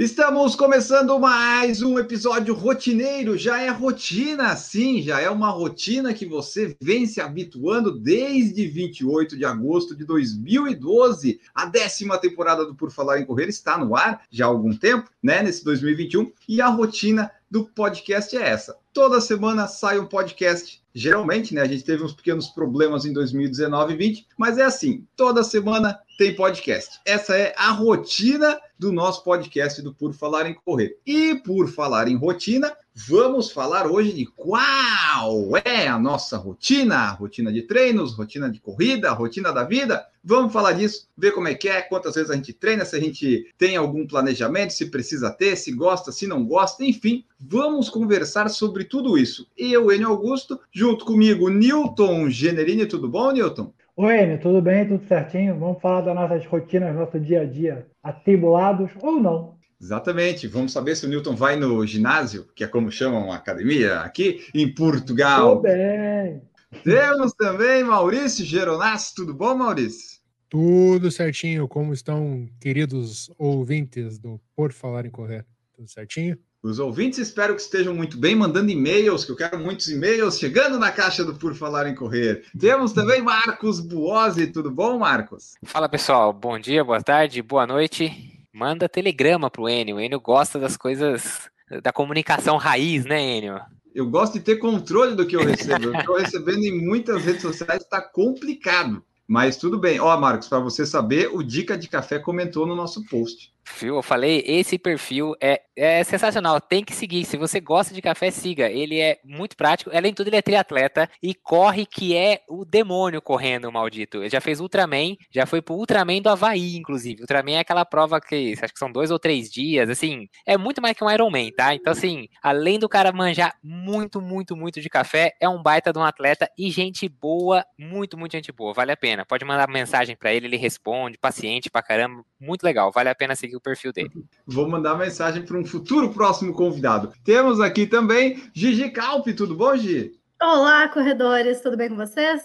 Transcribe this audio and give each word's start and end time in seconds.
Estamos 0.00 0.56
começando 0.56 1.18
mais 1.18 1.82
um 1.82 1.98
episódio 1.98 2.54
rotineiro. 2.54 3.36
Já 3.36 3.60
é 3.60 3.68
rotina, 3.68 4.56
sim, 4.56 5.02
já 5.02 5.20
é 5.20 5.28
uma 5.28 5.50
rotina 5.50 6.14
que 6.14 6.24
você 6.24 6.74
vem 6.80 7.04
se 7.04 7.20
habituando 7.20 7.92
desde 7.92 8.66
28 8.66 9.36
de 9.36 9.44
agosto 9.44 9.94
de 9.94 10.06
2012. 10.06 11.38
A 11.54 11.66
décima 11.66 12.16
temporada 12.16 12.64
do 12.64 12.74
Por 12.74 12.90
Falar 12.90 13.20
em 13.20 13.26
Correr 13.26 13.50
está 13.50 13.76
no 13.76 13.94
ar 13.94 14.22
já 14.30 14.46
há 14.46 14.48
algum 14.48 14.74
tempo, 14.74 15.10
né? 15.22 15.42
Nesse 15.42 15.62
2021. 15.64 16.32
E 16.48 16.62
a 16.62 16.68
rotina 16.68 17.30
do 17.50 17.66
podcast 17.66 18.34
é 18.34 18.48
essa. 18.48 18.78
Toda 18.94 19.20
semana 19.20 19.66
sai 19.66 19.98
um 19.98 20.06
podcast. 20.06 20.80
Geralmente, 20.94 21.54
né? 21.54 21.60
A 21.60 21.68
gente 21.68 21.84
teve 21.84 22.02
uns 22.02 22.14
pequenos 22.14 22.48
problemas 22.48 23.04
em 23.04 23.12
2019 23.12 23.92
e 23.92 23.96
20, 23.98 24.26
mas 24.38 24.56
é 24.56 24.62
assim: 24.62 25.06
toda 25.14 25.44
semana 25.44 26.00
tem 26.20 26.34
podcast. 26.34 27.00
Essa 27.06 27.34
é 27.34 27.54
a 27.56 27.70
rotina 27.70 28.60
do 28.78 28.92
nosso 28.92 29.24
podcast 29.24 29.80
do 29.80 29.94
Por 29.94 30.12
Falar 30.12 30.46
em 30.46 30.52
Correr. 30.52 30.98
E 31.06 31.34
por 31.36 31.66
falar 31.66 32.08
em 32.08 32.14
rotina, 32.14 32.76
vamos 32.94 33.50
falar 33.50 33.86
hoje 33.86 34.12
de 34.12 34.26
qual 34.26 35.56
é 35.64 35.88
a 35.88 35.98
nossa 35.98 36.36
rotina, 36.36 37.08
rotina 37.12 37.50
de 37.50 37.62
treinos, 37.62 38.14
rotina 38.14 38.50
de 38.50 38.60
corrida, 38.60 39.10
rotina 39.12 39.50
da 39.50 39.64
vida. 39.64 40.06
Vamos 40.22 40.52
falar 40.52 40.72
disso, 40.72 41.08
ver 41.16 41.32
como 41.32 41.48
é 41.48 41.54
que 41.54 41.70
é, 41.70 41.80
quantas 41.80 42.14
vezes 42.14 42.30
a 42.30 42.36
gente 42.36 42.52
treina, 42.52 42.84
se 42.84 42.94
a 42.94 43.00
gente 43.00 43.50
tem 43.56 43.76
algum 43.76 44.06
planejamento, 44.06 44.74
se 44.74 44.90
precisa 44.90 45.30
ter, 45.30 45.56
se 45.56 45.72
gosta, 45.72 46.12
se 46.12 46.26
não 46.26 46.44
gosta, 46.44 46.84
enfim, 46.84 47.24
vamos 47.40 47.88
conversar 47.88 48.50
sobre 48.50 48.84
tudo 48.84 49.16
isso. 49.16 49.48
Eu, 49.56 49.90
Enio 49.90 50.08
Augusto, 50.08 50.60
junto 50.70 51.06
comigo, 51.06 51.48
Newton 51.48 52.28
Generini, 52.28 52.84
tudo 52.84 53.08
bom, 53.08 53.30
Newton? 53.30 53.72
Oi, 54.02 54.22
Enio, 54.22 54.40
tudo 54.40 54.62
bem? 54.62 54.88
Tudo 54.88 55.06
certinho? 55.06 55.58
Vamos 55.58 55.78
falar 55.82 56.00
das 56.00 56.14
nossas 56.14 56.46
rotinas, 56.46 56.96
nosso 56.96 57.20
dia 57.20 57.42
a 57.42 57.44
dia, 57.44 57.86
atribulados 58.02 58.90
ou 59.02 59.20
não. 59.20 59.58
Exatamente. 59.78 60.46
Vamos 60.46 60.72
saber 60.72 60.96
se 60.96 61.04
o 61.04 61.08
Newton 61.10 61.36
vai 61.36 61.54
no 61.54 61.86
ginásio, 61.86 62.46
que 62.56 62.64
é 62.64 62.66
como 62.66 62.90
chamam 62.90 63.30
a 63.30 63.36
academia 63.36 64.00
aqui 64.00 64.40
em 64.54 64.74
Portugal. 64.74 65.56
Tudo 65.56 65.64
bem. 65.64 66.40
Temos 66.82 67.34
também 67.34 67.84
Maurício 67.84 68.42
Geronasso. 68.42 69.12
Tudo 69.16 69.34
bom, 69.34 69.54
Maurício? 69.54 70.18
Tudo 70.48 71.10
certinho. 71.10 71.68
Como 71.68 71.92
estão, 71.92 72.48
queridos 72.58 73.30
ouvintes 73.36 74.18
do 74.18 74.40
Por 74.56 74.72
Falar 74.72 75.04
em 75.04 75.10
Correr? 75.10 75.44
Tudo 75.74 75.90
certinho? 75.90 76.38
Os 76.62 76.78
ouvintes 76.78 77.18
espero 77.18 77.54
que 77.54 77.62
estejam 77.62 77.94
muito 77.94 78.18
bem, 78.18 78.36
mandando 78.36 78.70
e-mails, 78.70 79.24
que 79.24 79.32
eu 79.32 79.36
quero 79.36 79.58
muitos 79.58 79.88
e-mails 79.88 80.38
chegando 80.38 80.78
na 80.78 80.92
caixa 80.92 81.24
do 81.24 81.34
Por 81.34 81.54
Falar 81.54 81.88
em 81.88 81.94
Correr. 81.94 82.44
Temos 82.58 82.92
também 82.92 83.22
Marcos 83.22 83.80
Buozzi. 83.80 84.46
Tudo 84.46 84.70
bom, 84.70 84.98
Marcos? 84.98 85.54
Fala 85.64 85.88
pessoal, 85.88 86.34
bom 86.34 86.58
dia, 86.58 86.84
boa 86.84 87.02
tarde, 87.02 87.40
boa 87.40 87.66
noite. 87.66 88.12
Manda 88.52 88.90
telegrama 88.90 89.50
pro 89.50 89.70
Enio. 89.70 89.96
O 89.96 90.00
Enio 90.00 90.20
gosta 90.20 90.58
das 90.58 90.76
coisas 90.76 91.48
da 91.82 91.94
comunicação 91.94 92.58
raiz, 92.58 93.06
né, 93.06 93.38
Enio? 93.38 93.58
Eu 93.94 94.10
gosto 94.10 94.34
de 94.34 94.40
ter 94.40 94.56
controle 94.56 95.16
do 95.16 95.26
que 95.26 95.36
eu 95.36 95.42
recebo. 95.42 95.84
Eu 95.86 95.94
estou 95.94 96.18
recebendo 96.18 96.62
em 96.62 96.86
muitas 96.86 97.24
redes 97.24 97.40
sociais, 97.40 97.80
está 97.80 98.02
complicado. 98.02 99.02
Mas 99.26 99.56
tudo 99.56 99.78
bem. 99.78 99.98
Ó, 99.98 100.14
Marcos, 100.20 100.48
para 100.48 100.58
você 100.58 100.84
saber, 100.84 101.30
o 101.32 101.42
Dica 101.42 101.78
de 101.78 101.88
Café 101.88 102.18
comentou 102.18 102.66
no 102.66 102.76
nosso 102.76 103.02
post. 103.06 103.50
Viu? 103.78 103.96
Eu 103.96 104.02
falei, 104.02 104.42
esse 104.46 104.78
perfil 104.78 105.34
é, 105.40 105.62
é 105.76 106.02
sensacional, 106.04 106.60
tem 106.60 106.84
que 106.84 106.94
seguir. 106.94 107.24
Se 107.24 107.36
você 107.36 107.60
gosta 107.60 107.94
de 107.94 108.02
café, 108.02 108.30
siga. 108.30 108.70
Ele 108.70 108.98
é 108.98 109.18
muito 109.24 109.56
prático. 109.56 109.90
Além 109.94 110.12
de 110.12 110.16
tudo, 110.16 110.28
ele 110.28 110.36
é 110.36 110.42
triatleta 110.42 111.08
e 111.22 111.34
corre 111.34 111.86
que 111.86 112.16
é 112.16 112.42
o 112.48 112.64
demônio 112.64 113.22
correndo, 113.22 113.70
maldito. 113.70 114.18
Ele 114.18 114.30
já 114.30 114.40
fez 114.40 114.60
Ultraman, 114.60 115.16
já 115.30 115.46
foi 115.46 115.62
pro 115.62 115.74
Ultraman 115.74 116.20
do 116.20 116.28
Havaí, 116.28 116.76
inclusive. 116.76 117.22
Ultraman 117.22 117.52
é 117.52 117.58
aquela 117.60 117.84
prova 117.84 118.20
que 118.20 118.54
acho 118.60 118.72
que 118.72 118.78
são 118.78 118.90
dois 118.90 119.10
ou 119.10 119.18
três 119.18 119.50
dias, 119.50 119.88
assim. 119.88 120.28
É 120.46 120.56
muito 120.58 120.82
mais 120.82 120.96
que 120.96 121.04
um 121.04 121.10
Ironman, 121.10 121.52
tá? 121.52 121.74
Então, 121.74 121.92
assim, 121.92 122.28
além 122.42 122.78
do 122.78 122.88
cara 122.88 123.12
manjar 123.12 123.54
muito, 123.62 124.20
muito, 124.20 124.56
muito 124.56 124.80
de 124.80 124.88
café, 124.88 125.32
é 125.40 125.48
um 125.48 125.62
baita 125.62 125.92
de 125.92 125.98
um 125.98 126.04
atleta 126.04 126.50
e 126.58 126.70
gente 126.70 127.08
boa, 127.08 127.64
muito, 127.78 128.18
muito 128.18 128.32
gente 128.32 128.52
boa. 128.52 128.72
Vale 128.72 128.92
a 128.92 128.96
pena. 128.96 129.24
Pode 129.24 129.44
mandar 129.44 129.68
mensagem 129.68 130.16
para 130.16 130.32
ele, 130.32 130.46
ele 130.46 130.56
responde, 130.56 131.18
paciente 131.18 131.70
pra 131.70 131.82
caramba. 131.82 132.24
Muito 132.38 132.62
legal. 132.62 132.90
Vale 132.92 133.08
a 133.08 133.14
pena 133.14 133.34
seguir 133.34 133.56
o 133.60 133.62
perfil 133.62 133.92
dele. 133.92 134.10
Vou 134.46 134.68
mandar 134.68 134.98
mensagem 134.98 135.44
para 135.44 135.56
um 135.56 135.64
futuro 135.64 136.12
próximo 136.12 136.52
convidado. 136.52 137.12
Temos 137.24 137.60
aqui 137.60 137.86
também 137.86 138.42
Gigi 138.52 138.90
Calpe, 138.90 139.32
tudo 139.32 139.54
bom, 139.54 139.76
Gigi? 139.76 140.18
Olá, 140.42 140.88
corredores, 140.88 141.60
tudo 141.60 141.76
bem 141.76 141.90
com 141.90 141.96
vocês? 141.96 142.42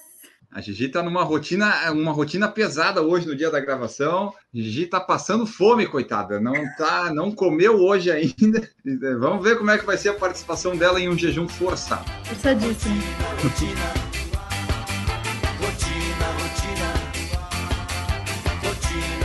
A 0.52 0.62
Gigi 0.62 0.86
está 0.86 1.03
numa 1.03 1.24
rotina, 1.24 1.92
uma 1.92 2.14
rotina 2.14 2.48
pesada 2.48 3.02
hoje 3.02 3.28
no 3.28 3.36
dia 3.36 3.50
da 3.50 3.59
gravação. 3.59 4.34
Gigi 4.53 4.84
está 4.84 5.02
passando 5.02 5.46
fome, 5.46 5.86
coitada. 5.86 6.40
Não 6.40 6.53
tá, 6.78 7.12
não 7.14 7.30
comeu 7.32 7.76
hoje 7.82 8.09
ainda. 8.09 8.70
Vamos 9.20 9.44
ver 9.44 9.58
como 9.58 9.72
é 9.72 9.78
que 9.78 9.86
vai 9.86 9.97
ser 9.97 10.09
a 10.09 10.14
participação 10.14 10.78
dela 10.78 11.00
em 11.00 11.09
um 11.09 11.18
jejum 11.18 11.47
forçado. 11.47 12.06
Forçadíssimo. 12.24 12.96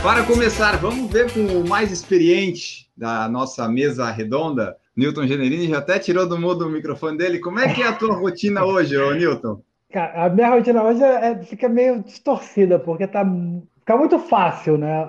Para 0.03 0.23
começar, 0.23 0.77
vamos 0.77 1.11
ver 1.11 1.31
com 1.31 1.41
o 1.41 1.69
mais 1.69 1.91
experiente 1.91 2.89
da 2.97 3.29
nossa 3.29 3.69
mesa 3.69 4.09
redonda, 4.09 4.75
Newton 4.97 5.27
Generini, 5.27 5.67
já 5.67 5.77
até 5.77 5.99
tirou 5.99 6.27
do 6.27 6.39
mudo 6.39 6.65
o 6.65 6.71
microfone 6.71 7.15
dele. 7.15 7.37
Como 7.37 7.59
é 7.59 7.71
que 7.71 7.83
é 7.83 7.87
a 7.87 7.93
tua 7.93 8.15
rotina 8.15 8.65
hoje, 8.65 8.97
ô 8.97 9.13
Newton? 9.13 9.61
Cara, 9.91 10.25
a 10.25 10.29
minha 10.29 10.49
rotina 10.49 10.83
hoje 10.83 11.03
é, 11.03 11.35
fica 11.43 11.69
meio 11.69 12.01
distorcida, 12.01 12.79
porque 12.79 13.05
tá, 13.05 13.23
fica 13.79 13.95
muito 13.95 14.17
fácil, 14.17 14.75
né? 14.75 15.07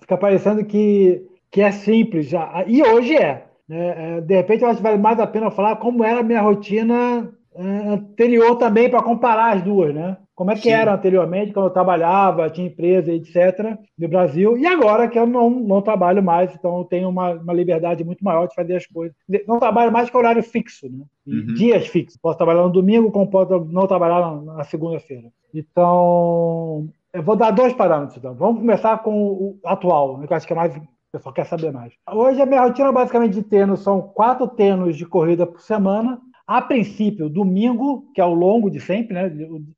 Fica 0.00 0.16
parecendo 0.16 0.64
que, 0.64 1.24
que 1.48 1.60
é 1.60 1.70
simples 1.70 2.28
já. 2.28 2.64
E 2.66 2.82
hoje 2.82 3.14
é. 3.16 3.46
Né? 3.68 4.20
De 4.20 4.34
repente, 4.34 4.62
eu 4.64 4.68
acho 4.68 4.78
que 4.78 4.82
vale 4.82 4.98
mais 4.98 5.20
a 5.20 5.28
pena 5.28 5.48
falar 5.48 5.76
como 5.76 6.02
era 6.02 6.20
a 6.20 6.24
minha 6.24 6.40
rotina 6.40 7.32
anterior 7.56 8.56
também, 8.56 8.90
para 8.90 9.00
comparar 9.00 9.56
as 9.56 9.62
duas, 9.62 9.94
né? 9.94 10.16
Como 10.34 10.50
é 10.50 10.54
que 10.54 10.62
Sim. 10.62 10.70
era 10.70 10.92
anteriormente, 10.92 11.52
quando 11.52 11.66
eu 11.66 11.72
trabalhava, 11.72 12.50
tinha 12.50 12.66
empresa, 12.66 13.12
etc., 13.12 13.78
no 13.96 14.08
Brasil, 14.08 14.58
e 14.58 14.66
agora 14.66 15.08
que 15.08 15.16
eu 15.16 15.26
não, 15.26 15.48
não 15.48 15.80
trabalho 15.80 16.22
mais, 16.22 16.52
então 16.52 16.78
eu 16.78 16.84
tenho 16.84 17.08
uma, 17.08 17.34
uma 17.34 17.52
liberdade 17.52 18.02
muito 18.02 18.24
maior 18.24 18.48
de 18.48 18.54
fazer 18.54 18.74
as 18.74 18.86
coisas. 18.86 19.16
Não 19.46 19.60
trabalho 19.60 19.92
mais 19.92 20.10
com 20.10 20.18
horário 20.18 20.42
fixo, 20.42 20.88
né? 20.90 21.04
Uhum. 21.24 21.54
Dias 21.54 21.86
fixos. 21.86 22.18
Posso 22.20 22.36
trabalhar 22.36 22.62
no 22.62 22.72
domingo, 22.72 23.12
como 23.12 23.30
posso 23.30 23.64
não 23.66 23.86
trabalhar 23.86 24.42
na, 24.42 24.64
segunda-feira. 24.64 25.28
Então, 25.54 26.88
eu 27.12 27.22
vou 27.22 27.36
dar 27.36 27.52
dois 27.52 27.72
parâmetros. 27.72 28.18
Então. 28.18 28.34
Vamos 28.34 28.58
começar 28.58 28.98
com 29.04 29.14
o 29.14 29.60
atual, 29.64 30.18
né, 30.18 30.26
que 30.26 30.32
eu 30.32 30.36
acho 30.36 30.46
que 30.46 30.52
é 30.52 30.56
mais 30.56 30.76
o 30.76 30.82
pessoal 31.12 31.32
quer 31.32 31.46
saber 31.46 31.72
mais. 31.72 31.92
Hoje 32.10 32.42
a 32.42 32.46
minha 32.46 32.60
rotina 32.60 32.90
basicamente 32.90 33.34
de 33.34 33.42
tênis 33.44 33.78
são 33.80 34.02
quatro 34.02 34.48
tênis 34.48 34.96
de 34.96 35.06
corrida 35.06 35.46
por 35.46 35.60
semana, 35.60 36.20
a 36.46 36.60
princípio, 36.60 37.28
domingo, 37.28 38.10
que 38.14 38.20
é 38.20 38.24
o 38.24 38.34
longo 38.34 38.70
de 38.70 38.80
sempre, 38.80 39.14
né? 39.14 39.26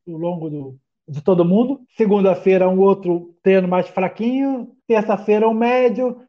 O, 0.06 0.16
longo 0.16 0.50
do, 0.50 0.76
de 1.08 1.22
todo 1.22 1.44
mundo. 1.44 1.80
Segunda-feira, 1.96 2.68
um 2.68 2.80
outro 2.80 3.34
treino 3.42 3.68
mais 3.68 3.88
fraquinho. 3.88 4.68
Terça-feira, 4.86 5.48
um 5.48 5.54
médio. 5.54 6.20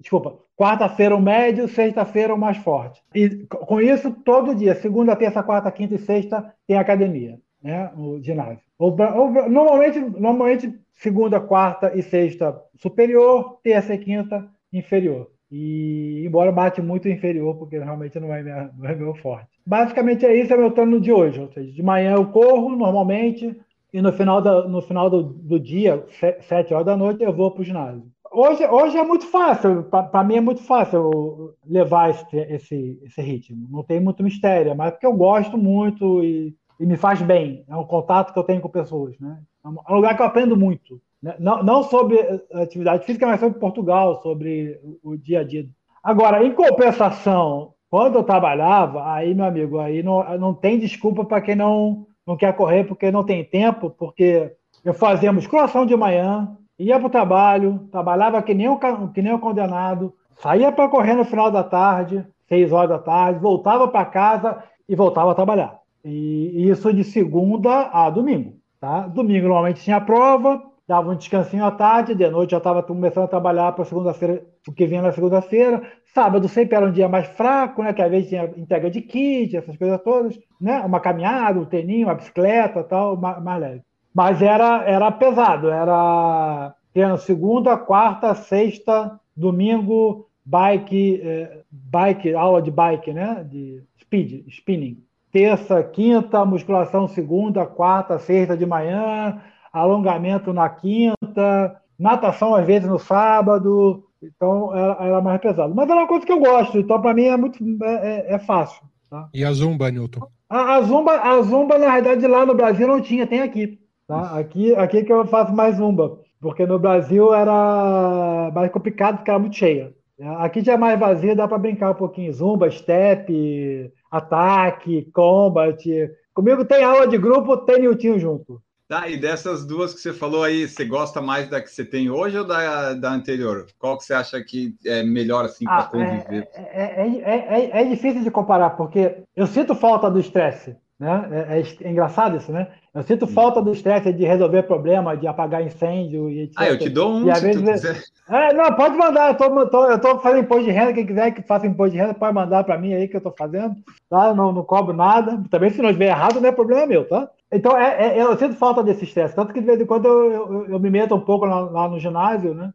Desculpa, 0.00 0.38
quarta-feira, 0.56 1.16
um 1.16 1.20
médio. 1.20 1.68
Sexta-feira, 1.68 2.34
um 2.34 2.38
mais 2.38 2.58
forte. 2.58 3.02
E 3.14 3.46
com 3.48 3.80
isso, 3.80 4.10
todo 4.10 4.54
dia, 4.54 4.74
segunda, 4.74 5.16
terça, 5.16 5.42
quarta, 5.42 5.72
quinta 5.72 5.94
e 5.94 5.98
sexta, 5.98 6.52
tem 6.66 6.76
academia, 6.76 7.38
né? 7.62 7.90
O 7.96 8.20
ginásio. 8.22 8.64
Ou, 8.78 8.90
ou, 8.90 9.48
normalmente, 9.48 9.98
normalmente, 9.98 10.74
segunda, 10.92 11.40
quarta 11.40 11.92
e 11.94 12.02
sexta 12.02 12.60
superior, 12.76 13.58
terça 13.62 13.94
e 13.94 13.98
quinta 13.98 14.46
inferior. 14.70 15.30
E 15.50 16.24
embora 16.26 16.52
bate 16.52 16.82
muito 16.82 17.08
inferior, 17.08 17.56
porque 17.56 17.78
realmente 17.78 18.18
não 18.18 18.34
é, 18.34 18.42
minha, 18.42 18.70
não 18.76 18.86
é 18.86 18.94
meu 18.94 19.14
forte. 19.14 19.55
Basicamente 19.66 20.24
é 20.24 20.40
isso, 20.40 20.54
é 20.54 20.56
meu 20.56 20.70
treino 20.70 21.00
de 21.00 21.12
hoje. 21.12 21.40
Ou 21.40 21.48
seja, 21.48 21.72
de 21.72 21.82
manhã 21.82 22.14
eu 22.14 22.26
corro 22.26 22.76
normalmente, 22.76 23.58
e 23.92 24.00
no 24.00 24.12
final, 24.12 24.40
da, 24.40 24.68
no 24.68 24.80
final 24.80 25.10
do, 25.10 25.24
do 25.24 25.58
dia, 25.58 26.06
sete 26.40 26.72
horas 26.72 26.86
da 26.86 26.96
noite, 26.96 27.24
eu 27.24 27.32
vou 27.32 27.50
para 27.50 27.62
o 27.62 27.64
ginásio. 27.64 28.04
Hoje, 28.30 28.66
hoje 28.66 28.98
é 28.98 29.02
muito 29.02 29.26
fácil, 29.26 29.84
para 29.84 30.22
mim 30.22 30.36
é 30.36 30.40
muito 30.40 30.62
fácil 30.62 31.54
levar 31.66 32.10
esse, 32.10 32.36
esse, 32.36 33.00
esse 33.02 33.22
ritmo. 33.22 33.66
Não 33.70 33.82
tem 33.82 33.98
muito 33.98 34.22
mistério, 34.22 34.76
mas 34.76 34.92
porque 34.92 35.06
eu 35.06 35.14
gosto 35.14 35.56
muito 35.56 36.22
e, 36.22 36.54
e 36.78 36.86
me 36.86 36.96
faz 36.96 37.22
bem. 37.22 37.64
É 37.66 37.74
um 37.74 37.84
contato 37.84 38.32
que 38.32 38.38
eu 38.38 38.44
tenho 38.44 38.60
com 38.60 38.68
pessoas. 38.68 39.18
Né? 39.18 39.38
É 39.64 39.68
um 39.68 39.96
lugar 39.96 40.14
que 40.14 40.22
eu 40.22 40.26
aprendo 40.26 40.56
muito. 40.56 41.00
Né? 41.22 41.34
Não, 41.38 41.62
não 41.62 41.82
sobre 41.82 42.18
atividade 42.52 43.06
física, 43.06 43.26
mas 43.26 43.40
sobre 43.40 43.58
Portugal, 43.58 44.20
sobre 44.22 44.78
o 45.02 45.16
dia 45.16 45.40
a 45.40 45.44
dia. 45.44 45.66
Agora, 46.02 46.44
em 46.44 46.52
compensação, 46.52 47.72
quando 47.90 48.16
eu 48.16 48.24
trabalhava, 48.24 49.12
aí, 49.12 49.34
meu 49.34 49.44
amigo, 49.44 49.78
aí 49.78 50.02
não, 50.02 50.38
não 50.38 50.54
tem 50.54 50.78
desculpa 50.78 51.24
para 51.24 51.40
quem 51.40 51.54
não, 51.54 52.06
não 52.26 52.36
quer 52.36 52.54
correr 52.54 52.84
porque 52.84 53.10
não 53.10 53.24
tem 53.24 53.44
tempo, 53.44 53.90
porque 53.90 54.52
Eu 54.84 54.94
fazia 54.94 55.32
musculação 55.32 55.84
de 55.84 55.96
manhã, 55.96 56.56
ia 56.78 56.98
para 56.98 57.06
o 57.06 57.10
trabalho, 57.10 57.88
trabalhava 57.90 58.42
que 58.42 58.54
nem, 58.54 58.68
um, 58.68 58.78
que 59.12 59.20
nem 59.20 59.34
um 59.34 59.38
condenado, 59.38 60.14
saía 60.36 60.70
para 60.70 60.88
correr 60.88 61.14
no 61.14 61.24
final 61.24 61.50
da 61.50 61.64
tarde, 61.64 62.24
seis 62.48 62.70
horas 62.70 62.90
da 62.90 62.98
tarde, 62.98 63.40
voltava 63.40 63.88
para 63.88 64.04
casa 64.04 64.62
e 64.88 64.94
voltava 64.94 65.32
a 65.32 65.34
trabalhar. 65.34 65.80
E 66.04 66.68
isso 66.68 66.92
de 66.92 67.02
segunda 67.02 67.90
a 67.92 68.08
domingo. 68.10 68.54
Tá? 68.80 69.08
Domingo 69.08 69.48
normalmente 69.48 69.82
tinha 69.82 70.00
prova, 70.00 70.62
dava 70.86 71.10
um 71.10 71.16
descansinho 71.16 71.64
à 71.64 71.70
tarde, 71.70 72.14
de 72.14 72.28
noite 72.30 72.52
já 72.52 72.58
estava 72.58 72.82
começando 72.82 73.24
a 73.24 73.28
trabalhar 73.28 73.72
para 73.72 73.84
segunda-feira, 73.84 74.44
o 74.68 74.72
que 74.72 74.86
vinha 74.86 75.02
na 75.02 75.12
segunda-feira. 75.12 75.82
Sábado 76.14 76.48
sempre 76.48 76.76
era 76.76 76.86
um 76.86 76.92
dia 76.92 77.08
mais 77.08 77.26
fraco, 77.26 77.82
né? 77.82 77.92
Que 77.92 78.02
às 78.02 78.10
vezes 78.10 78.28
tinha 78.28 78.44
entrega 78.56 78.88
de 78.88 79.00
kit, 79.00 79.56
essas 79.56 79.76
coisas 79.76 80.00
todas, 80.02 80.38
né? 80.60 80.80
Uma 80.80 81.00
caminhada, 81.00 81.58
um 81.58 81.64
teninho, 81.64 82.06
uma 82.06 82.14
bicicleta, 82.14 82.84
tal, 82.84 83.16
mais, 83.16 83.60
leve. 83.60 83.82
Mas 84.14 84.40
era, 84.40 84.84
era 84.84 85.10
pesado, 85.10 85.68
era 85.68 86.74
tendo 86.94 87.18
segunda, 87.18 87.76
quarta, 87.76 88.34
sexta, 88.34 89.20
domingo, 89.36 90.28
bike, 90.44 91.20
eh, 91.22 91.60
bike, 91.70 92.32
aula 92.32 92.62
de 92.62 92.70
bike, 92.70 93.12
né? 93.12 93.44
De 93.44 93.82
speed, 94.00 94.46
spinning. 94.48 95.02
Terça, 95.32 95.82
quinta, 95.82 96.44
musculação 96.46 97.08
segunda, 97.08 97.66
quarta, 97.66 98.18
sexta 98.18 98.56
de 98.56 98.64
manhã, 98.64 99.38
alongamento 99.76 100.52
na 100.52 100.68
quinta, 100.68 101.76
natação 101.98 102.54
às 102.54 102.66
vezes 102.66 102.88
no 102.88 102.98
sábado, 102.98 104.04
então 104.22 104.74
era, 104.74 105.20
mais 105.20 105.40
pesado. 105.40 105.74
Mas 105.74 105.88
era 105.88 106.00
uma 106.00 106.08
coisa 106.08 106.24
que 106.24 106.32
eu 106.32 106.40
gosto, 106.40 106.78
então 106.78 107.00
para 107.00 107.14
mim 107.14 107.24
é 107.24 107.36
muito 107.36 107.62
é, 107.82 107.94
é, 107.94 108.34
é 108.34 108.38
fácil. 108.38 108.82
Tá? 109.10 109.28
E 109.32 109.44
a 109.44 109.52
Zumba, 109.52 109.90
Newton? 109.90 110.26
A, 110.48 110.76
a, 110.76 110.82
Zumba, 110.82 111.12
a 111.12 111.42
Zumba, 111.42 111.78
na 111.78 111.92
verdade, 111.92 112.26
lá 112.26 112.46
no 112.46 112.54
Brasil 112.54 112.86
não 112.86 113.00
tinha, 113.00 113.26
tem 113.26 113.40
aqui. 113.40 113.78
Tá? 114.06 114.38
Aqui, 114.38 114.74
aqui 114.74 115.04
que 115.04 115.12
eu 115.12 115.26
faço 115.26 115.54
mais 115.54 115.76
Zumba, 115.76 116.18
porque 116.40 116.66
no 116.66 116.78
Brasil 116.78 117.34
era 117.34 118.50
mais 118.54 118.70
complicado 118.70 119.16
porque 119.16 119.30
era 119.30 119.38
muito 119.38 119.56
cheia. 119.56 119.94
Aqui 120.38 120.62
já 120.64 120.72
é 120.72 120.76
mais 120.78 120.98
vazio, 120.98 121.36
dá 121.36 121.46
para 121.46 121.58
brincar 121.58 121.90
um 121.90 121.94
pouquinho. 121.94 122.32
Zumba, 122.32 122.70
step, 122.70 123.92
ataque, 124.10 125.10
combat. 125.12 125.84
Comigo 126.32 126.64
tem 126.64 126.82
aula 126.82 127.06
de 127.06 127.18
grupo, 127.18 127.56
tem 127.58 127.80
Niltinho 127.80 128.18
junto. 128.18 128.62
Tá, 128.88 129.08
e 129.08 129.16
dessas 129.16 129.66
duas 129.66 129.92
que 129.92 130.00
você 130.00 130.12
falou 130.12 130.44
aí, 130.44 130.68
você 130.68 130.84
gosta 130.84 131.20
mais 131.20 131.48
da 131.48 131.60
que 131.60 131.68
você 131.68 131.84
tem 131.84 132.08
hoje 132.08 132.38
ou 132.38 132.44
da, 132.44 132.94
da 132.94 133.10
anterior? 133.10 133.66
Qual 133.80 133.98
que 133.98 134.04
você 134.04 134.14
acha 134.14 134.40
que 134.40 134.76
é 134.84 135.02
melhor 135.02 135.44
assim 135.44 135.64
para 135.64 135.78
ah, 135.78 135.86
conviver? 135.86 136.48
É, 136.54 137.02
é, 137.02 137.70
é, 137.72 137.80
é, 137.80 137.84
difícil 137.84 138.22
de 138.22 138.30
comparar, 138.30 138.70
porque 138.70 139.24
eu 139.34 139.46
sinto 139.48 139.74
falta 139.74 140.08
do 140.08 140.20
estresse. 140.20 140.76
Né? 140.98 141.62
É, 141.82 141.90
engraçado 141.90 142.38
isso, 142.38 142.50
né? 142.50 142.68
Eu 142.94 143.02
sinto 143.02 143.26
falta 143.26 143.60
do 143.60 143.72
estresse 143.72 144.10
de 144.14 144.24
resolver 144.24 144.62
problema, 144.62 145.14
de 145.14 145.26
apagar 145.26 145.62
incêndio 145.62 146.30
e 146.30 146.44
etc. 146.44 146.54
Ah, 146.56 146.68
eu 146.68 146.78
te 146.78 146.88
dou 146.88 147.12
um, 147.12 147.30
e, 147.30 147.34
se 147.34 147.40
vezes, 147.42 147.62
tu 147.62 147.70
quiser. 147.70 148.02
É, 148.30 148.54
não, 148.54 148.72
pode 148.72 148.96
mandar. 148.96 149.32
Eu 149.32 149.36
tô, 149.36 149.66
tô, 149.66 149.86
eu 149.86 150.00
tô 150.00 150.18
fazendo 150.20 150.44
imposto 150.44 150.64
de 150.64 150.70
renda. 150.70 150.94
Quem 150.94 151.04
quiser 151.04 151.32
que 151.32 151.42
faça 151.42 151.66
imposto 151.66 151.92
de 151.92 151.98
renda, 151.98 152.14
pode 152.14 152.34
mandar 152.34 152.64
para 152.64 152.78
mim 152.78 152.94
aí 152.94 153.06
que 153.06 153.16
eu 153.16 153.20
tô 153.20 153.30
fazendo. 153.30 153.76
Tá? 154.08 154.28
Eu 154.28 154.34
não, 154.34 154.52
não 154.52 154.64
cobro 154.64 154.94
nada. 154.94 155.42
Também, 155.50 155.68
se 155.68 155.82
não 155.82 155.90
estiver 155.90 156.06
errado, 156.06 156.40
não 156.40 156.48
é 156.48 156.52
problema 156.52 156.86
meu, 156.86 157.06
tá? 157.06 157.28
Então, 157.52 157.76
é, 157.76 158.18
é, 158.18 158.22
eu 158.22 158.36
sinto 158.38 158.54
falta 158.54 158.82
desse 158.82 159.04
estresse. 159.04 159.36
Tanto 159.36 159.52
que 159.52 159.60
de 159.60 159.66
vez 159.66 159.78
em 159.78 159.86
quando 159.86 160.06
eu, 160.06 160.32
eu, 160.32 160.66
eu 160.70 160.80
me 160.80 160.88
meto 160.88 161.14
um 161.14 161.20
pouco 161.20 161.44
lá, 161.44 161.60
lá 161.60 161.88
no 161.88 162.00
ginásio, 162.00 162.54
né? 162.54 162.72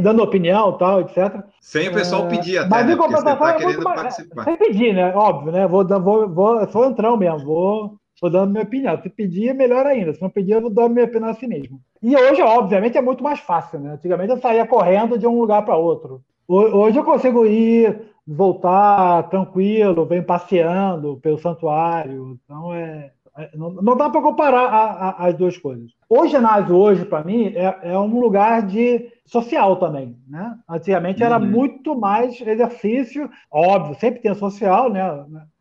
Dando 0.00 0.22
opinião 0.22 0.72
tal, 0.78 1.00
etc. 1.00 1.42
Sem 1.60 1.88
o 1.88 1.92
pessoal 1.92 2.26
é, 2.26 2.28
pedir 2.28 2.58
até, 2.58 2.68
mas 2.68 2.86
né? 2.86 2.96
Porque 2.96 3.16
você 3.16 3.24
tá 3.24 3.50
é 3.50 3.52
querendo 3.54 3.84
mais, 3.84 4.00
participar. 4.02 4.44
Sem 4.44 4.56
pedir, 4.56 4.94
né? 4.94 5.14
Óbvio, 5.14 5.52
né? 5.52 5.66
Vou, 5.66 5.86
vou, 5.86 6.28
vou, 6.28 6.68
sou 6.68 6.86
entrão 6.86 7.16
mesmo, 7.16 7.44
vou, 7.44 7.94
vou 8.20 8.30
dando 8.30 8.52
minha 8.52 8.64
opinião. 8.64 9.00
Se 9.02 9.08
pedir, 9.08 9.48
é 9.48 9.54
melhor 9.54 9.86
ainda. 9.86 10.14
Se 10.14 10.22
não 10.22 10.30
pedir, 10.30 10.52
eu 10.52 10.62
vou 10.62 10.70
dar 10.70 10.88
minha 10.88 11.04
opinião 11.04 11.30
assim 11.30 11.46
mesmo. 11.46 11.80
E 12.02 12.16
hoje, 12.16 12.40
obviamente, 12.42 12.96
é 12.96 13.02
muito 13.02 13.22
mais 13.22 13.40
fácil, 13.40 13.80
né? 13.80 13.92
Antigamente 13.92 14.30
eu 14.30 14.40
saía 14.40 14.66
correndo 14.66 15.18
de 15.18 15.26
um 15.26 15.38
lugar 15.38 15.64
para 15.64 15.76
outro. 15.76 16.22
Hoje 16.46 16.98
eu 16.98 17.04
consigo 17.04 17.44
ir, 17.44 18.08
voltar 18.26 19.28
tranquilo, 19.28 20.06
vem 20.06 20.22
passeando 20.22 21.18
pelo 21.18 21.38
santuário. 21.38 22.38
Então 22.42 22.72
é, 22.72 23.12
é, 23.36 23.50
não, 23.54 23.70
não 23.70 23.96
dá 23.96 24.08
para 24.10 24.22
comparar 24.22 24.66
a, 24.66 25.08
a, 25.10 25.26
as 25.26 25.34
duas 25.34 25.56
coisas. 25.56 25.92
O 26.08 26.26
ginásio 26.26 26.74
hoje, 26.74 27.04
para 27.04 27.22
mim, 27.22 27.52
é, 27.54 27.78
é, 27.82 27.98
um 27.98 28.18
lugar 28.18 28.62
de 28.62 29.12
social 29.26 29.76
também. 29.76 30.16
Né? 30.26 30.54
Antigamente 30.66 31.22
era 31.22 31.38
uhum. 31.38 31.46
muito 31.46 31.94
mais 31.98 32.40
exercício, 32.40 33.28
óbvio, 33.50 33.98
sempre 34.00 34.20
tem 34.20 34.34
social, 34.34 34.90
né? 34.90 35.02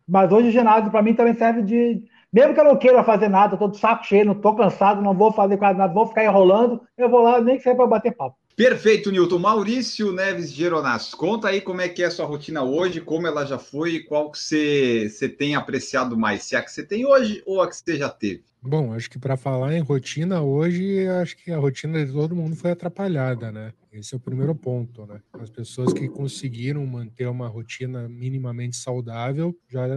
Mas 0.07 0.31
hoje 0.31 0.47
o 0.47 0.51
ginásio, 0.51 0.89
para 0.89 1.01
mim, 1.01 1.13
também 1.13 1.33
serve 1.33 1.61
de. 1.63 2.01
Mesmo 2.31 2.53
que 2.53 2.59
eu 2.59 2.65
não 2.65 2.77
queira 2.77 3.03
fazer 3.03 3.27
nada, 3.27 3.55
estou 3.55 3.69
de 3.69 3.77
saco 3.77 4.05
cheio, 4.05 4.25
não 4.25 4.33
estou 4.33 4.55
cansado, 4.55 5.01
não 5.01 5.13
vou 5.13 5.33
fazer 5.33 5.57
quase 5.57 5.77
nada, 5.77 5.93
vou 5.93 6.07
ficar 6.07 6.23
enrolando, 6.23 6.81
eu 6.97 7.09
vou 7.09 7.21
lá 7.21 7.41
nem 7.41 7.57
que 7.57 7.63
seja 7.63 7.75
para 7.75 7.87
bater 7.87 8.15
papo. 8.15 8.35
Perfeito, 8.55 9.11
Newton. 9.11 9.39
Maurício 9.39 10.11
Neves 10.11 10.51
Geronasso, 10.51 11.15
conta 11.15 11.49
aí 11.49 11.61
como 11.61 11.81
é 11.81 11.87
que 11.87 12.03
é 12.03 12.07
a 12.07 12.11
sua 12.11 12.25
rotina 12.25 12.63
hoje, 12.63 13.01
como 13.01 13.27
ela 13.27 13.45
já 13.45 13.59
foi 13.59 13.91
e 13.91 14.03
qual 14.03 14.31
que 14.31 14.39
você, 14.39 15.09
você 15.09 15.29
tem 15.29 15.55
apreciado 15.55 16.17
mais, 16.17 16.43
se 16.43 16.55
é 16.55 16.59
a 16.59 16.63
que 16.63 16.71
você 16.71 16.83
tem 16.83 17.05
hoje 17.05 17.43
ou 17.45 17.61
a 17.61 17.67
que 17.67 17.75
você 17.75 17.97
já 17.97 18.09
teve. 18.09 18.43
Bom, 18.61 18.91
acho 18.93 19.09
que 19.09 19.19
para 19.19 19.37
falar 19.37 19.73
em 19.75 19.79
rotina 19.79 20.41
hoje, 20.41 21.07
acho 21.07 21.37
que 21.37 21.51
a 21.51 21.57
rotina 21.59 22.03
de 22.05 22.11
todo 22.11 22.35
mundo 22.35 22.55
foi 22.55 22.71
atrapalhada, 22.71 23.51
né? 23.51 23.71
Esse 23.91 24.13
é 24.15 24.17
o 24.17 24.19
primeiro 24.19 24.53
ponto, 24.55 25.05
né? 25.05 25.21
As 25.33 25.49
pessoas 25.49 25.93
que 25.93 26.09
conseguiram 26.09 26.85
manter 26.85 27.27
uma 27.27 27.47
rotina 27.47 28.09
minimamente 28.09 28.75
saudável 28.75 29.55
já 29.69 29.87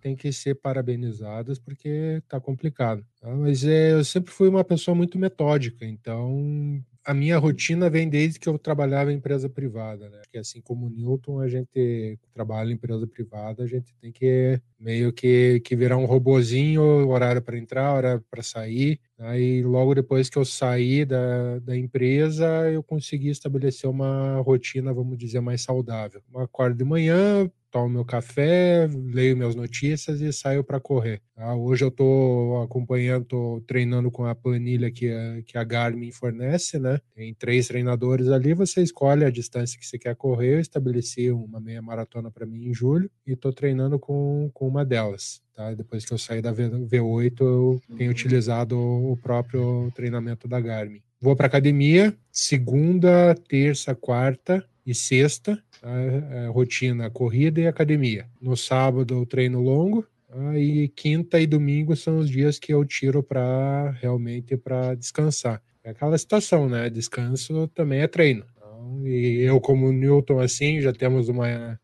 têm 0.00 0.16
que 0.16 0.32
ser 0.32 0.54
parabenizadas 0.56 1.58
porque 1.58 2.22
tá 2.28 2.40
complicado. 2.40 3.04
Mas 3.22 3.64
é, 3.64 3.92
eu 3.92 4.04
sempre 4.04 4.32
fui 4.32 4.48
uma 4.48 4.64
pessoa 4.64 4.94
muito 4.94 5.18
metódica, 5.18 5.84
então 5.84 6.82
a 7.06 7.14
minha 7.14 7.38
rotina 7.38 7.88
vem 7.88 8.08
desde 8.08 8.40
que 8.40 8.48
eu 8.48 8.58
trabalhava 8.58 9.12
em 9.12 9.16
empresa 9.16 9.48
privada, 9.48 10.10
né? 10.10 10.22
Que 10.28 10.38
assim 10.38 10.60
como 10.60 10.86
o 10.86 10.90
Newton, 10.90 11.40
a 11.40 11.46
gente 11.46 12.18
trabalha 12.34 12.70
em 12.70 12.74
empresa 12.74 13.06
privada, 13.06 13.62
a 13.62 13.66
gente 13.66 13.94
tem 14.00 14.10
que 14.10 14.60
meio 14.78 15.12
que, 15.12 15.60
que 15.60 15.76
virar 15.76 15.96
um 15.98 16.04
robozinho, 16.04 17.08
horário 17.08 17.40
para 17.40 17.56
entrar, 17.56 17.94
horário 17.94 18.24
para 18.28 18.42
sair. 18.42 19.00
Aí 19.20 19.62
logo 19.62 19.94
depois 19.94 20.28
que 20.28 20.36
eu 20.36 20.44
saí 20.44 21.04
da, 21.04 21.60
da 21.60 21.76
empresa, 21.76 22.46
eu 22.72 22.82
consegui 22.82 23.28
estabelecer 23.28 23.88
uma 23.88 24.40
rotina, 24.40 24.92
vamos 24.92 25.16
dizer, 25.16 25.40
mais 25.40 25.62
saudável. 25.62 26.20
Eu 26.34 26.40
acordo 26.40 26.76
de 26.76 26.84
manhã, 26.84 27.48
tomo 27.76 27.90
meu 27.90 28.04
café, 28.06 28.88
leio 29.12 29.36
minhas 29.36 29.54
notícias 29.54 30.22
e 30.22 30.32
saio 30.32 30.64
para 30.64 30.80
correr. 30.80 31.20
Tá? 31.34 31.54
Hoje 31.54 31.84
eu 31.84 31.88
estou 31.88 32.62
acompanhando, 32.62 33.24
estou 33.24 33.60
treinando 33.60 34.10
com 34.10 34.24
a 34.24 34.34
planilha 34.34 34.90
que 34.90 35.10
a, 35.10 35.42
que 35.42 35.58
a 35.58 35.62
Garmin 35.62 36.10
fornece, 36.10 36.78
né? 36.78 36.98
Tem 37.14 37.34
três 37.34 37.68
treinadores 37.68 38.28
ali, 38.28 38.54
você 38.54 38.82
escolhe 38.82 39.26
a 39.26 39.30
distância 39.30 39.78
que 39.78 39.84
você 39.86 39.98
quer 39.98 40.16
correr. 40.16 40.54
Eu 40.54 40.60
estabeleci 40.60 41.30
uma 41.30 41.60
meia 41.60 41.82
maratona 41.82 42.30
para 42.30 42.46
mim 42.46 42.64
em 42.64 42.72
julho 42.72 43.10
e 43.26 43.32
estou 43.32 43.52
treinando 43.52 43.98
com, 43.98 44.50
com 44.54 44.66
uma 44.66 44.82
delas. 44.82 45.42
Tá? 45.54 45.74
Depois 45.74 46.06
que 46.06 46.14
eu 46.14 46.18
saí 46.18 46.40
da 46.40 46.54
V8, 46.54 47.40
eu 47.40 47.82
tenho 47.98 48.10
utilizado 48.10 48.78
o 48.78 49.18
próprio 49.18 49.92
treinamento 49.94 50.48
da 50.48 50.58
Garmin. 50.58 51.02
Vou 51.20 51.36
para 51.36 51.46
academia 51.46 52.16
segunda, 52.32 53.34
terça, 53.34 53.94
quarta 53.94 54.64
e 54.86 54.94
sexta 54.94 55.62
a 55.86 56.48
rotina 56.50 57.08
corrida 57.10 57.60
e 57.60 57.66
academia. 57.66 58.26
No 58.40 58.56
sábado, 58.56 59.20
o 59.20 59.26
treino 59.26 59.60
longo. 59.60 60.06
Aí 60.28 60.88
quinta 60.88 61.40
e 61.40 61.46
domingo 61.46 61.94
são 61.94 62.18
os 62.18 62.28
dias 62.28 62.58
que 62.58 62.74
eu 62.74 62.84
tiro 62.84 63.22
para 63.22 63.90
realmente 64.00 64.56
para 64.56 64.94
descansar. 64.94 65.62
É 65.84 65.90
aquela 65.90 66.18
situação, 66.18 66.68
né? 66.68 66.90
Descanso 66.90 67.68
também 67.68 68.00
é 68.00 68.08
treino. 68.08 68.44
Então, 68.56 69.06
e 69.06 69.40
eu, 69.42 69.60
como 69.60 69.92
Newton, 69.92 70.40
assim, 70.40 70.80
já 70.80 70.92
temos 70.92 71.28
uma 71.28 71.78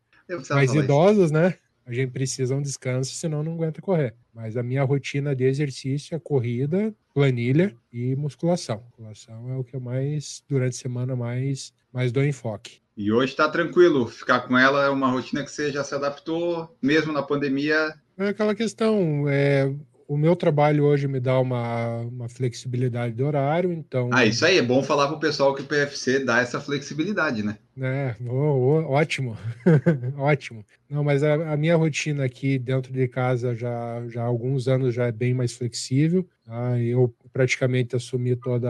mais 0.49 0.73
idosos, 0.73 1.25
isso. 1.25 1.33
né? 1.33 1.55
A 1.85 1.91
gente 1.91 2.11
precisa 2.11 2.55
um 2.55 2.61
descanso, 2.61 3.13
senão 3.13 3.43
não 3.43 3.53
aguenta 3.53 3.81
correr. 3.81 4.13
Mas 4.33 4.55
a 4.55 4.63
minha 4.63 4.83
rotina 4.83 5.35
de 5.35 5.43
exercício 5.45 6.15
é 6.15 6.19
corrida, 6.19 6.93
planilha 7.13 7.75
e 7.91 8.15
musculação. 8.15 8.83
Musculação 8.85 9.51
é 9.51 9.57
o 9.57 9.63
que 9.63 9.75
eu 9.75 9.81
mais, 9.81 10.43
durante 10.47 10.75
a 10.75 10.79
semana, 10.79 11.15
mais, 11.15 11.73
mais 11.91 12.11
dou 12.11 12.25
enfoque. 12.25 12.82
E 12.95 13.11
hoje 13.11 13.31
está 13.31 13.49
tranquilo, 13.49 14.07
ficar 14.07 14.41
com 14.41 14.57
ela 14.57 14.85
é 14.85 14.89
uma 14.89 15.09
rotina 15.09 15.43
que 15.43 15.51
você 15.51 15.71
já 15.71 15.83
se 15.83 15.95
adaptou, 15.95 16.75
mesmo 16.81 17.11
na 17.11 17.23
pandemia. 17.23 17.93
É 18.17 18.27
aquela 18.27 18.53
questão, 18.53 19.25
é, 19.27 19.73
o 20.07 20.17
meu 20.17 20.35
trabalho 20.35 20.83
hoje 20.83 21.07
me 21.07 21.19
dá 21.19 21.39
uma, 21.39 21.97
uma 22.01 22.29
flexibilidade 22.29 23.15
de 23.15 23.23
horário, 23.23 23.71
então. 23.71 24.09
Ah, 24.13 24.25
isso 24.25 24.45
aí, 24.45 24.59
é 24.59 24.61
bom 24.61 24.83
falar 24.83 25.07
para 25.07 25.15
o 25.15 25.19
pessoal 25.19 25.55
que 25.55 25.63
o 25.63 25.65
PFC 25.65 26.19
dá 26.19 26.39
essa 26.39 26.61
flexibilidade, 26.61 27.43
né? 27.43 27.57
É, 27.81 28.15
oh, 28.27 28.85
oh, 28.85 28.91
ótimo, 28.91 29.35
ótimo. 30.17 30.63
Não, 30.87 31.03
mas 31.03 31.23
a, 31.23 31.53
a, 31.53 31.57
minha 31.57 31.75
rotina 31.75 32.23
aqui 32.23 32.59
dentro 32.59 32.93
de 32.93 33.07
casa 33.07 33.55
já, 33.55 34.03
já 34.07 34.21
há 34.21 34.25
alguns 34.25 34.67
anos 34.67 34.93
já 34.93 35.07
é 35.07 35.11
bem 35.11 35.33
mais 35.33 35.53
flexível. 35.53 36.27
Tá? 36.45 36.79
Eu 36.79 37.13
praticamente 37.31 37.95
assumi 37.95 38.35
toda 38.35 38.69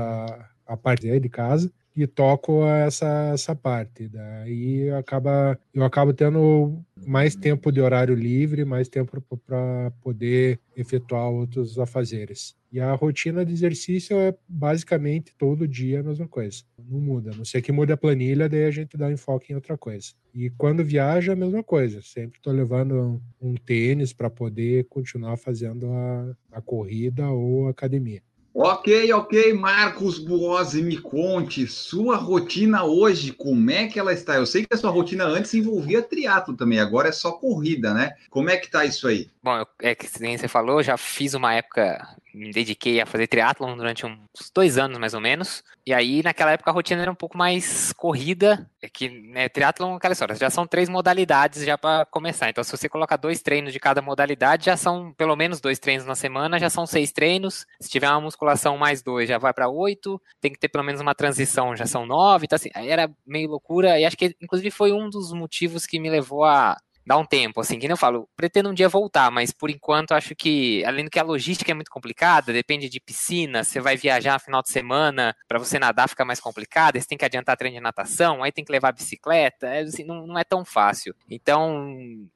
a 0.65 0.77
parte 0.77 1.19
de 1.19 1.29
casa. 1.29 1.69
E 1.95 2.07
toco 2.07 2.65
essa, 2.65 3.31
essa 3.33 3.55
parte. 3.55 4.07
Daí 4.07 4.89
acaba, 4.91 5.57
eu 5.73 5.83
acabo 5.83 6.13
tendo 6.13 6.83
mais 7.05 7.35
tempo 7.35 7.71
de 7.71 7.81
horário 7.81 8.15
livre, 8.15 8.65
mais 8.65 8.87
tempo 8.87 9.21
para 9.45 9.91
poder 10.01 10.59
efetuar 10.75 11.29
outros 11.29 11.77
afazeres. 11.77 12.55
E 12.71 12.79
a 12.79 12.91
rotina 12.93 13.45
de 13.45 13.53
exercício 13.53 14.17
é 14.17 14.35
basicamente 14.47 15.35
todo 15.37 15.67
dia 15.67 15.99
a 15.99 16.03
mesma 16.03 16.27
coisa. 16.27 16.63
Não 16.89 16.99
muda. 16.99 17.31
A 17.31 17.35
não 17.35 17.45
ser 17.45 17.61
que 17.61 17.71
mude 17.71 17.93
a 17.93 17.97
planilha, 17.97 18.49
daí 18.49 18.65
a 18.65 18.71
gente 18.71 18.97
dá 18.97 19.05
um 19.05 19.11
enfoque 19.11 19.53
em 19.53 19.55
outra 19.55 19.77
coisa. 19.77 20.13
E 20.33 20.49
quando 20.49 20.83
viaja, 20.83 21.33
a 21.33 21.35
mesma 21.35 21.63
coisa. 21.63 22.01
Sempre 22.01 22.39
estou 22.39 22.51
levando 22.51 22.95
um, 22.95 23.49
um 23.49 23.55
tênis 23.55 24.11
para 24.11 24.27
poder 24.27 24.85
continuar 24.85 25.37
fazendo 25.37 25.91
a, 25.91 26.35
a 26.51 26.61
corrida 26.61 27.29
ou 27.29 27.67
a 27.67 27.69
academia. 27.69 28.23
Ok, 28.55 29.11
ok, 29.13 29.53
Marcos 29.53 30.19
Buozzi, 30.19 30.83
me 30.83 30.97
conte 30.97 31.65
sua 31.67 32.15
rotina 32.17 32.83
hoje, 32.83 33.31
como 33.31 33.71
é 33.71 33.87
que 33.87 33.99
ela 33.99 34.13
está? 34.13 34.35
Eu 34.35 34.45
sei 34.45 34.63
que 34.63 34.73
a 34.73 34.77
sua 34.77 34.91
rotina 34.91 35.25
antes 35.25 35.53
envolvia 35.55 36.03
triatlo 36.03 36.55
também, 36.55 36.79
agora 36.79 37.09
é 37.09 37.11
só 37.11 37.31
corrida, 37.31 37.93
né? 37.95 38.13
Como 38.29 38.49
é 38.51 38.57
que 38.57 38.69
tá 38.69 38.85
isso 38.85 39.07
aí? 39.07 39.32
Bom, 39.43 39.61
é 39.81 39.93
que 39.93 40.07
você 40.07 40.47
falou, 40.47 40.81
já 40.81 40.95
fiz 40.95 41.33
uma 41.33 41.53
época, 41.53 42.01
me 42.33 42.49
dediquei 42.53 43.01
a 43.01 43.05
fazer 43.05 43.27
triatlon 43.27 43.75
durante 43.75 44.05
uns 44.05 44.49
dois 44.55 44.77
anos 44.77 44.97
mais 44.97 45.13
ou 45.13 45.19
menos. 45.19 45.61
E 45.85 45.93
aí, 45.93 46.23
naquela 46.23 46.51
época, 46.51 46.71
a 46.71 46.73
rotina 46.73 47.01
era 47.01 47.11
um 47.11 47.15
pouco 47.15 47.37
mais 47.37 47.91
corrida. 47.91 48.71
É 48.81 48.87
que, 48.87 49.09
né, 49.09 49.49
triatlon, 49.49 49.95
aquela 49.95 50.13
história, 50.13 50.33
já 50.33 50.49
são 50.49 50.65
três 50.65 50.87
modalidades 50.87 51.65
já 51.65 51.77
para 51.77 52.05
começar. 52.05 52.49
Então, 52.49 52.63
se 52.63 52.71
você 52.71 52.87
colocar 52.87 53.17
dois 53.17 53.41
treinos 53.41 53.73
de 53.73 53.81
cada 53.81 54.01
modalidade, 54.01 54.67
já 54.67 54.77
são 54.77 55.11
pelo 55.11 55.35
menos 55.35 55.59
dois 55.59 55.77
treinos 55.77 56.05
na 56.05 56.15
semana, 56.15 56.57
já 56.57 56.69
são 56.69 56.85
seis 56.85 57.11
treinos. 57.11 57.65
Se 57.81 57.89
tiver 57.89 58.09
uma 58.09 58.21
musculação 58.21 58.77
mais 58.77 59.03
dois, 59.03 59.27
já 59.27 59.37
vai 59.37 59.53
para 59.53 59.67
oito. 59.67 60.21
Tem 60.39 60.53
que 60.53 60.59
ter 60.59 60.69
pelo 60.69 60.85
menos 60.85 61.01
uma 61.01 61.13
transição, 61.13 61.75
já 61.75 61.85
são 61.85 62.05
nove. 62.05 62.45
Então, 62.45 62.55
assim, 62.55 62.69
era 62.73 63.11
meio 63.27 63.49
loucura. 63.49 63.99
E 63.99 64.05
acho 64.05 64.15
que, 64.15 64.33
inclusive, 64.41 64.71
foi 64.71 64.93
um 64.93 65.09
dos 65.09 65.33
motivos 65.33 65.85
que 65.85 65.99
me 65.99 66.09
levou 66.09 66.45
a 66.45 66.77
dá 67.05 67.17
um 67.17 67.25
tempo, 67.25 67.61
assim, 67.61 67.77
que 67.77 67.87
nem 67.87 67.93
eu 67.93 67.97
falo, 67.97 68.27
pretendo 68.35 68.69
um 68.69 68.73
dia 68.73 68.87
voltar, 68.87 69.29
mas 69.29 69.51
por 69.51 69.69
enquanto 69.69 70.13
acho 70.13 70.35
que, 70.35 70.83
além 70.85 71.05
do 71.05 71.11
que 71.11 71.19
a 71.19 71.23
logística 71.23 71.71
é 71.71 71.73
muito 71.73 71.91
complicada, 71.91 72.53
depende 72.53 72.89
de 72.89 72.99
piscina, 72.99 73.63
você 73.63 73.79
vai 73.79 73.97
viajar 73.97 74.33
no 74.33 74.39
final 74.39 74.61
de 74.61 74.69
semana, 74.69 75.35
para 75.47 75.59
você 75.59 75.77
nadar 75.77 76.07
fica 76.07 76.23
mais 76.23 76.39
complicado, 76.39 76.99
você 76.99 77.07
tem 77.07 77.17
que 77.17 77.25
adiantar 77.25 77.57
treino 77.57 77.77
de 77.77 77.83
natação, 77.83 78.43
aí 78.43 78.51
tem 78.51 78.63
que 78.63 78.71
levar 78.71 78.91
bicicleta, 78.91 79.67
é, 79.67 79.81
assim, 79.81 80.03
não, 80.03 80.25
não 80.25 80.37
é 80.37 80.43
tão 80.43 80.63
fácil. 80.63 81.13
Então, 81.29 81.95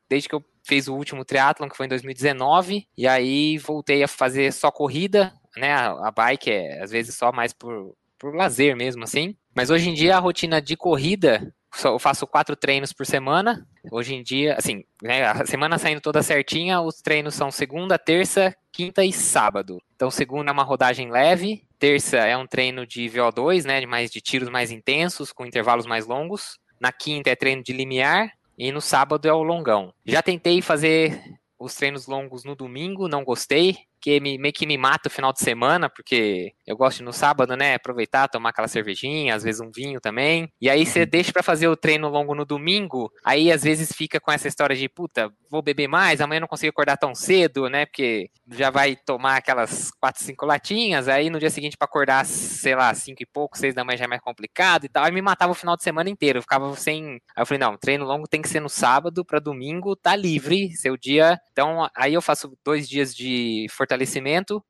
desde 0.10 0.30
que 0.30 0.36
eu 0.36 0.44
fiz 0.64 0.88
o 0.88 0.96
último 0.96 1.24
triatlon, 1.24 1.70
que 1.70 1.78
foi 1.78 1.86
em 1.86 1.90
2019, 1.90 2.88
e 2.98 3.08
aí 3.08 3.58
voltei 3.58 4.04
a 4.04 4.08
fazer 4.08 4.52
só 4.52 4.70
corrida, 4.70 5.34
né, 5.56 5.74
a, 5.74 6.08
a 6.08 6.12
bike 6.12 6.52
é 6.52 6.82
às 6.82 6.92
vezes 6.92 7.16
só 7.16 7.32
mais 7.32 7.54
por, 7.54 7.96
por 8.20 8.36
lazer 8.36 8.76
mesmo, 8.76 9.04
assim. 9.04 9.36
Mas 9.56 9.70
hoje 9.70 9.90
em 9.90 9.94
dia 9.94 10.18
a 10.18 10.20
rotina 10.20 10.62
de 10.62 10.76
corrida 10.76 11.54
eu 11.86 12.00
faço 12.00 12.25
quatro 12.27 12.55
treinos 12.55 12.93
por 12.93 13.05
semana. 13.05 13.65
Hoje 13.91 14.15
em 14.15 14.24
dia, 14.24 14.55
assim, 14.57 14.84
né, 15.01 15.25
a 15.25 15.46
semana 15.46 15.77
saindo 15.77 16.01
toda 16.01 16.24
certinha, 16.24 16.81
os 16.81 17.01
treinos 17.01 17.36
são 17.36 17.51
segunda, 17.51 17.98
terça, 17.98 18.55
quinta 18.72 19.03
e 19.03 19.13
sábado. 19.13 19.81
Então, 19.96 20.12
segunda 20.12 20.51
é 20.51 20.53
uma 20.53 20.63
rodagem 20.63 21.10
leve, 21.10 21.63
terça 21.79 22.17
é 22.17 22.36
um 22.38 22.48
treino 22.48 22.86
de 22.86 23.10
VO2, 23.10 23.65
né, 23.65 23.79
de 23.79 23.86
mais 23.86 24.12
de 24.12 24.22
tiros 24.22 24.50
mais 24.50 24.72
intensos, 24.72 25.31
com 25.31 25.46
intervalos 25.46 25.86
mais 25.86 26.05
longos. 26.05 26.57
Na 26.79 26.91
quinta 26.91 27.29
é 27.29 27.36
treino 27.36 27.63
de 27.63 27.74
limiar 27.74 28.31
e 28.57 28.72
no 28.72 28.81
sábado 28.81 29.27
é 29.27 29.34
o 29.34 29.43
longão. 29.43 29.93
Já 30.05 30.22
tentei 30.22 30.62
fazer 30.62 31.19
os 31.60 31.74
treinos 31.74 32.07
longos 32.07 32.43
no 32.43 32.55
domingo, 32.55 33.07
não 33.07 33.24
gostei 33.24 33.77
que 34.01 34.20
me, 34.20 34.38
meio 34.38 34.54
que 34.54 34.66
me 34.66 34.77
mata 34.77 35.10
o 35.10 35.12
final 35.12 35.34
de 35.34 35.39
semana, 35.39 35.89
porque 35.89 36.54
eu 36.66 36.75
gosto 36.75 36.98
de, 36.98 37.04
no 37.04 37.13
sábado, 37.13 37.56
né, 37.56 37.75
aproveitar, 37.75 38.27
tomar 38.27 38.50
aquela 38.50 38.68
cervejinha, 38.68 39.36
às 39.36 39.44
vezes 39.44 39.62
um 39.62 39.72
vinho 39.74 40.00
também. 40.00 40.50
E 40.62 40.70
aí 40.70 40.86
você 40.86 41.01
uhum. 41.01 41.08
deixa 41.10 41.32
para 41.32 41.44
fazer 41.44 41.68
o 41.68 41.77
treino 41.77 42.08
longo 42.10 42.36
no 42.36 42.46
domingo, 42.46 43.12
aí 43.24 43.51
às 43.51 43.63
vezes 43.63 43.92
fica 43.92 44.20
com 44.20 44.32
essa 44.32 44.48
história 44.48 44.75
de, 44.75 44.88
puta, 44.88 45.32
vou 45.50 45.62
beber 45.62 45.88
mais, 45.88 46.22
amanhã 46.22 46.42
não 46.42 46.48
consigo 46.48 46.70
acordar 46.70 46.98
tão 46.98 47.13
cedo, 47.16 47.70
né, 47.70 47.86
porque 47.86 48.30
já 48.51 48.70
vai 48.70 48.96
tomar 48.96 49.38
aquelas 49.38 49.92
quatro, 50.00 50.24
cinco 50.24 50.46
latinhas, 50.46 51.08
aí 51.08 51.30
no 51.30 51.39
dia 51.39 51.50
seguinte 51.50 51.77
para 51.77 51.86
acordar, 51.86 52.25
sei 52.25 52.75
lá, 52.75 52.94
cinco 52.94 53.22
e 53.22 53.25
pouco, 53.25 53.58
seis 53.58 53.74
da 53.74 53.84
manhã 53.84 53.98
já 53.98 54.06
é 54.06 54.08
mais 54.08 54.22
complicado 54.22 54.86
e 54.86 54.89
tal. 54.89 55.04
Aí 55.04 55.12
me 55.12 55.22
matava 55.22 55.51
o 55.51 55.56
final 55.56 55.75
de 55.75 55.84
semana 55.84 56.10
inteiro, 56.10 56.39
eu 56.39 56.42
ficava 56.42 56.75
sem. 56.75 57.20
Aí 57.36 57.42
eu 57.42 57.46
falei, 57.46 57.60
não, 57.60 57.77
treino 57.77 58.06
longo 58.06 58.27
tem 58.27 58.42
que 58.42 58.50
ser 58.50 58.60
no 58.60 58.70
sábado 58.70 59.25
para 59.25 59.39
domingo 59.39 59.96
tá 59.96 60.16
livre, 60.16 60.72
seu 60.75 60.98
dia. 60.98 61.39
Então 61.51 61.88
aí 61.96 62.13
eu 62.13 62.22
faço 62.22 62.58
dois 62.63 62.88
dias 62.88 63.16
de 63.16 63.68
fortalecimento, 63.70 63.87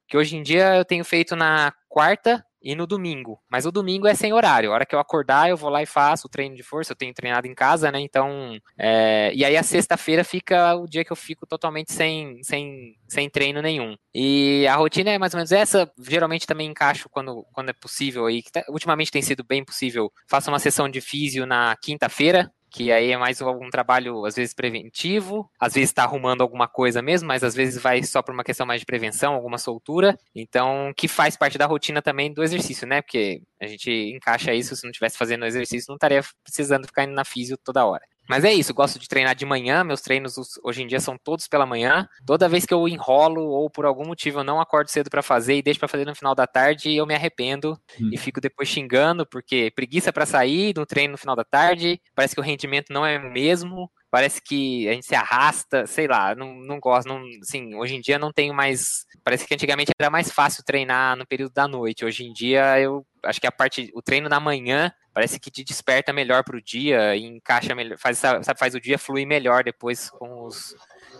que 0.08 0.18
hoje 0.18 0.36
em 0.36 0.44
dia 0.44 0.76
eu 0.76 0.86
tenho 0.86 1.04
feito 1.04 1.36
na 1.36 1.74
quarta 1.90 2.44
e 2.62 2.76
no 2.76 2.86
domingo. 2.86 3.40
Mas 3.50 3.66
o 3.66 3.72
domingo 3.72 4.08
é 4.08 4.14
sem 4.14 4.34
horário. 4.34 4.72
A 4.72 4.74
hora 4.74 4.86
que 4.86 4.94
eu 4.94 5.00
acordar, 5.00 5.50
eu 5.50 5.58
vou 5.58 5.70
lá 5.70 5.82
e 5.82 5.86
faço 5.86 6.28
o 6.28 6.30
treino 6.30 6.56
de 6.56 6.64
força. 6.64 6.92
Eu 6.92 6.98
tenho 6.98 7.14
treinado 7.14 7.48
em 7.48 7.54
casa, 7.56 7.92
né? 7.92 8.00
Então. 8.00 8.60
É... 8.78 9.32
E 9.34 9.46
aí 9.46 9.56
a 9.56 9.64
sexta-feira 9.64 10.24
fica 10.24 10.76
o 10.76 10.86
dia 10.86 11.06
que 11.06 11.12
eu 11.12 11.16
fico 11.16 11.46
totalmente 11.46 11.94
sem, 11.94 12.44
sem, 12.44 12.96
sem 13.08 13.30
treino 13.30 13.62
nenhum. 13.62 13.96
E 14.14 14.68
a 14.68 14.76
rotina 14.76 15.12
é 15.12 15.18
mais 15.18 15.34
ou 15.34 15.38
menos 15.38 15.52
essa. 15.52 15.90
Geralmente 16.00 16.48
também 16.48 16.70
encaixo 16.70 17.08
quando, 17.10 17.46
quando 17.54 17.70
é 17.70 17.74
possível 17.74 18.26
aí. 18.26 18.44
Tá... 18.44 18.64
ultimamente 18.70 19.12
tem 19.12 19.22
sido 19.22 19.44
bem 19.44 19.64
possível. 19.64 20.12
Faço 20.28 20.50
uma 20.50 20.60
sessão 20.60 20.90
de 20.90 21.00
físio 21.00 21.46
na 21.46 21.76
quinta-feira 21.82 22.52
que 22.70 22.92
aí 22.92 23.12
é 23.12 23.18
mais 23.18 23.42
algum 23.42 23.70
trabalho, 23.70 24.26
às 24.26 24.36
vezes, 24.36 24.54
preventivo, 24.54 25.50
às 25.60 25.74
vezes 25.74 25.90
está 25.90 26.04
arrumando 26.04 26.42
alguma 26.42 26.68
coisa 26.68 27.02
mesmo, 27.02 27.28
mas 27.28 27.44
às 27.44 27.56
vezes 27.56 27.82
vai 27.82 28.04
só 28.04 28.22
por 28.22 28.34
uma 28.34 28.44
questão 28.44 28.66
mais 28.66 28.82
de 28.82 28.86
prevenção, 28.86 29.34
alguma 29.34 29.58
soltura, 29.58 30.18
então, 30.36 30.92
que 30.96 31.08
faz 31.08 31.38
parte 31.38 31.58
da 31.58 31.66
rotina 31.66 32.02
também 32.02 32.34
do 32.34 32.44
exercício, 32.44 32.88
né, 32.88 33.02
porque 33.02 33.42
a 33.62 33.68
gente 33.68 33.90
encaixa 34.16 34.54
isso, 34.54 34.76
se 34.76 34.84
não 34.84 34.92
estivesse 34.92 35.18
fazendo 35.18 35.46
exercício, 35.46 35.88
não 35.90 35.96
estaria 35.96 36.22
precisando 36.44 36.86
ficar 36.88 37.04
indo 37.04 37.14
na 37.14 37.26
físio 37.26 37.58
toda 37.58 37.86
hora. 37.86 38.04
Mas 38.28 38.44
é 38.44 38.54
isso, 38.54 38.74
gosto 38.74 39.00
de 39.00 39.08
treinar 39.08 39.36
de 39.36 39.46
manhã, 39.46 39.84
meus 39.84 40.02
treinos 40.02 40.36
hoje 40.64 40.84
em 40.84 40.88
dia 40.88 41.00
são 41.00 41.18
todos 41.18 41.48
pela 41.48 41.66
manhã. 41.66 42.08
Toda 42.26 42.50
vez 42.50 42.66
que 42.66 42.74
eu 42.74 42.88
enrolo 42.88 43.42
ou 43.42 43.70
por 43.70 43.86
algum 43.86 44.06
motivo 44.06 44.40
eu 44.40 44.44
não 44.44 44.60
acordo 44.60 44.90
cedo 44.90 45.10
para 45.10 45.22
fazer 45.22 45.56
e 45.56 45.62
deixo 45.62 45.80
para 45.80 45.88
fazer 45.88 46.06
no 46.06 46.16
final 46.16 46.36
da 46.36 46.46
tarde, 46.46 46.96
eu 46.96 47.06
me 47.06 47.16
arrependo 47.16 47.78
hum. 48.00 48.10
e 48.12 48.18
fico 48.18 48.42
depois 48.42 48.68
xingando 48.68 49.26
porque 49.26 49.72
preguiça 49.76 50.12
para 50.12 50.26
sair 50.26 50.74
no 50.76 50.86
treino 50.86 51.14
no 51.14 51.18
final 51.18 51.36
da 51.36 51.44
tarde, 51.44 52.00
parece 52.16 52.36
que 52.36 52.42
o 52.42 52.44
rendimento 52.44 52.92
não 52.92 53.06
é 53.06 53.18
o 53.18 53.32
mesmo, 53.32 53.90
parece 54.10 54.42
que 54.42 54.88
a 54.88 54.94
gente 54.94 55.06
se 55.06 55.16
arrasta, 55.16 55.86
sei 55.86 56.08
lá, 56.08 56.34
não, 56.36 56.54
não 56.56 56.80
gosto, 56.80 57.08
não, 57.08 57.22
assim, 57.42 57.76
hoje 57.76 57.96
em 57.96 58.02
dia 58.02 58.18
não 58.18 58.32
tenho 58.32 58.54
mais, 58.54 59.06
parece 59.24 59.46
que 59.46 59.54
antigamente 59.54 59.92
era 60.00 60.10
mais 60.10 60.32
fácil 60.32 60.64
treinar 60.66 61.16
no 61.16 61.28
período 61.28 61.54
da 61.54 61.68
noite, 61.68 62.06
hoje 62.06 62.24
em 62.24 62.34
dia 62.34 62.80
eu 62.80 63.06
acho 63.28 63.42
que 63.42 63.48
a 63.48 63.52
parte, 63.52 63.92
o 63.94 64.02
treino 64.02 64.30
da 64.30 64.40
manhã 64.40 64.92
parece 65.14 65.40
que 65.40 65.52
te 65.52 65.64
desperta 65.64 66.14
melhor 66.14 66.44
para 66.44 66.58
o 66.58 66.62
dia 66.62 67.16
e 67.16 67.24
encaixa 67.24 67.74
melhor, 67.76 67.98
faz, 67.98 68.18
sabe, 68.18 68.46
faz 68.58 68.76
o 68.76 68.80
dia 68.80 68.98
fluir 68.98 69.28
melhor 69.28 69.64
depois 69.64 70.10
com, 70.10 70.46
os, 70.46 70.76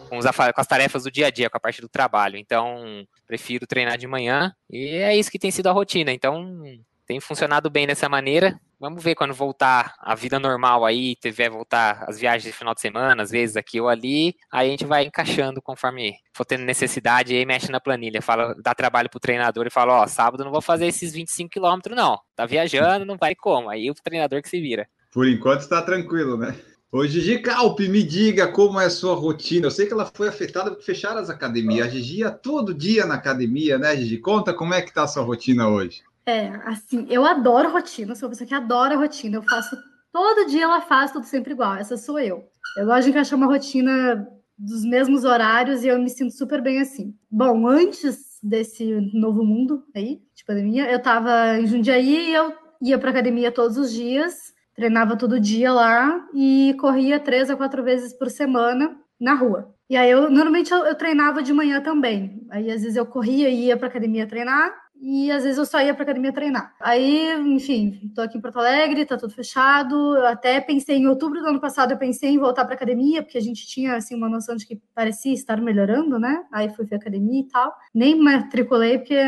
com, 0.10 0.18
os, 0.18 0.26
com 0.26 0.62
as 0.62 0.68
tarefas 0.68 1.04
do 1.04 1.12
dia 1.12 1.28
a 1.28 1.32
dia, 1.32 1.50
com 1.50 1.58
a 1.58 1.60
parte 1.60 1.82
do 1.82 1.90
trabalho. 1.90 2.38
Então, 2.38 3.06
prefiro 3.26 3.68
treinar 3.68 3.98
de 3.98 4.08
manhã 4.08 4.54
e 4.70 4.96
é 4.96 5.16
isso 5.16 5.32
que 5.32 5.40
tem 5.40 5.52
sido 5.52 5.68
a 5.68 5.72
rotina. 5.72 6.12
Então, 6.12 6.64
tem 7.08 7.20
funcionado 7.22 7.70
bem 7.70 7.88
dessa 7.88 8.10
maneira. 8.10 8.60
Vamos 8.80 9.02
ver 9.02 9.16
quando 9.16 9.34
voltar 9.34 9.96
a 9.98 10.14
vida 10.14 10.40
normal 10.40 10.86
aí, 10.86 11.16
tiver 11.16 11.50
voltar 11.50 12.04
as 12.08 12.20
viagens 12.20 12.44
de 12.44 12.52
final 12.52 12.76
de 12.76 12.82
semana, 12.82 13.24
às 13.24 13.32
vezes 13.32 13.56
aqui 13.56 13.82
ou 13.82 13.88
ali, 13.88 14.36
aí 14.52 14.68
a 14.68 14.70
gente 14.72 14.86
vai 14.86 15.06
encaixando 15.06 15.62
conforme 15.62 16.14
for 16.36 16.46
tendo 16.46 16.64
necessidade 16.64 17.34
aí 17.34 17.44
mexe 17.44 17.72
na 17.72 17.80
planilha, 17.80 18.22
fala, 18.22 18.54
dá 18.62 18.76
trabalho 18.76 19.10
pro 19.10 19.20
treinador 19.20 19.66
e 19.66 19.72
fala, 19.72 20.02
ó, 20.02 20.08
sábado 20.08 20.44
não 20.44 20.52
vou 20.52 20.62
fazer 20.62 20.86
esses 20.86 21.14
25 21.14 21.50
quilômetros 21.50 21.96
não, 21.96 22.20
tá 22.36 22.46
viajando, 22.46 23.06
não 23.06 23.18
vai 23.18 23.34
como, 23.34 23.70
aí 23.70 23.90
o 23.90 23.96
treinador 23.96 24.44
que 24.44 24.50
se 24.50 24.62
vira. 24.62 24.88
Por 25.12 25.28
enquanto 25.28 25.62
está 25.62 25.82
tranquilo, 25.82 26.38
né? 26.38 26.56
Ô 26.92 27.06
Gigi 27.06 27.40
Calpe, 27.40 27.90
me 27.90 28.02
diga 28.02 28.48
como 28.48 28.80
é 28.80 28.86
a 28.86 28.90
sua 28.90 29.14
rotina. 29.14 29.68
Eu 29.68 29.72
sei 29.72 29.88
que 29.88 29.94
ela 29.94 30.06
foi 30.06 30.30
afetada 30.30 30.72
por 30.72 30.82
fechar 30.82 31.18
as 31.18 31.30
academias. 31.30 31.86
A 31.86 31.90
Gigi 31.90 32.20
ia 32.20 32.32
todo 32.32 32.74
dia 32.74 33.06
na 33.06 33.16
academia, 33.16 33.78
né, 33.78 33.94
Gigi? 33.98 34.20
Conta 34.20 34.54
como 34.54 34.74
é 34.74 34.82
que 34.82 34.94
tá 34.94 35.04
a 35.04 35.08
sua 35.08 35.24
rotina 35.24 35.68
hoje. 35.68 36.02
É, 36.28 36.48
assim, 36.66 37.08
eu 37.10 37.26
adoro 37.26 37.72
rotina, 37.72 38.14
sou 38.14 38.28
uma 38.28 38.32
pessoa 38.32 38.46
que 38.46 38.54
adora 38.54 38.98
rotina. 38.98 39.38
Eu 39.38 39.44
faço 39.44 39.78
todo 40.12 40.50
dia, 40.50 40.66
ela 40.66 40.82
faz 40.82 41.14
tudo 41.14 41.26
sempre 41.26 41.54
igual. 41.54 41.76
Essa 41.76 41.96
sou 41.96 42.20
eu. 42.20 42.44
Eu 42.76 42.86
gosto 42.86 43.04
de 43.04 43.12
encaixar 43.12 43.38
uma 43.38 43.46
rotina 43.46 44.28
dos 44.58 44.84
mesmos 44.84 45.24
horários 45.24 45.86
e 45.86 45.88
eu 45.88 45.98
me 45.98 46.10
sinto 46.10 46.34
super 46.34 46.62
bem 46.62 46.82
assim. 46.82 47.16
Bom, 47.32 47.66
antes 47.66 48.40
desse 48.44 48.84
novo 49.14 49.42
mundo 49.42 49.86
aí, 49.96 50.22
de 50.36 50.44
pandemia, 50.44 50.92
eu 50.92 51.02
tava 51.02 51.58
em 51.60 51.66
Jundiaí 51.66 52.30
e 52.30 52.34
eu 52.34 52.54
ia 52.82 53.00
para 53.00 53.12
academia 53.12 53.50
todos 53.50 53.78
os 53.78 53.94
dias, 53.94 54.54
treinava 54.76 55.16
todo 55.16 55.40
dia 55.40 55.72
lá 55.72 56.28
e 56.34 56.76
corria 56.78 57.22
três 57.22 57.50
a 57.50 57.56
quatro 57.56 57.82
vezes 57.86 58.12
por 58.12 58.30
semana 58.30 58.98
na 59.18 59.34
rua. 59.34 59.74
E 59.90 59.96
aí 59.96 60.12
eu 60.12 60.30
normalmente 60.30 60.74
eu, 60.74 60.86
eu 60.86 60.96
treinava 60.96 61.42
de 61.42 61.54
manhã 61.54 61.80
também. 61.80 62.46
Aí 62.50 62.70
às 62.70 62.82
vezes 62.82 62.98
eu 62.98 63.06
corria 63.06 63.50
e 63.50 63.68
ia 63.68 63.78
para 63.78 63.88
academia 63.88 64.28
treinar 64.28 64.76
e 65.02 65.32
às 65.32 65.44
vezes 65.44 65.58
eu 65.58 65.66
só 65.66 65.82
ia 65.82 65.94
para 65.94 66.04
academia 66.04 66.34
treinar. 66.34 66.74
Aí, 66.80 67.34
enfim, 67.56 68.12
tô 68.16 68.22
aqui 68.22 68.38
em 68.38 68.42
Porto 68.42 68.60
Alegre, 68.60 69.06
tá 69.06 69.18
tudo 69.18 69.34
fechado. 69.34 70.16
Eu 70.16 70.28
até 70.28 70.60
pensei 70.60 70.98
em 70.98 71.08
outubro 71.08 71.40
do 71.40 71.48
ano 71.48 71.60
passado, 71.60 71.92
eu 71.92 71.98
pensei 71.98 72.32
em 72.32 72.40
voltar 72.40 72.66
para 72.66 72.76
academia, 72.76 73.24
porque 73.24 73.38
a 73.38 73.42
gente 73.42 73.68
tinha 73.68 73.96
assim 73.96 74.16
uma 74.16 74.30
noção 74.30 74.56
de 74.56 74.66
que 74.66 74.82
parecia 74.94 75.34
estar 75.34 75.62
melhorando, 75.62 76.20
né? 76.20 76.44
Aí 76.52 76.70
fui 76.70 76.86
ver 76.86 76.96
academia 76.96 77.42
e 77.42 77.48
tal. 77.48 77.74
Nem 77.94 78.16
matriculei 78.16 78.98
porque, 78.98 79.20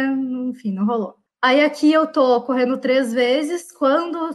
enfim, 0.49 0.71
não 0.73 0.85
rolou. 0.85 1.15
Aí 1.41 1.61
aqui 1.61 1.91
eu 1.91 2.05
tô 2.07 2.41
correndo 2.41 2.77
três 2.77 3.13
vezes. 3.13 3.71
Quando 3.71 4.29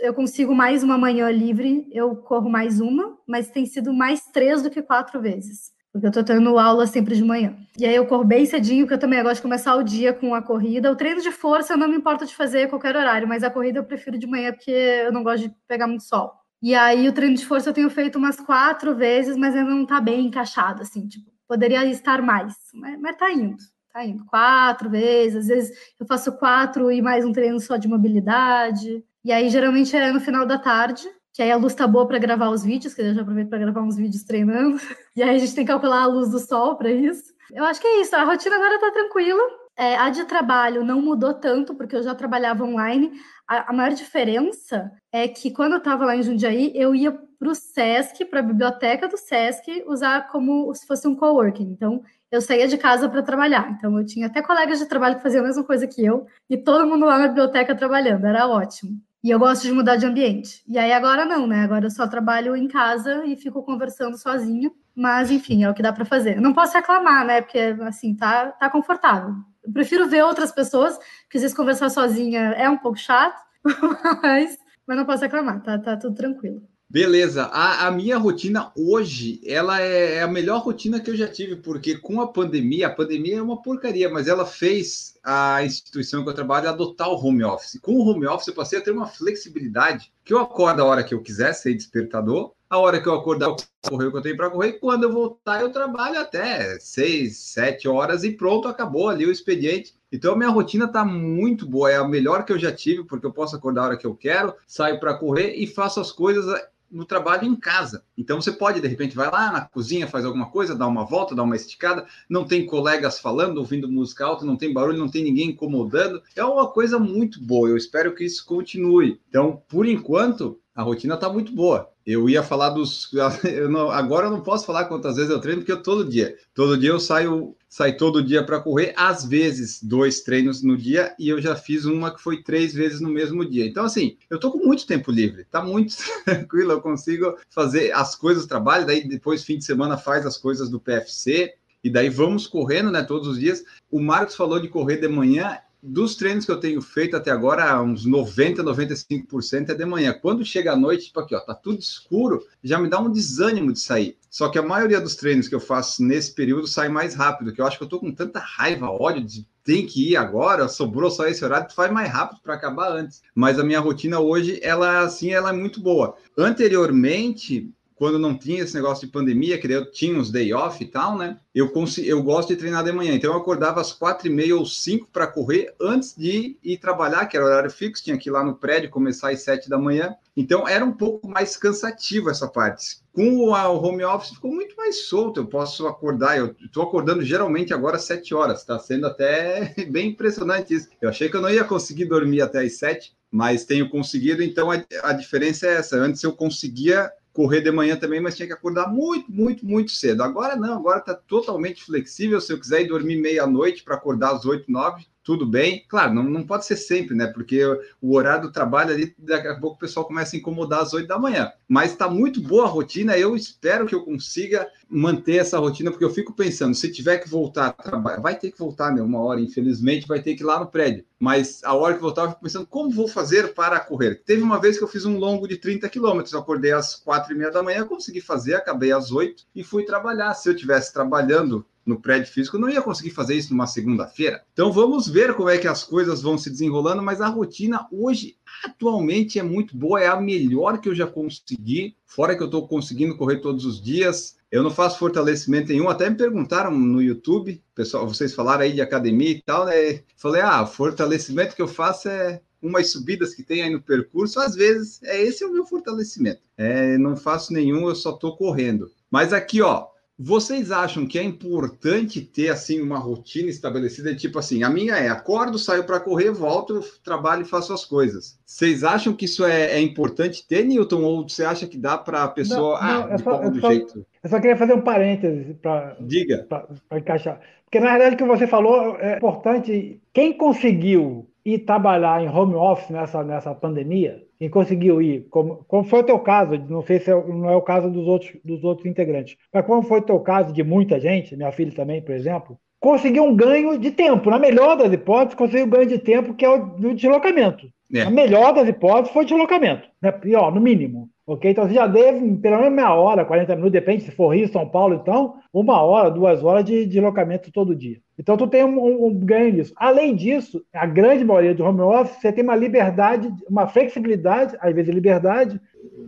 eu 0.00 0.12
consigo 0.12 0.54
mais 0.54 0.82
uma 0.82 0.98
manhã 0.98 1.30
livre, 1.30 1.88
eu 1.90 2.16
corro 2.16 2.50
mais 2.50 2.80
uma, 2.80 3.16
mas 3.26 3.50
tem 3.50 3.64
sido 3.64 3.92
mais 3.94 4.26
três 4.26 4.62
do 4.62 4.70
que 4.70 4.82
quatro 4.82 5.20
vezes. 5.20 5.72
Porque 5.92 6.06
eu 6.06 6.12
tô 6.12 6.22
tendo 6.22 6.56
aula 6.58 6.86
sempre 6.86 7.16
de 7.16 7.24
manhã. 7.24 7.56
E 7.76 7.84
aí 7.84 7.94
eu 7.94 8.06
corro 8.06 8.24
bem 8.24 8.46
cedinho, 8.46 8.84
porque 8.84 8.94
eu 8.94 8.98
também 8.98 9.22
gosto 9.22 9.36
de 9.36 9.42
começar 9.42 9.74
o 9.74 9.82
dia 9.82 10.12
com 10.12 10.34
a 10.34 10.42
corrida. 10.42 10.90
O 10.90 10.96
treino 10.96 11.20
de 11.20 11.32
força 11.32 11.72
eu 11.72 11.76
não 11.76 11.88
me 11.88 11.96
importo 11.96 12.24
de 12.24 12.34
fazer 12.34 12.64
a 12.64 12.68
qualquer 12.68 12.96
horário, 12.96 13.26
mas 13.26 13.42
a 13.42 13.50
corrida 13.50 13.80
eu 13.80 13.84
prefiro 13.84 14.16
de 14.18 14.26
manhã 14.26 14.52
porque 14.52 14.70
eu 14.70 15.12
não 15.12 15.24
gosto 15.24 15.48
de 15.48 15.54
pegar 15.66 15.88
muito 15.88 16.04
sol. 16.04 16.32
E 16.62 16.74
aí 16.74 17.08
o 17.08 17.12
treino 17.12 17.34
de 17.36 17.46
força 17.46 17.70
eu 17.70 17.74
tenho 17.74 17.90
feito 17.90 18.18
umas 18.18 18.38
quatro 18.38 18.94
vezes, 18.94 19.36
mas 19.36 19.56
ainda 19.56 19.70
não 19.70 19.86
tá 19.86 20.00
bem 20.00 20.26
encaixado, 20.26 20.82
assim, 20.82 21.08
tipo, 21.08 21.30
poderia 21.48 21.84
estar 21.86 22.20
mais, 22.22 22.54
mas, 22.74 23.00
mas 23.00 23.16
tá 23.16 23.32
indo. 23.32 23.56
Tá 23.92 24.04
indo 24.04 24.24
quatro 24.26 24.88
vezes, 24.88 25.36
às 25.36 25.46
vezes 25.48 25.76
eu 25.98 26.06
faço 26.06 26.36
quatro 26.38 26.92
e 26.92 27.02
mais 27.02 27.24
um 27.24 27.32
treino 27.32 27.58
só 27.58 27.76
de 27.76 27.88
mobilidade. 27.88 29.02
E 29.24 29.32
aí 29.32 29.48
geralmente 29.50 29.96
é 29.96 30.12
no 30.12 30.20
final 30.20 30.46
da 30.46 30.58
tarde, 30.58 31.08
que 31.32 31.42
aí 31.42 31.50
a 31.50 31.56
luz 31.56 31.74
tá 31.74 31.86
boa 31.86 32.06
para 32.06 32.18
gravar 32.18 32.50
os 32.50 32.64
vídeos, 32.64 32.94
que 32.94 33.02
eu 33.02 33.14
já 33.14 33.22
aproveito 33.22 33.48
para 33.48 33.58
gravar 33.58 33.82
uns 33.82 33.96
vídeos 33.96 34.24
treinando. 34.24 34.78
E 35.16 35.22
aí 35.22 35.36
a 35.36 35.38
gente 35.38 35.54
tem 35.54 35.64
que 35.64 35.72
calcular 35.72 36.02
a 36.02 36.06
luz 36.06 36.30
do 36.30 36.38
sol 36.38 36.76
para 36.76 36.90
isso. 36.90 37.34
Eu 37.52 37.64
acho 37.64 37.80
que 37.80 37.86
é 37.86 38.00
isso, 38.00 38.14
a 38.16 38.24
rotina 38.24 38.56
agora 38.56 38.78
tá 38.78 38.90
tranquila. 38.90 39.42
É, 39.76 39.96
a 39.96 40.08
de 40.10 40.24
trabalho 40.24 40.84
não 40.84 41.00
mudou 41.00 41.34
tanto, 41.34 41.74
porque 41.74 41.96
eu 41.96 42.02
já 42.02 42.14
trabalhava 42.14 42.64
online. 42.64 43.12
A, 43.46 43.70
a 43.70 43.72
maior 43.72 43.92
diferença 43.92 44.90
é 45.12 45.26
que 45.26 45.50
quando 45.50 45.72
eu 45.72 45.78
estava 45.78 46.04
lá 46.04 46.16
em 46.16 46.22
Jundiaí, 46.22 46.72
eu 46.74 46.94
ia 46.94 47.12
para 47.12 47.48
o 47.48 47.54
SESC, 47.54 48.26
para 48.26 48.40
a 48.40 48.42
biblioteca 48.42 49.08
do 49.08 49.16
SESC, 49.16 49.84
usar 49.86 50.28
como 50.28 50.72
se 50.74 50.86
fosse 50.86 51.08
um 51.08 51.16
coworking. 51.16 51.70
Então, 51.70 52.02
eu 52.30 52.40
saía 52.42 52.68
de 52.68 52.76
casa 52.76 53.08
para 53.08 53.22
trabalhar. 53.22 53.70
Então, 53.70 53.98
eu 53.98 54.04
tinha 54.04 54.26
até 54.26 54.42
colegas 54.42 54.78
de 54.78 54.86
trabalho 54.86 55.16
que 55.16 55.22
faziam 55.22 55.42
a 55.42 55.46
mesma 55.46 55.64
coisa 55.64 55.86
que 55.86 56.04
eu, 56.04 56.26
e 56.48 56.58
todo 56.58 56.86
mundo 56.86 57.06
lá 57.06 57.18
na 57.18 57.28
biblioteca 57.28 57.74
trabalhando, 57.74 58.26
era 58.26 58.46
ótimo. 58.46 59.00
E 59.22 59.30
eu 59.30 59.38
gosto 59.38 59.62
de 59.62 59.72
mudar 59.72 59.96
de 59.96 60.06
ambiente. 60.06 60.62
E 60.66 60.78
aí 60.78 60.92
agora 60.92 61.26
não, 61.26 61.46
né? 61.46 61.62
Agora 61.62 61.86
eu 61.86 61.90
só 61.90 62.06
trabalho 62.08 62.56
em 62.56 62.66
casa 62.66 63.24
e 63.26 63.36
fico 63.36 63.62
conversando 63.62 64.16
sozinha. 64.16 64.70
Mas, 64.94 65.30
enfim, 65.30 65.62
é 65.62 65.70
o 65.70 65.74
que 65.74 65.82
dá 65.82 65.92
para 65.92 66.04
fazer. 66.04 66.40
Não 66.40 66.52
posso 66.54 66.74
reclamar, 66.74 67.24
né? 67.24 67.40
Porque, 67.42 67.58
assim, 67.82 68.14
tá, 68.14 68.52
tá 68.52 68.70
confortável. 68.70 69.34
Eu 69.62 69.72
prefiro 69.72 70.08
ver 70.08 70.24
outras 70.24 70.52
pessoas, 70.52 70.96
porque 71.22 71.36
às 71.36 71.42
vezes 71.42 71.56
conversar 71.56 71.90
sozinha 71.90 72.40
é 72.56 72.68
um 72.68 72.78
pouco 72.78 72.98
chato, 72.98 73.38
mas, 74.22 74.58
mas 74.86 74.96
não 74.96 75.04
posso 75.04 75.22
reclamar, 75.22 75.62
tá, 75.62 75.78
tá 75.78 75.96
tudo 75.96 76.14
tranquilo. 76.14 76.62
Beleza. 76.90 77.44
A, 77.44 77.86
a, 77.86 77.90
minha 77.92 78.18
rotina 78.18 78.72
hoje, 78.76 79.40
ela 79.46 79.80
é, 79.80 80.16
é 80.16 80.22
a 80.22 80.26
melhor 80.26 80.60
rotina 80.60 80.98
que 80.98 81.08
eu 81.08 81.16
já 81.16 81.28
tive, 81.28 81.54
porque 81.54 81.96
com 81.96 82.20
a 82.20 82.26
pandemia, 82.26 82.88
a 82.88 82.92
pandemia 82.92 83.36
é 83.36 83.42
uma 83.42 83.62
porcaria, 83.62 84.10
mas 84.10 84.26
ela 84.26 84.44
fez 84.44 85.16
a 85.22 85.64
instituição 85.64 86.24
que 86.24 86.30
eu 86.30 86.34
trabalho 86.34 86.68
adotar 86.68 87.08
o 87.08 87.14
home 87.14 87.44
office. 87.44 87.78
Com 87.80 87.92
o 87.92 88.04
home 88.04 88.26
office, 88.26 88.48
eu 88.48 88.54
passei 88.54 88.80
a 88.80 88.82
ter 88.82 88.90
uma 88.90 89.06
flexibilidade 89.06 90.12
que 90.24 90.34
eu 90.34 90.40
acordo 90.40 90.82
a 90.82 90.84
hora 90.84 91.04
que 91.04 91.14
eu 91.14 91.22
quiser, 91.22 91.52
sem 91.52 91.76
despertador, 91.76 92.54
a 92.68 92.78
hora 92.78 93.00
que 93.00 93.08
eu 93.08 93.14
acordar, 93.14 93.54
correr 93.88 94.06
o 94.06 94.10
que 94.10 94.16
eu 94.16 94.22
tenho 94.22 94.36
para 94.36 94.50
correr, 94.50 94.72
quando 94.72 95.04
eu 95.04 95.12
voltar, 95.12 95.60
eu 95.60 95.70
trabalho 95.70 96.18
até 96.18 96.76
seis, 96.80 97.38
sete 97.38 97.86
horas 97.86 98.24
e 98.24 98.32
pronto, 98.32 98.66
acabou 98.66 99.08
ali 99.08 99.26
o 99.26 99.30
expediente. 99.30 99.94
Então, 100.10 100.32
a 100.32 100.36
minha 100.36 100.50
rotina 100.50 100.86
está 100.86 101.04
muito 101.04 101.68
boa, 101.68 101.88
é 101.88 101.96
a 101.96 102.08
melhor 102.08 102.44
que 102.44 102.52
eu 102.52 102.58
já 102.58 102.72
tive, 102.72 103.04
porque 103.04 103.26
eu 103.26 103.32
posso 103.32 103.54
acordar 103.54 103.82
a 103.82 103.84
hora 103.86 103.96
que 103.96 104.06
eu 104.06 104.16
quero, 104.16 104.54
saio 104.66 104.98
para 104.98 105.14
correr 105.14 105.54
e 105.54 105.68
faço 105.68 106.00
as 106.00 106.10
coisas 106.10 106.46
no 106.90 107.04
trabalho 107.04 107.44
em 107.46 107.54
casa. 107.54 108.04
Então 108.16 108.40
você 108.40 108.52
pode, 108.52 108.80
de 108.80 108.88
repente, 108.88 109.16
vai 109.16 109.30
lá 109.30 109.52
na 109.52 109.60
cozinha, 109.62 110.08
faz 110.08 110.24
alguma 110.24 110.50
coisa, 110.50 110.74
dá 110.74 110.86
uma 110.86 111.04
volta, 111.04 111.34
dá 111.34 111.42
uma 111.42 111.56
esticada, 111.56 112.06
não 112.28 112.44
tem 112.44 112.66
colegas 112.66 113.20
falando, 113.20 113.58
ouvindo 113.58 113.90
música 113.90 114.24
alta, 114.24 114.44
não 114.44 114.56
tem 114.56 114.72
barulho, 114.72 114.98
não 114.98 115.08
tem 115.08 115.22
ninguém 115.22 115.50
incomodando. 115.50 116.22
É 116.34 116.44
uma 116.44 116.68
coisa 116.68 116.98
muito 116.98 117.40
boa. 117.42 117.68
Eu 117.68 117.76
espero 117.76 118.14
que 118.14 118.24
isso 118.24 118.44
continue. 118.44 119.20
Então, 119.28 119.62
por 119.68 119.86
enquanto, 119.86 120.60
a 120.80 120.82
rotina 120.82 121.14
está 121.14 121.28
muito 121.28 121.52
boa. 121.52 121.90
Eu 122.06 122.28
ia 122.28 122.42
falar 122.42 122.70
dos. 122.70 123.10
Eu 123.44 123.68
não, 123.68 123.90
agora 123.90 124.26
eu 124.26 124.30
não 124.30 124.40
posso 124.40 124.64
falar 124.64 124.86
quantas 124.86 125.16
vezes 125.16 125.30
eu 125.30 125.40
treino, 125.40 125.60
porque 125.60 125.72
eu 125.72 125.82
todo 125.82 126.08
dia. 126.08 126.34
Todo 126.54 126.76
dia 126.78 126.88
eu 126.88 126.98
saio, 126.98 127.54
saio 127.68 127.96
todo 127.96 128.22
dia 128.22 128.42
para 128.42 128.60
correr, 128.60 128.94
às 128.96 129.24
vezes 129.24 129.82
dois 129.82 130.22
treinos 130.22 130.62
no 130.62 130.76
dia, 130.76 131.14
e 131.18 131.28
eu 131.28 131.40
já 131.40 131.54
fiz 131.54 131.84
uma 131.84 132.14
que 132.14 132.22
foi 132.22 132.42
três 132.42 132.72
vezes 132.72 133.00
no 133.00 133.10
mesmo 133.10 133.44
dia. 133.44 133.66
Então, 133.66 133.84
assim, 133.84 134.16
eu 134.30 134.40
tô 134.40 134.50
com 134.50 134.58
muito 134.58 134.86
tempo 134.86 135.10
livre, 135.12 135.44
tá 135.44 135.62
muito 135.62 135.94
tranquilo, 136.24 136.72
eu 136.72 136.80
consigo 136.80 137.36
fazer 137.50 137.92
as 137.92 138.16
coisas 138.16 138.46
trabalho, 138.46 138.86
daí 138.86 139.06
depois, 139.06 139.44
fim 139.44 139.58
de 139.58 139.64
semana, 139.64 139.98
faz 139.98 140.24
as 140.24 140.38
coisas 140.38 140.70
do 140.70 140.80
PFC, 140.80 141.52
e 141.84 141.90
daí 141.90 142.08
vamos 142.08 142.46
correndo, 142.46 142.90
né, 142.90 143.02
todos 143.02 143.28
os 143.28 143.38
dias. 143.38 143.62
O 143.90 144.00
Marcos 144.00 144.36
falou 144.36 144.58
de 144.58 144.68
correr 144.68 144.96
de 144.96 145.08
manhã, 145.08 145.58
dos 145.82 146.14
treinos 146.14 146.44
que 146.44 146.52
eu 146.52 146.60
tenho 146.60 146.80
feito 146.82 147.16
até 147.16 147.30
agora, 147.30 147.82
uns 147.82 148.04
90, 148.04 148.62
95% 148.62 149.70
é 149.70 149.74
de 149.74 149.84
manhã. 149.84 150.12
Quando 150.12 150.44
chega 150.44 150.72
à 150.72 150.76
noite, 150.76 151.06
tipo 151.06 151.20
aqui, 151.20 151.34
ó, 151.34 151.40
tá 151.40 151.54
tudo 151.54 151.78
escuro, 151.78 152.44
já 152.62 152.78
me 152.78 152.88
dá 152.88 153.00
um 153.00 153.10
desânimo 153.10 153.72
de 153.72 153.80
sair. 153.80 154.16
Só 154.28 154.48
que 154.48 154.58
a 154.58 154.62
maioria 154.62 155.00
dos 155.00 155.16
treinos 155.16 155.48
que 155.48 155.54
eu 155.54 155.60
faço 155.60 156.02
nesse 156.02 156.34
período 156.34 156.66
sai 156.66 156.88
mais 156.88 157.14
rápido, 157.14 157.52
que 157.52 157.60
eu 157.60 157.66
acho 157.66 157.78
que 157.78 157.84
eu 157.84 157.88
tô 157.88 157.98
com 157.98 158.12
tanta 158.12 158.38
raiva, 158.38 158.90
ódio 158.90 159.24
de 159.24 159.46
tem 159.62 159.86
que 159.86 160.10
ir 160.10 160.16
agora, 160.16 160.68
sobrou 160.68 161.10
só 161.10 161.26
esse 161.26 161.44
horário, 161.44 161.68
tu 161.68 161.74
faz 161.74 161.92
mais 161.92 162.10
rápido 162.10 162.40
para 162.42 162.54
acabar 162.54 162.90
antes. 162.90 163.22
Mas 163.34 163.58
a 163.58 163.64
minha 163.64 163.78
rotina 163.78 164.18
hoje, 164.18 164.58
ela 164.62 165.00
assim, 165.00 165.30
ela 165.32 165.50
é 165.50 165.52
muito 165.52 165.80
boa. 165.80 166.16
Anteriormente, 166.36 167.70
quando 168.00 168.18
não 168.18 168.34
tinha 168.34 168.62
esse 168.62 168.74
negócio 168.74 169.06
de 169.06 169.12
pandemia, 169.12 169.58
que 169.58 169.70
eu 169.70 169.90
tinha 169.90 170.18
uns 170.18 170.30
day 170.30 170.54
off 170.54 170.82
e 170.82 170.86
tal, 170.86 171.18
né? 171.18 171.36
Eu, 171.54 171.70
eu 172.02 172.22
gosto 172.22 172.48
de 172.48 172.56
treinar 172.56 172.82
de 172.82 172.90
manhã. 172.92 173.12
Então 173.12 173.30
eu 173.30 173.38
acordava 173.38 173.78
às 173.78 173.92
quatro 173.92 174.26
e 174.26 174.30
meia 174.30 174.56
ou 174.56 174.64
cinco 174.64 175.06
para 175.12 175.26
correr 175.26 175.74
antes 175.78 176.16
de 176.16 176.56
ir 176.64 176.78
trabalhar, 176.78 177.26
que 177.26 177.36
era 177.36 177.44
horário 177.44 177.70
fixo, 177.70 178.02
tinha 178.02 178.16
que 178.16 178.30
ir 178.30 178.32
lá 178.32 178.42
no 178.42 178.56
prédio, 178.56 178.88
começar 178.88 179.28
às 179.28 179.42
sete 179.42 179.68
da 179.68 179.76
manhã. 179.76 180.16
Então 180.34 180.66
era 180.66 180.82
um 180.82 180.92
pouco 180.92 181.28
mais 181.28 181.58
cansativo 181.58 182.30
essa 182.30 182.48
parte. 182.48 183.02
Com 183.12 183.36
o 183.36 183.50
home 183.50 184.02
office 184.02 184.30
ficou 184.30 184.50
muito 184.50 184.74
mais 184.76 185.06
solto. 185.06 185.40
Eu 185.40 185.46
posso 185.46 185.86
acordar, 185.86 186.38
eu 186.38 186.56
estou 186.64 186.82
acordando 186.82 187.22
geralmente 187.22 187.74
agora 187.74 187.96
às 187.96 188.04
sete 188.04 188.34
horas. 188.34 188.60
Está 188.60 188.78
sendo 188.78 189.06
até 189.06 189.74
bem 189.90 190.08
impressionante 190.08 190.72
isso. 190.72 190.88
Eu 191.02 191.10
achei 191.10 191.28
que 191.28 191.36
eu 191.36 191.42
não 191.42 191.50
ia 191.50 191.64
conseguir 191.64 192.06
dormir 192.06 192.40
até 192.40 192.60
às 192.60 192.78
sete, 192.78 193.12
mas 193.30 193.66
tenho 193.66 193.90
conseguido. 193.90 194.42
Então 194.42 194.70
a, 194.70 194.82
a 195.02 195.12
diferença 195.12 195.66
é 195.66 195.74
essa. 195.74 195.98
Antes 195.98 196.22
eu 196.22 196.32
conseguia 196.32 197.12
correr 197.32 197.60
de 197.60 197.70
manhã 197.70 197.96
também, 197.96 198.20
mas 198.20 198.36
tinha 198.36 198.46
que 198.46 198.52
acordar 198.52 198.88
muito, 198.88 199.30
muito, 199.30 199.64
muito 199.64 199.92
cedo. 199.92 200.22
Agora 200.22 200.56
não, 200.56 200.78
agora 200.78 200.98
está 200.98 201.14
totalmente 201.14 201.84
flexível. 201.84 202.40
Se 202.40 202.52
eu 202.52 202.58
quiser 202.60 202.82
ir 202.82 202.88
dormir 202.88 203.16
meia-noite 203.16 203.82
para 203.82 203.94
acordar 203.94 204.32
às 204.32 204.44
8, 204.44 204.70
9, 204.70 205.06
tudo 205.22 205.46
bem. 205.46 205.84
Claro, 205.88 206.14
não, 206.14 206.22
não 206.22 206.42
pode 206.42 206.64
ser 206.64 206.76
sempre, 206.76 207.14
né? 207.14 207.26
Porque 207.26 207.62
o 208.00 208.14
horário 208.14 208.42
do 208.42 208.52
trabalho 208.52 208.92
ali, 208.92 209.14
daqui 209.18 209.48
a 209.48 209.58
pouco 209.58 209.76
o 209.76 209.78
pessoal 209.78 210.06
começa 210.06 210.34
a 210.34 210.38
incomodar 210.38 210.80
às 210.80 210.92
8 210.94 211.06
da 211.06 211.18
manhã. 211.18 211.52
Mas 211.68 211.92
está 211.92 212.08
muito 212.08 212.40
boa 212.40 212.64
a 212.64 212.68
rotina. 212.68 213.16
Eu 213.16 213.36
espero 213.36 213.86
que 213.86 213.94
eu 213.94 214.04
consiga 214.04 214.68
manter 214.88 215.36
essa 215.36 215.58
rotina, 215.58 215.90
porque 215.90 216.04
eu 216.04 216.10
fico 216.10 216.32
pensando, 216.32 216.74
se 216.74 216.90
tiver 216.90 217.18
que 217.18 217.28
voltar 217.28 217.68
a 217.68 217.72
trabalhar, 217.72 218.20
vai 218.20 218.36
ter 218.36 218.50
que 218.50 218.58
voltar, 218.58 218.92
né? 218.92 219.00
Uma 219.00 219.20
hora, 219.20 219.40
infelizmente, 219.40 220.08
vai 220.08 220.20
ter 220.20 220.34
que 220.34 220.42
ir 220.42 220.46
lá 220.46 220.58
no 220.58 220.66
prédio. 220.66 221.04
Mas 221.18 221.62
a 221.62 221.74
hora 221.74 221.94
que 221.94 222.00
voltar, 222.00 222.22
eu 222.22 222.30
fico 222.30 222.42
pensando, 222.42 222.66
como 222.66 222.90
vou 222.90 223.06
fazer 223.06 223.54
para 223.54 223.78
correr? 223.78 224.22
Teve 224.24 224.42
uma 224.42 224.58
vez 224.58 224.78
que 224.78 224.84
eu 224.84 224.88
fiz 224.88 225.04
um 225.04 225.18
longo 225.18 225.46
de 225.46 225.58
30 225.58 225.88
quilômetros. 225.88 226.34
Acordei 226.34 226.72
às 226.72 226.96
quatro 226.96 227.32
e 227.32 227.36
meia 227.36 227.50
da 227.50 227.62
manhã, 227.62 227.86
consegui 227.86 228.20
fazer, 228.20 228.54
acabei 228.54 228.90
às 228.90 229.12
8 229.12 229.44
e 229.54 229.62
fui 229.62 229.84
trabalhar. 229.84 230.34
Se 230.34 230.48
eu 230.48 230.56
tivesse 230.56 230.92
trabalhando 230.92 231.64
no 231.90 232.00
prédio 232.00 232.32
físico, 232.32 232.58
não 232.58 232.70
ia 232.70 232.80
conseguir 232.80 233.10
fazer 233.10 233.34
isso 233.34 233.50
numa 233.52 233.66
segunda-feira. 233.66 234.42
Então 234.52 234.72
vamos 234.72 235.08
ver 235.08 235.34
como 235.34 235.48
é 235.48 235.58
que 235.58 235.68
as 235.68 235.84
coisas 235.84 236.22
vão 236.22 236.38
se 236.38 236.48
desenrolando, 236.48 237.02
mas 237.02 237.20
a 237.20 237.28
rotina 237.28 237.86
hoje 237.92 238.36
atualmente 238.64 239.38
é 239.38 239.42
muito 239.42 239.76
boa, 239.76 240.00
é 240.00 240.06
a 240.06 240.20
melhor 240.20 240.80
que 240.80 240.88
eu 240.88 240.94
já 240.94 241.06
consegui, 241.06 241.96
fora 242.06 242.36
que 242.36 242.42
eu 242.42 242.46
estou 242.46 242.66
conseguindo 242.66 243.16
correr 243.16 243.40
todos 243.40 243.64
os 243.64 243.82
dias. 243.82 244.38
Eu 244.50 244.62
não 244.62 244.70
faço 244.70 244.98
fortalecimento 244.98 245.68
nenhum, 245.68 245.88
até 245.88 246.10
me 246.10 246.16
perguntaram 246.16 246.70
no 246.72 247.00
YouTube, 247.00 247.62
pessoal, 247.74 248.06
vocês 248.06 248.34
falaram 248.34 248.62
aí 248.62 248.72
de 248.72 248.80
academia 248.80 249.30
e 249.30 249.42
tal, 249.42 249.64
né? 249.64 250.02
Falei, 250.16 250.42
ah, 250.42 250.66
fortalecimento 250.66 251.54
que 251.54 251.62
eu 251.62 251.68
faço 251.68 252.08
é 252.08 252.40
umas 252.60 252.90
subidas 252.90 253.34
que 253.34 253.42
tem 253.42 253.62
aí 253.62 253.70
no 253.70 253.80
percurso, 253.80 254.38
às 254.38 254.54
vezes 254.54 255.00
é 255.02 255.22
esse 255.22 255.42
é 255.42 255.46
o 255.46 255.52
meu 255.52 255.64
fortalecimento. 255.64 256.42
É, 256.58 256.98
não 256.98 257.16
faço 257.16 257.52
nenhum, 257.52 257.88
eu 257.88 257.94
só 257.94 258.10
estou 258.10 258.36
correndo. 258.36 258.90
Mas 259.10 259.32
aqui, 259.32 259.62
ó, 259.62 259.86
vocês 260.22 260.70
acham 260.70 261.06
que 261.06 261.18
é 261.18 261.22
importante 261.22 262.20
ter 262.20 262.50
assim 262.50 262.82
uma 262.82 262.98
rotina 262.98 263.48
estabelecida, 263.48 264.14
tipo 264.14 264.38
assim, 264.38 264.62
a 264.62 264.68
minha 264.68 264.94
é 264.94 265.08
acordo, 265.08 265.58
saio 265.58 265.84
para 265.84 265.98
correr, 265.98 266.30
volto, 266.30 266.82
trabalho 267.02 267.40
e 267.40 267.46
faço 267.46 267.72
as 267.72 267.86
coisas. 267.86 268.38
Vocês 268.44 268.84
acham 268.84 269.14
que 269.14 269.24
isso 269.24 269.46
é, 269.46 269.72
é 269.72 269.80
importante 269.80 270.46
ter, 270.46 270.62
Newton, 270.66 271.02
ou 271.02 271.26
você 271.26 271.42
acha 271.42 271.66
que 271.66 271.78
dá 271.78 271.96
para 271.96 272.24
a 272.24 272.28
pessoa, 272.28 272.78
não, 272.82 272.92
não, 272.92 273.12
ah, 273.12 273.16
de 273.16 273.22
qual 273.22 273.50
do 273.50 273.60
jeito? 273.60 274.06
Eu 274.22 274.28
só 274.28 274.38
queria 274.38 274.58
fazer 274.58 274.74
um 274.74 274.82
parêntese 274.82 275.54
para 275.54 275.96
Diga. 276.00 276.46
Para 276.46 276.98
encaixar. 276.98 277.40
Porque 277.64 277.80
na 277.80 277.92
verdade 277.92 278.16
o 278.16 278.18
que 278.18 278.24
você 278.24 278.46
falou 278.46 278.98
é 278.98 279.16
importante. 279.16 279.98
Quem 280.12 280.36
conseguiu 280.36 281.29
ir 281.44 281.60
trabalhar 281.60 282.22
em 282.22 282.28
home 282.28 282.54
office 282.54 282.90
nessa, 282.90 283.22
nessa 283.22 283.54
pandemia, 283.54 284.22
e 284.40 284.48
conseguiu 284.48 285.02
ir, 285.02 285.26
como, 285.30 285.64
como 285.68 285.84
foi 285.84 286.00
o 286.00 286.04
teu 286.04 286.18
caso, 286.18 286.56
não 286.68 286.82
sei 286.82 286.98
se 286.98 287.10
é, 287.10 287.14
não 287.14 287.50
é 287.50 287.56
o 287.56 287.62
caso 287.62 287.90
dos 287.90 288.06
outros, 288.06 288.32
dos 288.44 288.64
outros 288.64 288.86
integrantes, 288.86 289.36
mas 289.52 289.64
como 289.66 289.82
foi 289.82 290.00
o 290.00 290.04
teu 290.04 290.18
caso 290.20 290.52
de 290.52 290.62
muita 290.62 290.98
gente, 290.98 291.36
minha 291.36 291.52
filha 291.52 291.72
também, 291.72 292.00
por 292.00 292.14
exemplo, 292.14 292.58
conseguir 292.80 293.20
um 293.20 293.36
ganho 293.36 293.78
de 293.78 293.90
tempo. 293.90 294.30
Na 294.30 294.38
melhor 294.38 294.76
das 294.76 294.92
hipóteses, 294.92 295.34
conseguir 295.34 295.64
um 295.64 295.70
ganho 295.70 295.86
de 295.86 295.98
tempo, 295.98 296.34
que 296.34 296.44
é 296.44 296.48
o 296.48 296.66
do 296.66 296.94
deslocamento. 296.94 297.68
É. 297.92 298.02
A 298.02 298.10
melhor 298.10 298.54
das 298.54 298.68
hipóteses 298.68 299.12
foi 299.12 299.24
o 299.24 299.26
deslocamento. 299.26 299.86
Né? 300.00 300.10
Pior, 300.10 300.52
no 300.54 300.60
mínimo. 300.60 301.08
Ok? 301.26 301.50
Então 301.50 301.64
você 301.64 301.74
já 301.74 301.86
deve 301.86 302.36
pelo 302.38 302.56
menos 302.56 302.72
meia 302.72 302.94
hora, 302.94 303.24
40 303.24 303.54
minutos, 303.54 303.72
depende 303.72 304.02
se 304.02 304.10
for 304.10 304.34
Rio, 304.34 304.48
São 304.48 304.66
Paulo, 304.66 304.94
então, 304.94 305.34
uma 305.52 305.80
hora, 305.80 306.10
duas 306.10 306.42
horas 306.42 306.64
de 306.64 306.86
deslocamento 306.86 307.52
todo 307.52 307.76
dia. 307.76 307.98
Então 308.20 308.36
tu 308.36 308.46
tem 308.46 308.62
um, 308.62 308.78
um- 308.78 309.06
um 309.06 309.14
ganho 309.18 309.54
nisso. 309.54 309.72
Além 309.76 310.14
disso, 310.14 310.62
a 310.74 310.84
grande 310.84 311.24
maioria 311.24 311.54
do 311.54 311.64
home 311.64 311.80
office, 311.80 312.20
você 312.20 312.30
tem 312.30 312.44
uma 312.44 312.54
liberdade, 312.54 313.32
uma 313.48 313.66
flexibilidade, 313.66 314.56
às 314.60 314.74
vezes 314.74 314.94
liberdade, 314.94 315.58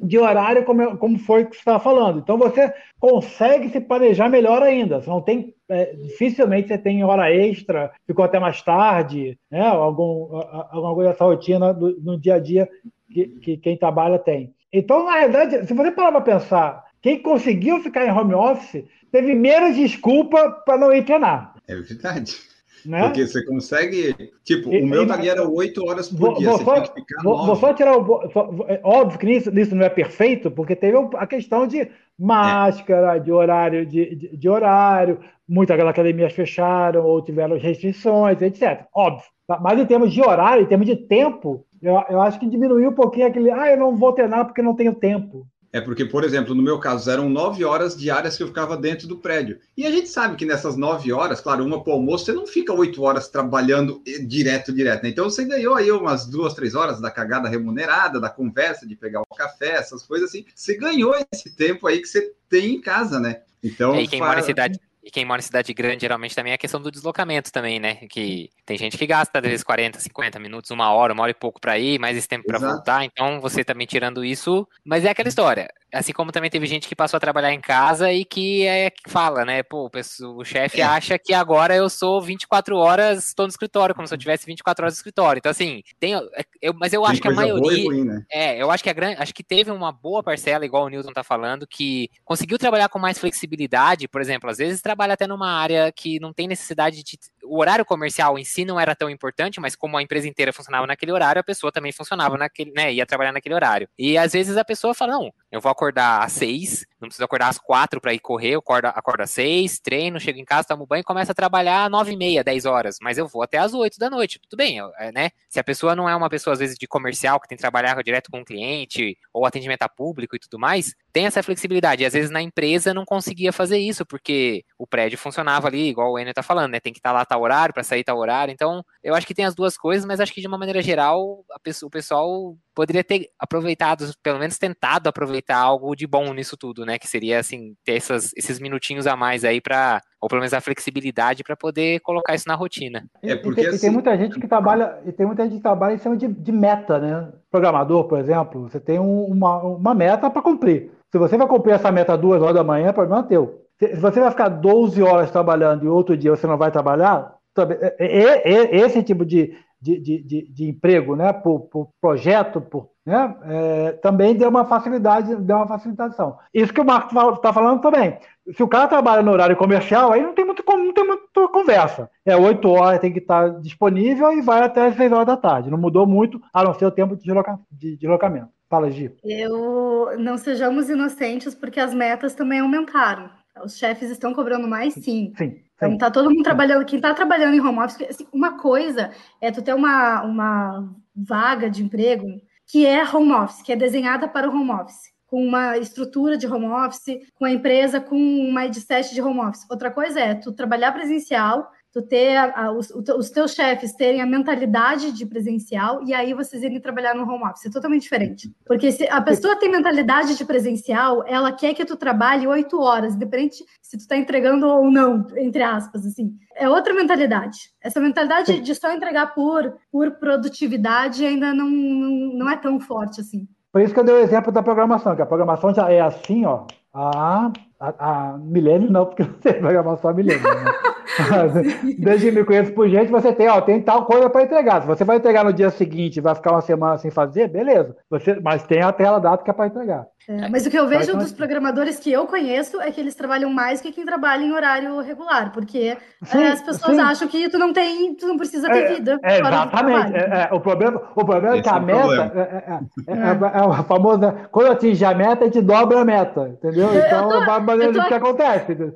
de 0.03 0.19
horário, 0.19 0.63
como, 0.65 0.83
é- 0.83 0.97
como 0.97 1.19
foi 1.19 1.47
que 1.47 1.53
você 1.57 1.61
estava 1.61 1.81
falando. 1.81 2.19
Então 2.19 2.37
você 2.37 2.71
consegue 3.01 3.71
se 3.71 3.81
planejar 3.81 4.29
melhor 4.29 4.63
ainda. 4.63 5.01
Você 5.01 5.09
não 5.09 5.23
tem, 5.23 5.55
é, 5.71 5.95
dificilmente 5.95 6.69
você 6.69 6.77
tem 6.77 7.03
hora 7.03 7.33
extra, 7.35 7.91
ficou 8.07 8.25
até 8.27 8.39
mais 8.39 8.61
tarde, 8.61 9.39
né? 9.51 9.67
Algum, 9.67 10.37
alguma 10.71 10.95
coisa 10.95 11.11
dessa 11.13 11.25
rotina 11.25 11.73
do- 11.73 11.99
no 12.03 12.21
dia 12.21 12.35
a 12.35 12.39
dia 12.39 12.69
que, 13.11 13.27
que 13.29 13.57
quem 13.57 13.77
trabalha 13.77 14.19
tem. 14.19 14.53
Então, 14.71 15.05
na 15.07 15.19
verdade, 15.21 15.67
se 15.67 15.73
você 15.73 15.91
parar 15.91 16.13
para 16.13 16.21
pensar, 16.21 16.85
quem 17.01 17.19
conseguiu 17.23 17.81
ficar 17.81 18.05
em 18.07 18.11
home 18.13 18.35
office 18.35 18.85
teve 19.11 19.35
menos 19.35 19.77
desculpa 19.77 20.51
para 20.65 20.79
não 20.79 20.93
ir 20.93 21.05
treinar. 21.05 21.52
É 21.69 21.75
verdade. 21.77 22.37
Né? 22.85 23.01
Porque 23.05 23.25
você 23.27 23.45
consegue. 23.45 24.33
Tipo, 24.43 24.73
E- 24.73 24.83
o 24.83 24.87
meu 24.87 25.07
dali 25.07 25.29
era 25.29 25.49
oito 25.49 25.85
horas 25.89 26.09
por 26.09 26.19
Vou, 26.19 26.35
dia. 26.35 26.49
vou 26.49 26.59
só, 26.59 26.85
vou- 27.23 27.47
vou 27.47 27.57
só 27.57 27.73
tirar 27.73 27.97
o. 27.97 28.31
só- 28.33 28.51
é 28.67 28.81
óbvio 28.83 29.19
que 29.21 29.31
isso, 29.31 29.57
isso 29.57 29.75
não 29.77 29.85
é 29.85 29.89
perfeito, 29.89 30.51
porque 30.51 30.75
teve 30.75 30.97
a 31.15 31.27
questão 31.27 31.67
de 31.67 31.89
máscara, 32.19 33.19
de 33.19 33.31
horário, 33.31 33.87
de, 33.87 34.15
de, 34.17 34.37
de 34.37 34.49
horário, 34.49 35.21
muitas 35.49 35.79
academias 35.81 36.33
fecharam 36.33 37.05
ou 37.05 37.23
tiveram 37.23 37.57
restrições, 37.59 38.41
etc. 38.43 38.87
Óbvio. 38.95 39.27
tá? 39.47 39.59
Mas 39.61 39.79
em 39.79 39.87
termos 39.87 40.13
de 40.13 40.21
horário, 40.21 40.65
em 40.65 40.67
termos 40.67 40.87
de 40.87 40.97
tempo, 40.97 41.65
eu, 41.81 41.95
eu 42.09 42.21
acho 42.21 42.39
que 42.41 42.49
diminuiu 42.49 42.91
um 42.91 42.95
pouquinho 42.95 43.27
aquele. 43.29 43.51
Ah, 43.51 43.71
eu 43.71 43.77
não 43.77 43.97
vou 43.97 44.13
treinar 44.13 44.45
porque 44.45 44.63
não 44.63 44.75
tenho 44.75 44.95
tempo. 44.95 45.47
É 45.73 45.81
porque, 45.81 46.05
por 46.05 46.23
exemplo, 46.23 46.55
no 46.55 46.63
meu 46.63 46.79
caso, 46.79 47.11
eram 47.11 47.31
nove 47.31 47.65
horas 47.65 47.97
diárias 47.97 48.37
que 48.37 48.43
eu 48.43 48.47
ficava 48.49 48.77
dentro 48.77 49.09
do 49.09 49.17
prédio. 49.17 49.59
E 49.75 49.87
a 49.87 49.91
gente 49.91 50.07
sabe 50.11 50.37
que 50.37 50.45
nessas 50.45 50.77
nove 50.77 51.11
horas, 51.11 51.41
claro, 51.41 51.65
uma 51.65 51.83
para 51.83 51.93
o 51.93 51.97
almoço, 51.97 52.27
você 52.27 52.33
não 52.35 52.47
fica 52.47 52.75
oito 52.75 53.03
horas 53.03 53.29
trabalhando 53.29 54.03
eh, 54.07 54.19
direto, 54.19 54.71
direto. 54.71 55.03
Né? 55.03 55.09
Então 55.09 55.25
você 55.25 55.45
ganhou 55.47 55.75
aí 55.75 55.91
umas 55.91 56.27
duas, 56.27 56.53
três 56.53 56.75
horas 56.75 57.01
da 57.01 57.11
cagada 57.11 57.49
remunerada, 57.49 58.21
da 58.21 58.29
conversa, 58.29 58.87
de 58.87 58.95
pegar 58.95 59.23
o 59.23 59.35
café, 59.35 59.71
essas 59.77 60.03
coisas 60.03 60.29
assim. 60.29 60.45
Você 60.55 60.77
ganhou 60.77 61.15
esse 61.33 61.51
tempo 61.57 61.87
aí 61.87 62.01
que 62.01 62.07
você 62.07 62.33
tem 62.51 62.75
em 62.75 62.81
casa, 62.81 63.19
né? 63.19 63.41
Então, 63.65 63.95
É, 63.95 64.03
e 64.03 64.09
quem 64.09 64.19
fa- 64.19 64.27
mora 64.27 64.41
em 64.41 64.45
cidade. 64.45 64.79
E 65.03 65.11
quem 65.11 65.25
mora 65.25 65.41
em 65.41 65.45
cidade 65.45 65.75
grande, 65.75 66.03
geralmente 66.03 66.35
também 66.35 66.53
é 66.53 66.55
a 66.55 66.59
questão 66.59 66.81
do 66.81 66.91
deslocamento 66.91 67.51
também, 67.51 67.81
né? 67.81 67.97
Que 68.09 68.51
tem 68.65 68.79
gente 68.79 68.97
que 68.97 69.07
gasta, 69.07 69.39
às 69.39 69.45
vezes, 69.45 69.65
40, 69.65 69.99
50 69.99 70.39
minutos, 70.39 70.71
uma 70.71 70.93
hora, 70.93 71.13
uma 71.13 71.25
hora 71.25 71.33
e 71.33 71.35
pouco 71.35 71.61
para 71.61 71.77
ir, 71.79 71.99
mais 71.99 72.17
esse 72.17 72.29
tempo 72.29 72.47
para 72.47 72.59
voltar. 72.59 73.05
Então, 73.05 73.41
você 73.41 73.65
também 73.65 73.87
tirando 73.87 74.25
isso. 74.25 74.67
Mas 74.85 75.05
é 75.05 75.11
aquela 75.11 75.29
história. 75.29 75.69
Assim 75.93 76.13
como 76.13 76.33
também 76.33 76.51
teve 76.51 76.67
gente 76.67 76.89
que 76.89 76.97
passou 76.97 77.19
a 77.19 77.21
trabalhar 77.21 77.53
em 77.53 77.61
casa 77.61 78.11
e 78.13 78.25
que 78.25 78.67
é 78.67 78.91
que 78.91 79.11
fala, 79.11 79.45
né? 79.45 79.63
Pô, 79.63 79.91
o 80.37 80.45
chefe 80.45 80.81
É. 80.81 80.85
acha 80.85 81.19
que 81.19 81.35
agora 81.35 81.75
eu 81.77 81.89
sou 81.91 82.21
24 82.23 82.77
horas, 82.77 83.29
estou 83.29 83.47
no 83.47 83.51
escritório, 83.51 83.95
como 83.95 84.07
se 84.07 84.15
eu 84.15 84.19
tivesse 84.19 84.47
24 84.47 84.85
horas 84.85 84.95
no 84.95 84.99
escritório. 84.99 85.39
Então, 85.39 85.51
assim, 85.51 85.83
tem, 86.01 86.13
eu, 86.61 86.75
mas 86.75 86.93
eu 86.93 87.03
tem 87.03 87.11
acho 87.11 87.21
que 87.21 87.29
a 87.29 87.33
maioria. 87.33 87.85
ruim, 87.85 88.05
né? 88.05 88.23
É, 88.31 88.63
eu 88.63 88.71
acho 88.71 88.83
que 88.83 88.91
a 88.91 88.93
grande, 88.93 89.21
acho 89.21 89.35
que 89.35 89.45
teve 89.45 89.71
uma 89.71 89.93
boa 89.93 90.23
parcela, 90.23 90.65
igual 90.65 90.85
o 90.85 90.89
Newton 90.89 91.13
tá 91.13 91.23
falando, 91.23 91.67
que 91.67 92.09
conseguiu 92.25 92.59
trabalhar 92.59 92.89
com 92.89 92.99
mais 92.99 93.19
flexibilidade, 93.19 94.09
por 94.09 94.21
exemplo, 94.21 94.49
às 94.49 94.59
vezes 94.59 94.81
trabalha 94.81 95.15
até 95.15 95.27
numa 95.27 95.51
área 95.51 95.93
que 95.93 96.19
não 96.21 96.33
tem 96.33 96.49
necessidade 96.49 97.03
de 97.03 97.19
o 97.45 97.61
horário 97.61 97.85
comercial 97.85 98.39
em 98.39 98.45
si 98.45 98.65
não 98.65 98.79
era 98.81 98.95
tão 98.95 99.11
importante, 99.11 99.61
mas 99.61 99.77
como 99.77 99.99
a 99.99 100.03
empresa 100.03 100.27
inteira 100.29 100.53
funcionava 100.53 100.87
naquele 100.87 101.13
horário, 101.13 101.41
a 101.41 101.45
pessoa 101.45 101.71
também 101.73 101.93
funcionava 101.93 102.39
naquele, 102.39 102.73
né, 102.73 102.93
ia 102.93 103.05
trabalhar 103.05 103.33
naquele 103.33 103.55
horário. 103.55 103.89
E 103.99 104.17
às 104.17 104.33
vezes 104.33 104.57
a 104.57 104.65
pessoa 104.65 104.95
fala: 104.95 105.13
"Não, 105.15 105.33
eu 105.53 105.61
vou 105.61 105.71
acordar 105.71 106.25
às 106.25 106.33
seis, 106.33 106.87
não 107.03 107.09
preciso 107.09 107.25
acordar 107.25 107.49
às 107.49 107.59
quatro 107.59 108.01
para 108.01 108.15
ir 108.15 108.19
correr, 108.21 108.51
eu 108.53 108.61
acordo, 108.61 108.87
acordo 108.87 109.23
às 109.23 109.31
seis, 109.31 109.79
treino, 109.79 110.19
chego 110.21 110.39
em 110.39 110.45
casa, 110.45 110.69
tomo 110.69 110.87
banho 110.87 111.01
e 111.01 111.05
começo 111.05 111.31
a 111.31 111.35
trabalhar 111.35 111.85
às 111.85 111.91
nove 111.91 112.13
e 112.13 112.17
meia, 112.17 112.43
dez 112.45 112.65
horas, 112.65 112.97
mas 113.01 113.19
eu 113.19 113.27
vou 113.29 113.43
até 113.43 113.59
às 113.59 113.75
oito 113.75 113.99
da 113.99 114.09
noite, 114.09 114.39
tudo 114.41 114.57
bem, 114.57 114.79
é, 114.99 115.13
né? 115.13 115.31
Se 115.49 115.61
a 115.61 115.65
pessoa 115.65 115.95
não 115.95 116.09
é 116.09 116.17
uma 116.17 116.31
pessoa, 116.31 116.53
às 116.55 116.61
vezes, 116.61 116.77
de 116.79 116.87
comercial, 116.87 117.39
que 117.41 117.49
tem 117.49 117.57
que 117.57 117.63
trabalhar 117.63 118.01
direto 118.03 118.31
com 118.31 118.41
o 118.41 118.45
cliente, 118.45 119.17
ou 119.33 119.45
atendimento 119.47 119.83
a 119.83 119.89
público 119.89 120.37
e 120.37 120.39
tudo 120.39 120.59
mais, 120.59 120.95
tem 121.13 121.27
essa 121.27 121.43
flexibilidade. 121.43 122.03
E 122.03 122.07
às 122.07 122.13
vezes 122.13 122.31
na 122.31 122.41
empresa 122.41 122.95
não 122.95 123.05
conseguia 123.05 123.53
fazer 123.53 123.79
isso, 123.79 124.05
porque 124.07 124.65
o 124.79 124.87
prédio 124.87 125.19
funcionava 125.19 125.69
ali, 125.69 125.89
igual 125.89 126.13
o 126.13 126.19
Enio 126.19 126.33
tá 126.33 126.43
falando, 126.43 126.73
né? 126.73 126.81
Tem 126.81 126.93
que 126.93 126.99
estar 126.99 127.13
lá 127.13 127.25
tal 127.25 127.43
horário, 127.43 127.75
para 127.75 127.83
sair 127.83 128.05
tal 128.05 128.19
horário. 128.19 128.53
Então, 128.53 128.85
eu 129.03 129.15
acho 129.15 129.27
que 129.27 129.35
tem 129.35 129.45
as 129.45 129.55
duas 129.55 129.77
coisas, 129.77 130.05
mas 130.07 130.21
acho 130.21 130.33
que 130.33 130.41
de 130.41 130.47
uma 130.47 130.59
maneira 130.59 130.81
geral, 130.83 131.45
pessoa- 131.63 131.89
o 131.89 131.91
pessoal 131.91 132.57
poderia 132.75 133.05
ter 133.05 133.29
aproveitado, 133.39 134.11
pelo 134.23 134.39
menos 134.39 134.57
tentado 134.59 135.09
aproveitar 135.09 135.59
algo 135.59 135.95
de 135.95 136.07
bom 136.07 136.33
nisso 136.33 136.57
tudo, 136.57 136.87
né? 136.87 136.92
Que 136.99 137.09
seria, 137.09 137.39
assim, 137.39 137.75
ter 137.85 137.93
essas- 137.97 138.33
esses 138.37 138.59
minutinhos 138.61 139.07
a 139.07 139.17
mais 139.17 139.45
aí 139.45 139.61
para 139.61 140.01
ou 140.21 140.29
pelo 140.29 140.41
menos 140.41 140.55
a 140.55 140.61
flexibilidade 140.61 141.43
para 141.43 141.57
poder 141.57 141.99
colocar 142.01 142.35
isso 142.35 142.47
na 142.47 142.55
rotina. 142.55 143.05
É 143.23 143.33
E- 143.33 143.37
porque, 143.37 143.61
e, 143.61 143.65
tem, 143.65 143.75
e 143.75 143.79
tem 143.79 143.89
assim- 143.89 143.91
muita 143.91 144.17
gente 144.17 144.39
que 144.39 144.47
trabalha, 144.47 144.99
e 145.05 145.11
tem 145.13 145.27
muita 145.27 145.43
gente 145.45 145.57
que 145.57 145.63
trabalha 145.63 145.95
em 145.95 145.99
cima 145.99 146.17
de, 146.17 146.29
de 146.29 146.53
meta, 146.53 146.99
né? 146.99 147.29
Programador, 147.51 148.05
por 148.05 148.19
exemplo, 148.21 148.69
você 148.69 148.79
tem 148.79 148.99
um- 149.01 149.25
uma, 149.25 149.59
uma 149.63 149.95
meta 149.95 150.31
para 150.31 150.41
cumprir. 150.43 150.91
Se 151.11 151.19
você 151.19 151.37
vai 151.37 151.47
cumprir 151.49 151.73
essa 151.75 151.91
meta 151.91 152.17
duas 152.17 152.41
horas 152.41 152.55
da 152.55 152.65
manhã, 152.65 152.93
problema 152.93 153.23
é 153.25 153.29
teu. 153.29 153.63
Se 153.79 153.97
se 153.97 154.01
você 154.01 154.21
vai 154.21 154.31
ficar 154.31 154.49
12 154.49 155.03
horas 155.03 155.31
trabalhando 155.31 155.85
e 155.85 155.89
outro 155.89 156.17
dia 156.17 156.31
você 156.31 156.47
não 156.47 156.57
vai 156.57 156.71
trabalhar, 156.71 157.35
também- 157.53 157.79
é- 157.81 157.97
é- 157.99 158.55
é- 158.55 158.77
esse 158.77 159.03
tipo 159.03 159.27
de, 159.27 159.53
de, 159.81 159.99
de, 159.99 160.23
de, 160.23 160.53
de 160.53 160.69
emprego, 160.71 161.17
né? 161.17 161.33
Por, 161.33 161.63
por 161.63 161.89
projeto, 162.01 162.61
por, 162.61 162.91
né? 163.05 163.35
É, 163.45 163.93
também 164.03 164.35
deu 164.35 164.49
uma 164.49 164.65
facilidade, 164.65 165.35
deu 165.37 165.57
uma 165.57 165.67
facilitação. 165.67 166.39
Isso 166.55 166.73
que 166.73 166.81
o 166.81 166.85
Marco 166.85 167.15
está 167.35 167.53
falando 167.53 167.81
também. 167.81 168.19
Se 168.55 168.63
o 168.63 168.69
cara 168.69 168.89
trabalha 168.89 169.23
no 169.23 169.31
horário 169.33 169.57
comercial, 169.57 170.13
aí 170.13 170.23
não 170.23 170.35
tem 170.35 170.45
muito, 170.45 170.65
não 170.67 170.93
tem 170.93 171.07
muita 171.07 171.49
conversa. 171.49 172.11
É 172.25 172.37
8 172.37 172.69
horas, 172.69 173.01
tem 173.01 173.13
que 173.13 173.19
estar 173.19 173.61
disponível 173.61 174.33
e 174.33 174.41
vai 174.41 174.63
até 174.63 174.87
as 174.87 174.97
6 174.97 175.11
horas 175.13 175.27
da 175.27 175.37
tarde. 175.37 175.71
Não 175.71 175.79
mudou 175.79 176.07
muito, 176.07 176.41
a 176.53 176.63
não 176.65 176.75
ser 176.75 176.87
o 176.87 176.91
tempo 176.91 177.17
de, 177.17 177.23
desloca- 177.25 177.59
de 177.71 177.97
deslocamento. 177.97 178.49
Fala, 178.69 178.91
Gi. 178.91 179.13
Eu 179.23 180.17
não 180.19 180.39
sejamos 180.39 180.89
inocentes 180.89 181.55
porque 181.55 181.79
as 181.79 181.93
metas 181.93 182.35
também 182.35 182.61
aumentaram. 182.61 183.29
Os 183.63 183.77
chefes 183.77 184.11
estão 184.11 184.33
cobrando 184.33 184.67
mais, 184.67 184.95
sim. 184.95 185.33
Sim, 185.37 185.61
Então 185.77 185.99
tá 185.99 186.11
todo 186.11 186.31
mundo 186.31 186.43
trabalhando. 186.43 186.85
Quem 186.87 187.01
tá 187.01 187.13
trabalhando 187.13 187.55
em 187.55 187.61
home 187.61 187.79
office, 187.81 188.01
assim, 188.09 188.27
uma 188.33 188.57
coisa 188.59 189.11
é 189.41 189.51
tu 189.53 189.61
ter 189.61 189.75
uma, 189.75 190.23
uma 190.23 190.89
vaga 191.15 191.69
de 191.69 191.83
emprego 191.85 192.27
que 192.73 192.87
é 192.87 193.05
home 193.05 193.33
office, 193.33 193.61
que 193.61 193.71
é 193.71 193.77
desenhada 193.77 194.27
para 194.27 194.49
o 194.49 194.51
home 194.51 194.71
office, 194.71 195.13
com 195.27 195.47
uma 195.47 195.77
estrutura 195.77 196.39
de 196.39 196.47
home 196.47 196.69
office, 196.69 197.19
com 197.35 197.45
a 197.45 197.51
empresa 197.51 198.01
com 198.01 198.17
uma 198.17 198.63
mindset 198.63 199.13
de 199.13 199.21
home 199.21 199.41
office. 199.41 199.67
Outra 199.71 199.91
coisa 199.91 200.19
é 200.19 200.35
tu 200.35 200.53
trabalhar 200.53 200.91
presencial, 200.93 201.71
tu 201.93 202.01
ter 202.03 202.37
a- 202.37 202.53
a- 202.67 202.73
os, 202.73 202.91
os 202.91 203.31
teus 203.31 203.53
chefes 203.55 203.93
terem 203.95 204.23
a 204.23 204.27
mentalidade 204.27 205.13
de 205.13 205.27
presencial 205.27 206.03
e 206.05 206.15
aí 206.15 206.33
vocês 206.33 206.63
irem 206.63 206.81
trabalhar 206.81 207.15
no 207.15 207.23
home 207.25 207.45
office. 207.45 207.67
É 207.67 207.71
totalmente 207.71 208.03
diferente. 208.03 208.51
Porque 208.65 208.91
se 208.91 209.07
a 209.09 209.21
pessoa 209.21 209.57
tem 209.57 209.71
mentalidade 209.71 210.37
de 210.37 210.45
presencial, 210.45 211.23
ela 211.27 211.53
quer 211.53 211.75
que 211.75 211.85
tu 211.85 211.95
trabalhe 211.97 212.47
oito 212.47 212.81
horas, 212.81 213.15
independente 213.15 213.65
se 213.83 213.99
tu 213.99 214.09
tá 214.09 214.17
entregando 214.17 214.67
ou 214.67 214.91
não, 214.91 215.27
entre 215.37 215.63
aspas, 215.63 216.07
assim. 216.07 216.35
É 216.57 216.69
outra 216.69 216.95
mentalidade. 216.95 217.59
Essa 217.83 218.01
mentalidade 218.01 218.61
de 218.61 218.75
só 218.75 218.91
entregar 218.93 219.35
por, 219.35 219.75
por 219.91 220.13
produtividade 220.13 221.25
ainda 221.25 221.53
não, 221.55 221.69
não, 221.69 222.11
não 222.39 222.51
é 222.51 222.57
tão 222.57 222.81
forte 222.81 223.21
assim. 223.21 223.47
Por 223.71 223.81
isso 223.81 223.95
que 223.95 224.01
eu 224.01 224.05
dei 224.05 224.15
o 224.15 224.19
exemplo 224.19 224.53
da 224.53 224.63
programação, 224.63 225.17
que 225.17 225.23
a 225.23 225.27
programação 225.27 225.73
já 225.75 225.91
é 225.91 226.01
assim, 226.01 226.45
ó, 226.45 226.67
há, 226.95 227.53
há, 227.81 227.95
há 227.99 228.39
milênio 228.39 228.91
não, 228.91 229.07
porque 229.07 229.23
não 229.23 229.35
tem 229.35 229.55
programação 229.55 230.11
há 230.11 230.15
milênio, 230.15 230.43
né? 230.43 230.73
Desde 231.99 232.31
que 232.31 232.33
me 232.33 232.45
conheço 232.45 232.73
por 232.73 232.89
gente, 232.89 233.11
você 233.11 233.33
tem, 233.33 233.49
ó, 233.49 233.61
tem 233.61 233.83
tal 233.83 234.07
coisa 234.07 234.31
para 234.31 234.43
entregar. 234.43 234.81
Se 234.81 234.87
você 234.87 235.05
vai 235.05 235.17
entregar 235.17 235.45
no 235.45 235.53
dia 235.53 235.71
seguinte 235.71 236.17
e 236.17 236.21
vai 236.21 236.35
ficar 236.35 236.53
uma 236.53 236.61
semana 236.61 236.99
sem 236.99 237.11
fazer, 237.11 237.49
beleza. 237.49 237.97
Você, 238.11 238.39
mas 238.41 238.63
tem 238.63 238.81
a 238.81 238.93
tela 238.93 239.19
data 239.19 239.45
que 239.45 239.51
é 239.51 239.53
para 239.53 239.67
entregar. 239.67 240.07
É, 240.29 240.49
mas 240.49 240.65
o 240.65 240.71
que 240.71 240.79
eu 240.79 240.87
vejo 240.87 241.11
então, 241.11 241.19
dos 241.19 241.33
programadores 241.33 241.99
que 241.99 242.13
eu 242.13 242.27
conheço 242.27 242.81
é 242.81 242.93
que 242.93 243.01
eles 243.01 243.15
trabalham 243.15 243.51
mais 243.51 243.81
que 243.81 243.91
quem 243.91 244.05
trabalha 244.05 244.45
em 244.45 244.53
horário 244.53 245.01
regular, 245.01 245.53
porque 245.53 245.99
Sim, 246.23 246.39
é, 246.39 246.53
as 246.53 246.63
pessoas 246.63 246.97
sim. 246.97 247.03
acham 247.03 247.27
que 247.27 247.49
tu 247.49 247.59
não 247.59 247.73
tem, 247.73 248.15
tu 248.15 248.29
não 248.29 248.37
precisa 248.37 248.69
ter 248.71 248.95
vida. 248.95 249.19
É, 249.21 249.39
fora 249.39 249.51
do 249.51 249.63
exatamente. 249.63 250.15
É, 250.15 250.49
é, 250.49 250.55
o 250.55 250.61
problema, 250.61 251.03
o 251.17 251.25
problema 251.25 251.57
é 251.57 251.63
que 251.63 251.69
é 251.69 251.73
a 251.73 251.81
meta 251.81 252.33
é, 252.37 252.41
é, 252.41 252.79
é, 253.09 253.21
é, 253.21 253.59
é 253.59 253.63
o 253.67 253.73
famoso, 253.83 254.19
né? 254.19 254.47
quando 254.53 254.71
atinge 254.71 255.05
a 255.05 255.13
meta, 255.13 255.43
a 255.43 255.47
gente 255.47 255.61
dobra 255.61 256.01
a 256.01 256.05
meta, 256.05 256.49
entendeu? 256.49 256.82
Eu 256.91 256.99
Então, 257.01 257.29
tô- 257.29 257.45
vai 257.45 257.65
fazendo 257.65 257.83
eu 257.89 257.93
tô 257.93 258.01
o 258.01 258.09
que 258.09 258.15
acontece. 258.15 258.73
entendeu? 258.73 258.95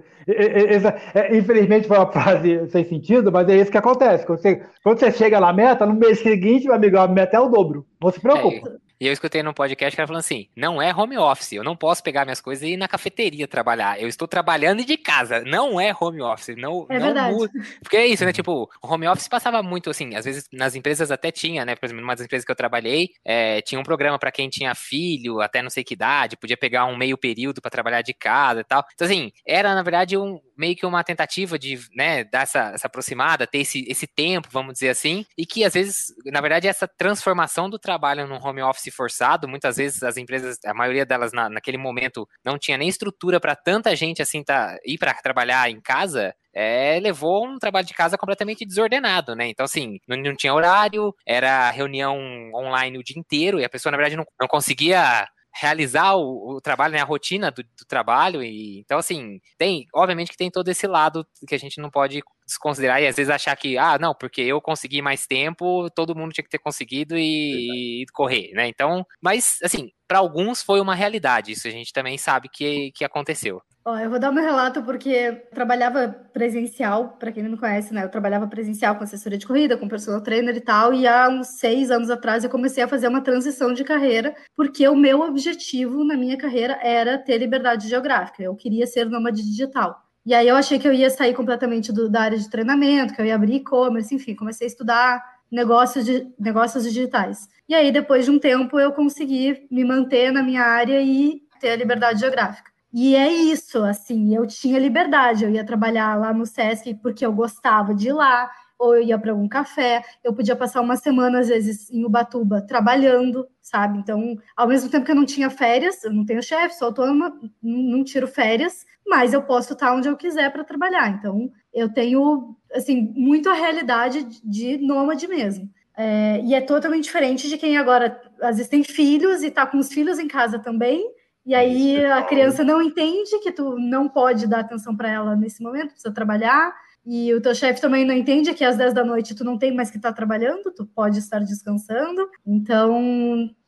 É, 1.15 1.37
infelizmente 1.37 1.87
foi 1.87 1.97
uma 1.97 2.11
frase 2.11 2.67
sem 2.71 2.85
sentido, 2.85 3.31
mas 3.31 3.49
é 3.49 3.57
isso 3.57 3.71
que 3.71 3.79
acontece. 3.79 4.27
Quando 4.27 4.41
você, 4.41 4.61
quando 4.83 4.99
você 4.99 5.13
chega 5.13 5.39
na 5.41 5.53
meta, 5.53 5.87
no 5.87 5.95
mês 5.95 6.19
seguinte, 6.21 6.65
meu 6.67 6.75
amigo, 6.75 6.99
a 6.99 7.07
meta 7.07 7.37
é 7.37 7.41
o 7.41 7.49
dobro. 7.49 7.87
Não 8.03 8.11
se 8.11 8.21
preocupe. 8.21 8.61
E 9.01 9.07
eu 9.07 9.13
escutei 9.13 9.43
num 9.43 9.53
podcast 9.53 9.95
que 9.95 10.01
ela 10.01 10.07
falando 10.07 10.21
assim: 10.21 10.49
não 10.57 10.81
é 10.81 10.95
home 10.95 11.19
office, 11.19 11.53
eu 11.53 11.65
não 11.65 11.77
posso 11.77 12.03
pegar 12.03 12.25
minhas 12.25 12.41
coisas 12.41 12.63
e 12.63 12.73
ir 12.73 12.77
na 12.77 12.89
cafeteria 12.89 13.47
trabalhar. 13.47 14.01
Eu 14.01 14.09
estou 14.09 14.27
trabalhando 14.27 14.85
de 14.85 14.97
casa, 14.97 15.43
não 15.45 15.81
é 15.81 15.95
home 15.99 16.23
office. 16.23 16.57
Não, 16.57 16.87
É 16.89 16.99
não 16.99 17.07
verdade. 17.07 17.35
muda. 17.35 17.53
Porque 17.83 17.97
é 17.97 18.07
isso, 18.07 18.25
né? 18.25 18.33
Tipo, 18.33 18.71
o 18.83 18.93
home 18.93 19.07
office 19.07 19.29
passava 19.29 19.63
muito 19.63 19.91
assim, 19.91 20.15
às 20.15 20.25
vezes 20.25 20.49
nas 20.53 20.75
empresas 20.75 21.11
até 21.11 21.31
tinha, 21.31 21.65
né? 21.65 21.77
Por 21.77 21.87
exemplo, 21.87 22.01
numa 22.01 22.15
das 22.15 22.25
empresas 22.25 22.45
que 22.45 22.51
eu 22.51 22.57
trabalhei, 22.57 23.11
é, 23.25 23.61
tinha 23.63 23.81
um 23.81 23.85
programa 23.85 24.19
para 24.19 24.33
quem 24.33 24.49
tinha 24.49 24.75
filho, 24.75 25.41
até 25.41 25.63
não 25.63 25.71
sei 25.71 25.85
que 25.85 25.95
idade, 25.95 26.37
podia 26.37 26.57
pegar 26.57 26.87
um 26.87 26.97
meio 26.97 27.19
período 27.19 27.61
para 27.61 27.71
trabalhar 27.71 28.03
de 28.03 28.15
casa 28.15 28.61
e 28.61 28.65
tal. 28.65 28.85
Então, 28.95 29.07
assim, 29.07 29.31
era 29.47 29.75
na 29.75 29.83
verdade 29.83 30.17
um 30.17 30.41
meio 30.57 30.75
que 30.77 30.87
uma 30.87 31.05
tentativa 31.05 31.59
de, 31.59 31.79
né, 31.95 32.25
dar 32.25 32.43
essa, 32.43 32.71
essa 32.75 32.87
aproximada, 32.87 33.47
ter 33.47 33.59
esse, 33.59 33.85
esse 33.89 34.07
tempo, 34.07 34.49
vamos 34.51 34.75
dizer 34.75 34.91
assim, 34.91 35.25
e 35.37 35.45
que 35.45 35.65
às 35.65 35.75
vezes, 35.75 36.07
na 36.27 36.41
verdade, 36.41 36.69
essa 36.69 36.89
transformação 36.89 37.69
do 37.69 37.79
trabalho 37.79 38.27
num 38.27 38.43
home 38.43 38.63
office 38.63 38.95
forçado, 38.95 39.49
muitas 39.49 39.77
vezes 39.77 40.03
as 40.03 40.17
empresas, 40.17 40.59
a 40.65 40.75
maioria 40.75 41.05
delas 41.05 41.33
na, 41.33 41.49
naquele 41.49 41.79
momento 41.79 42.29
não 42.45 42.59
tinha 42.59 42.79
nem 42.79 42.89
estrutura 42.89 43.41
para 43.41 43.55
tanta 43.55 43.95
gente 43.95 44.23
assim 44.23 44.43
tá, 44.43 44.77
ir 44.85 44.99
para 44.99 45.15
trabalhar 45.15 45.71
em 45.71 45.81
casa, 45.81 46.35
é, 46.55 46.99
levou 47.01 47.47
um 47.47 47.59
trabalho 47.59 47.87
de 47.87 47.93
casa 47.93 48.17
completamente 48.17 48.65
desordenado, 48.65 49.35
né? 49.35 49.47
Então, 49.47 49.65
assim, 49.65 50.01
não, 50.09 50.17
não 50.17 50.35
tinha 50.35 50.55
horário, 50.55 51.15
era 51.27 51.71
reunião 51.71 52.17
online 52.55 52.97
o 52.97 53.05
dia 53.05 53.19
inteiro, 53.19 53.61
e 53.61 53.65
a 53.65 53.69
pessoa, 53.69 53.91
na 53.91 53.99
verdade, 53.99 54.17
não, 54.17 54.25
não 54.41 54.49
conseguia 54.49 55.29
realizar 55.61 56.15
o, 56.17 56.57
o 56.57 56.61
trabalho, 56.61 56.93
né, 56.95 57.01
a 57.01 57.05
rotina 57.05 57.51
do, 57.51 57.63
do 57.63 57.85
trabalho, 57.89 58.43
e 58.43 58.81
então, 58.81 58.99
assim, 58.99 59.41
tem, 59.59 59.87
obviamente 59.95 60.31
que 60.31 60.37
tem 60.37 60.51
todo 60.51 60.69
esse 60.69 60.87
lado 60.87 61.27
que 61.47 61.55
a 61.55 61.59
gente 61.59 61.81
não 61.81 61.91
pode 61.91 62.23
desconsiderar 62.47 63.03
e 63.03 63.07
às 63.07 63.17
vezes 63.17 63.31
achar 63.31 63.57
que, 63.57 63.77
ah, 63.77 63.99
não, 63.99 64.15
porque 64.15 64.41
eu 64.41 64.61
consegui 64.61 65.03
mais 65.03 65.27
tempo, 65.27 65.91
todo 65.91 66.15
mundo 66.15 66.33
tinha 66.33 66.45
que 66.45 66.51
ter 66.51 66.59
conseguido 66.59 67.17
e, 67.19 68.03
e 68.03 68.07
correr, 68.13 68.53
né? 68.55 68.69
Então, 68.69 69.05
mas, 69.21 69.59
assim, 69.63 69.91
para 70.07 70.19
alguns 70.19 70.63
foi 70.63 70.81
uma 70.81 70.95
realidade, 70.95 71.53
isso 71.53 71.67
a 71.67 71.71
gente 71.71 71.93
também 71.93 72.17
sabe 72.17 72.49
que, 72.49 72.93
que 72.93 73.05
aconteceu. 73.05 73.61
Ó, 73.85 73.97
eu 73.99 74.11
vou 74.11 74.19
dar 74.19 74.33
meu 74.33 74.43
relato 74.43 74.83
porque 74.83 75.09
eu 75.09 75.37
trabalhava 75.51 76.09
presencial, 76.33 77.11
para 77.21 77.31
quem 77.31 77.41
não 77.41 77.53
me 77.53 77.57
conhece, 77.57 77.95
né? 77.95 78.03
Eu 78.03 78.09
trabalhava 78.09 78.49
presencial 78.49 78.97
com 78.97 79.05
assessoria 79.05 79.39
de 79.39 79.47
corrida, 79.47 79.77
com 79.77 79.87
personal 79.87 80.21
trainer 80.21 80.57
e 80.57 80.61
tal, 80.61 80.93
e 80.93 81.07
há 81.07 81.29
uns 81.29 81.61
seis 81.61 81.89
anos 81.89 82.11
atrás 82.11 82.43
eu 82.43 82.51
comecei 82.51 82.83
a 82.83 82.89
fazer 82.89 83.07
uma 83.07 83.21
transição 83.21 83.73
de 83.73 83.85
carreira, 83.85 84.35
porque 84.57 84.89
o 84.89 84.97
meu 84.97 85.21
objetivo 85.21 86.05
na 86.05 86.17
minha 86.17 86.37
carreira 86.37 86.77
era 86.83 87.17
ter 87.17 87.39
liberdade 87.39 87.89
geográfica. 87.89 88.43
Eu 88.43 88.57
queria 88.57 88.89
ser 88.89 89.07
nômade 89.09 89.41
digital. 89.41 90.06
E 90.27 90.35
aí 90.35 90.49
eu 90.49 90.57
achei 90.57 90.79
que 90.79 90.89
eu 90.89 90.93
ia 90.93 91.09
sair 91.09 91.33
completamente 91.35 91.93
do- 91.93 92.11
da 92.11 92.23
área 92.23 92.37
de 92.39 92.51
treinamento, 92.51 93.15
que 93.15 93.21
eu 93.23 93.25
ia 93.27 93.37
abrir 93.37 93.55
e-commerce, 93.55 94.13
enfim, 94.15 94.35
comecei 94.35 94.67
a 94.67 94.69
estudar 94.69 95.23
negócios, 95.51 96.05
de, 96.05 96.27
negócios 96.39 96.83
digitais. 96.83 97.49
E 97.69 97.75
aí, 97.75 97.93
depois 97.93 98.25
de 98.25 98.33
um 98.33 98.39
tempo, 98.39 98.79
eu 98.81 98.93
consegui 98.93 99.67
me 99.71 99.85
manter 99.85 100.33
na 100.33 100.43
minha 100.43 100.63
área 100.63 101.01
e 101.01 101.41
ter 101.61 101.71
a 101.71 101.77
liberdade 101.77 102.21
geográfica. 102.21 102.71
E 102.93 103.15
é 103.15 103.31
isso, 103.31 103.85
assim, 103.85 104.35
eu 104.35 104.47
tinha 104.47 104.79
liberdade, 104.79 105.45
eu 105.45 105.51
ia 105.51 105.65
trabalhar 105.65 106.19
lá 106.19 106.33
no 106.33 106.47
Sesc 106.47 106.95
porque 106.95 107.25
eu 107.25 107.33
gostava 107.33 107.95
de 107.95 108.09
ir 108.09 108.13
lá, 108.13 108.51
ou 108.79 108.97
eu 108.97 109.03
ia 109.03 109.19
para 109.19 109.33
algum 109.33 109.49
café, 109.49 110.03
eu 110.23 110.35
podia 110.35 110.57
passar 110.57 110.81
uma 110.81 110.97
semana, 110.97 111.41
às 111.41 111.49
vezes, 111.49 111.91
em 111.91 112.05
Ubatuba, 112.05 112.61
trabalhando, 112.61 113.47
sabe? 113.61 113.99
Então, 113.99 114.37
ao 114.57 114.69
mesmo 114.69 114.91
tempo 114.91 115.05
que 115.05 115.11
eu 115.11 115.17
não 115.17 115.25
tinha 115.25 115.51
férias, 115.51 116.05
eu 116.05 116.13
não 116.13 116.25
tenho 116.25 116.43
chefe, 116.43 116.77
sou 116.77 116.89
autônoma, 116.89 117.39
não 117.63 118.05
tiro 118.05 118.27
férias, 118.27 118.85
mas 119.07 119.33
eu 119.33 119.43
posso 119.43 119.73
estar 119.73 119.95
onde 119.95 120.09
eu 120.09 120.17
quiser 120.17 120.53
para 120.53 120.65
trabalhar. 120.65 121.09
Então, 121.11 121.51
eu 121.73 121.93
tenho, 121.93 122.57
assim, 122.73 123.13
muito 123.17 123.49
a 123.49 123.55
realidade 123.55 124.27
de 124.45 124.79
nômade 124.79 125.27
mesmo. 125.27 125.71
É, 125.97 126.41
e 126.43 126.55
é 126.55 126.61
totalmente 126.61 127.05
diferente 127.05 127.49
de 127.49 127.57
quem 127.57 127.79
agora, 127.79 128.21
às 128.43 128.57
vezes, 128.57 128.69
tem 128.69 128.85
filhos 128.85 129.43
e 129.43 129.47
está 129.47 129.67
com 129.67 129.79
os 129.79 129.89
filhos 129.89 130.19
em 130.19 130.29
casa 130.29 130.59
também, 130.59 131.11
e 131.47 131.55
aí 131.55 132.05
a 132.05 132.23
criança 132.25 132.65
não 132.65 132.83
entende 132.83 133.39
que 133.39 133.53
tu 133.53 133.79
não 133.79 134.09
pode 134.09 134.49
dar 134.49 134.61
atenção 134.61 134.97
para 134.97 135.09
ela 135.09 135.37
nesse 135.37 135.63
momento, 135.63 135.93
precisa 135.93 136.13
trabalhar, 136.13 136.75
e 137.07 137.33
o 137.33 137.41
teu 137.41 137.55
chefe 137.55 137.81
também 137.81 138.05
não 138.05 138.13
entende 138.15 138.53
que 138.53 138.65
às 138.65 138.77
10 138.77 138.93
da 138.93 139.05
noite 139.05 139.35
tu 139.35 139.45
não 139.45 139.57
tem 139.57 139.73
mais 139.75 139.91
que 139.91 139.97
estar 139.97 140.13
trabalhando, 140.13 140.73
tu 140.75 140.85
pode 140.85 141.19
estar 141.21 141.39
descansando. 141.39 142.29
Então, 142.45 142.99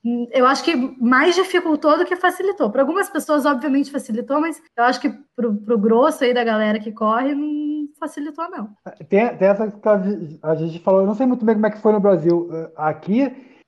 hum, 0.05 0.27
eu 0.33 0.44
acho 0.46 0.64
que 0.64 0.74
mais 1.01 1.35
dificultou 1.37 1.96
do 1.96 2.05
que 2.05 2.16
facilitou. 2.16 2.70
Para 2.70 2.83
algumas 2.83 3.09
pessoas, 3.09 3.46
obviamente, 3.46 3.90
facilitou, 3.92 4.40
mas 4.40 4.61
eu 4.77 4.85
acho 4.85 5.01
que 5.01 5.12
pro, 5.37 5.55
pro 5.55 5.79
grosso 5.79 6.24
aí 6.24 6.35
da 6.35 6.42
galera 6.42 6.79
que 6.81 6.90
corre, 6.92 7.35
não 7.35 7.87
facilitou, 8.01 8.48
não. 8.51 8.70
Tem, 9.09 9.29
tem 9.37 9.48
essa 9.48 9.70
que 9.70 9.88
a 10.42 10.55
gente- 10.55 10.81
falou, 10.81 11.01
eu 11.03 11.07
não 11.07 11.14
sei 11.14 11.27
muito 11.27 11.44
bem 11.44 11.55
como 11.55 11.66
é 11.66 11.70
que 11.70 11.81
foi 11.81 11.92
no 11.92 12.01
Brasil. 12.01 12.48
Eh, 12.53 12.70
Aqui, 12.77 13.22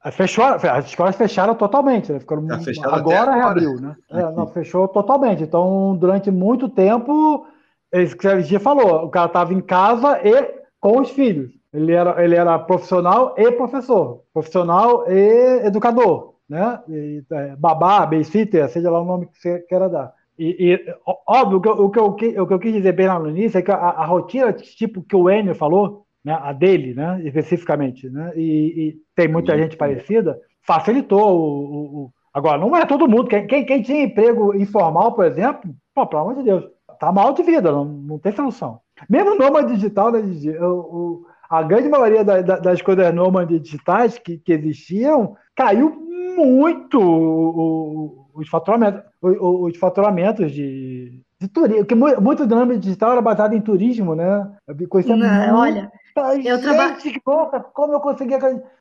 eh, 0.04 0.11
fechou, 0.11 0.44
as 0.44 0.87
escolas 0.87 1.14
fecharam 1.16 1.54
totalmente, 1.54 2.12
né? 2.12 2.20
Ficaram, 2.20 2.46
Tá 2.46 2.59
fechado 2.59 2.88
até 2.88 2.98
agora 3.00 3.18
agora. 3.20 3.37
reabriu, 3.37 3.80
né? 3.80 3.96
É, 4.11 4.22
não, 4.33 4.46
fechou 4.48 4.87
totalmente. 4.88 5.42
Então, 5.42 5.96
durante 5.96 6.30
muito 6.30 6.68
tempo, 6.68 7.46
é 7.92 8.03
isso 8.03 8.16
que 8.16 8.26
a 8.26 8.40
gente 8.40 8.62
falou, 8.62 9.05
o 9.05 9.11
cara 9.11 9.26
estava 9.26 9.53
em 9.53 9.61
casa 9.61 10.20
e 10.24 10.61
com 10.81 11.00
os 11.00 11.11
filhos. 11.11 11.50
Ele 11.72 11.92
era, 11.92 12.22
ele 12.24 12.35
era 12.35 12.59
profissional 12.59 13.35
e 13.38 13.50
professor, 13.53 14.22
profissional 14.33 15.05
e 15.11 15.66
educador, 15.66 16.35
né? 16.48 16.81
E, 16.88 17.22
é, 17.33 17.57
babá, 17.57 18.00
babysitter, 18.00 18.68
seja 18.68 18.90
lá 18.90 19.00
o 19.00 19.05
nome 19.05 19.26
que 19.26 19.38
você 19.38 19.61
queira 19.61 19.88
dar. 19.88 20.12
E, 20.38 20.72
e, 20.74 20.94
óbvio, 21.29 21.59
o 21.59 21.61
que, 21.61 21.68
eu- 21.68 21.85
o, 21.85 21.90
que 21.90 21.98
eu, 21.98 22.42
o 22.42 22.46
que 22.46 22.55
eu 22.55 22.59
quis 22.59 22.72
dizer 22.72 22.92
bem 22.92 23.07
lá 23.07 23.18
no 23.18 23.29
início 23.31 23.59
é 23.59 23.62
que 23.62 23.70
a, 23.70 23.76
a 23.76 24.05
rotina, 24.07 24.53
tipo 24.53 25.03
que 25.03 25.14
o 25.14 25.31
Enio 25.31 25.55
falou, 25.55 26.07
né, 26.24 26.33
a 26.40 26.53
dele, 26.53 26.94
né, 26.94 27.20
especificamente, 27.24 28.09
né, 28.11 28.33
e, 28.37 28.88
e 28.90 28.96
tem 29.14 29.29
muita 29.29 29.57
gente 29.57 29.76
parecida, 29.76 30.38
facilitou 30.66 31.20
o, 31.38 31.44
o- 31.44 32.05
o- 32.07 32.12
Agora, 32.33 32.59
não 32.59 32.76
é 32.76 32.87
todo 32.87 33.09
mundo. 33.09 33.26
Quem, 33.29 33.44
quem, 33.44 33.64
quem 33.66 33.83
tinha 33.83 34.05
emprego 34.05 34.55
informal, 34.55 35.12
por 35.14 35.24
exemplo, 35.24 35.74
pô, 35.92 36.07
pelo 36.07 36.22
amor 36.22 36.37
de 36.37 36.44
Deus, 36.44 36.64
tá 37.01 37.11
mal 37.11 37.33
de 37.33 37.43
vida, 37.43 37.73
não, 37.73 37.85
não 37.85 38.19
tem 38.19 38.31
solução. 38.33 38.81
Mesmo 39.09 39.35
nômade 39.35 39.75
digital, 39.75 40.13
né, 40.13 40.21
Didi? 40.21 40.51
O- 40.59 40.65
o- 40.79 41.27
a 41.49 41.63
grande 41.63 41.89
maioria 41.89 42.23
da- 42.23 42.43
da- 42.43 42.59
das 42.59 42.81
coisas 42.83 43.13
nômades 43.15 43.61
digitais 43.61 44.19
que, 44.19 44.37
que 44.39 44.53
existiam 44.53 45.35
caiu 45.57 45.91
muito 46.37 47.01
o- 47.01 48.27
os 48.35 48.49
faturamentos, 48.49 49.03
os 49.23 49.77
faturamentos 49.79 50.53
de, 50.53 51.21
de 51.41 51.49
turismo, 51.49 51.79
porque 51.79 51.95
mu- 51.95 52.21
muito 52.21 52.47
do 52.47 52.55
nômade 52.55 52.81
digital 52.81 53.13
era 53.13 53.21
baseado 53.23 53.55
em 53.55 53.61
turismo, 53.61 54.15
né? 54.15 54.49
Eu 54.69 54.89
conhecia 54.89 55.17
Não, 55.17 55.59
olha, 55.59 55.91
eu 56.17 56.43
gente, 56.59 56.61
traba- 56.63 56.97
nossa, 57.27 57.61
como 57.61 57.93
eu 57.95 58.01
conseguia 58.01 58.39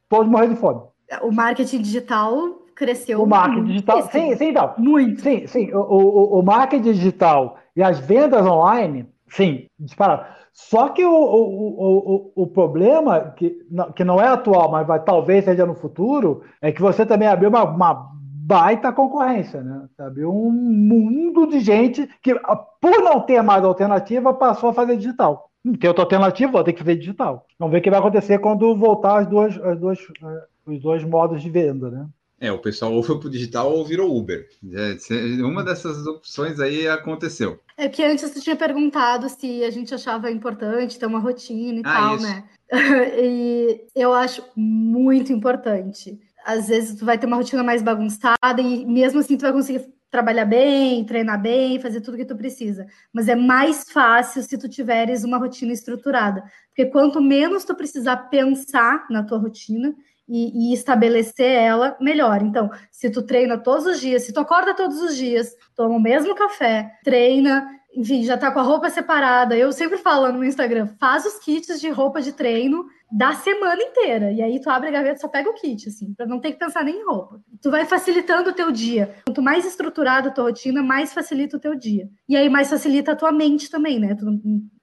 todos 0.08 0.30
morrer 0.30 0.48
de 0.50 0.56
fome. 0.56 0.82
o 1.24 1.32
marketing 1.32 1.82
digital 1.82 2.34
cresceu 2.76 3.22
O 3.22 3.28
marketing 3.28 3.64
digital, 3.66 3.98
muitíssimo. 3.98 4.30
sim, 4.30 4.36
sim, 4.38 4.50
então, 4.50 4.74
Muito. 4.78 5.22
Sim, 5.22 5.48
sim. 5.48 5.74
O, 5.74 5.80
o, 5.80 6.40
o 6.40 6.44
marketing 6.44 6.84
digital 6.94 7.58
e 7.80 7.84
as 7.84 7.98
vendas 7.98 8.46
online, 8.46 9.08
sim, 9.30 9.68
disparado. 9.80 10.26
Só 10.52 10.90
que 10.90 11.06
o, 11.06 11.14
o, 11.14 12.32
o, 12.36 12.44
o, 12.44 12.48
problema, 12.48 13.34
que 13.38 13.66
não, 13.72 13.90
que 13.94 14.04
não 14.04 14.22
é 14.22 14.28
atual, 14.28 14.70
mas 14.70 14.86
vai, 14.86 15.02
talvez 15.02 15.46
seja 15.46 15.66
no 15.66 15.74
futuro, 15.74 16.44
é 16.62 16.74
que 16.74 16.82
você 16.82 17.06
também 17.06 17.30
abriu 17.30 17.48
uma, 17.48 17.64
uma 17.64 18.12
baita 18.14 18.92
concorrência, 18.92 19.62
né? 19.62 19.88
Abriu 19.98 20.30
um 20.30 20.52
mundo 20.52 21.48
de 21.48 21.62
gente 21.62 22.06
que, 22.22 22.32
ah, 22.44 22.58
por 22.58 23.02
não 23.02 23.22
ter 23.22 23.42
mais 23.42 23.64
alternativa, 23.64 24.34
passou 24.34 24.72
a 24.72 24.74
fazer 24.74 24.98
digital. 24.98 25.50
Não 25.64 25.74
tem 25.76 25.88
outra 25.88 26.04
alternativa, 26.04 26.52
vou 26.52 26.64
ter 26.66 26.74
que 26.74 26.80
fazer 26.80 26.98
digital. 26.98 27.46
Vamos 27.58 27.72
ver 27.72 27.80
o 27.80 27.82
que 27.82 27.90
vai 27.90 28.00
acontecer 28.00 28.40
quando 28.40 28.76
voltar 28.76 29.20
as 29.20 29.28
duas, 29.28 29.58
as 29.58 29.80
duas, 29.80 30.00
eh, 30.00 30.44
os 30.66 30.82
dois 30.82 31.02
modos 31.06 31.42
de 31.42 31.50
venda, 31.50 31.90
né? 31.90 32.06
É, 32.42 32.52
o 32.52 32.58
pessoal 32.60 32.94
ou 32.94 33.04
foi 33.04 33.20
pro 33.20 33.30
digital 33.30 33.72
ou 33.72 33.86
virou 33.86 34.18
Uber. 34.18 34.48
É, 34.74 35.44
Uma 35.44 35.64
dessas 35.64 36.06
opções 36.08 36.60
aí 36.60 36.88
aconteceu. 36.88 37.60
É 37.78 37.90
que 37.90 38.04
antes 38.04 38.30
tu 38.32 38.40
tinha 38.42 38.56
perguntado 38.56 39.28
se 39.30 39.64
a 39.64 39.70
gente 39.70 39.94
achava 39.94 40.32
importante 40.32 40.98
ter 40.98 41.06
uma 41.06 41.20
rotina 41.20 41.80
e 41.80 41.84
Ah, 41.86 41.94
tal, 41.94 42.16
isso. 42.16 42.24
né? 42.26 42.44
E 43.22 43.82
eu 43.96 44.14
acho 44.14 44.44
muito 44.56 45.34
importante. 45.34 46.20
Às 46.46 46.68
vezes 46.70 46.98
tu 46.98 47.06
vai 47.06 47.18
ter 47.18 47.26
uma 47.26 47.36
rotina 47.38 47.64
mais 47.64 47.82
bagunçada 47.82 48.62
e 48.62 48.86
mesmo 48.86 49.20
assim 49.20 49.36
tu 49.38 49.42
vai 49.42 49.52
conseguir 49.52 49.86
trabalhar 50.10 50.46
bem, 50.46 51.04
treinar 51.06 51.40
bem, 51.42 51.80
fazer 51.80 52.02
tudo 52.02 52.18
que 52.18 52.26
tu 52.26 52.36
precisa. 52.36 52.88
Mas 53.14 53.28
é 53.28 53.36
mais 53.36 53.92
fácil 53.92 54.42
se 54.42 54.58
tu 54.58 54.68
tiveres 54.68 55.24
uma 55.24 55.38
rotina 55.38 55.72
estruturada. 55.74 56.44
Porque 56.70 56.86
quanto 56.90 57.22
menos 57.22 57.64
tu 57.64 57.76
precisar 57.76 58.18
pensar 58.30 59.06
na 59.10 59.24
tua 59.24 59.38
rotina 59.38 59.94
e, 60.30 60.70
e 60.70 60.74
estabelecer 60.74 61.52
ela, 61.52 61.98
melhor. 62.00 62.42
Então, 62.42 62.70
se 62.92 63.10
tu 63.10 63.24
treina 63.24 63.58
todos 63.58 63.86
os 63.86 64.00
dias, 64.00 64.24
se 64.24 64.32
tu 64.32 64.40
acorda 64.40 64.76
todos 64.76 65.02
os 65.02 65.18
dias, 65.18 65.56
toma 65.76 65.96
o 65.96 66.00
mesmo 66.00 66.36
café, 66.36 66.92
treina, 67.04 67.68
enfim, 67.96 68.24
já 68.24 68.38
tá 68.38 68.52
com 68.52 68.60
a 68.60 68.64
roupa 68.64 68.90
separada. 68.90 69.58
Eu 69.58 69.72
sempre 69.72 69.98
falo 69.98 70.32
no 70.32 70.44
Instagram, 70.44 70.88
faz 71.00 71.26
os 71.26 71.40
kits 71.40 71.82
de 71.82 71.90
roupa 71.90 72.22
de 72.22 72.32
treino 72.32 72.86
da 73.12 73.34
semana 73.34 73.82
inteira. 73.82 74.32
E 74.32 74.42
aí 74.42 74.62
tu 74.62 74.70
abre 74.70 74.90
a 74.90 74.92
gaveta 74.92 75.20
só 75.20 75.28
pega 75.28 75.50
o 75.50 75.56
kit, 75.56 75.90
assim, 75.90 76.14
para 76.14 76.28
não 76.28 76.40
ter 76.40 76.52
que 76.52 76.60
pensar 76.60 76.84
nem 76.84 77.02
em 77.02 77.06
roupa. 77.06 77.42
Tu 77.62 77.72
vai 77.72 77.86
facilitando 77.86 78.52
o 78.52 78.54
teu 78.54 78.72
dia. 78.72 79.16
Quanto 79.26 79.42
mais 79.42 79.66
estruturada 79.66 80.30
a 80.30 80.32
tua 80.32 80.46
rotina, 80.46 80.84
mais 80.84 81.14
facilita 81.14 81.58
o 81.58 81.60
teu 81.60 81.74
dia. 81.74 82.08
E 82.28 82.38
aí 82.38 82.48
mais 82.48 82.70
facilita 82.70 83.14
a 83.14 83.16
tua 83.16 83.32
mente 83.32 83.70
também, 83.70 84.00
né? 84.00 84.14
Tu 84.14 84.26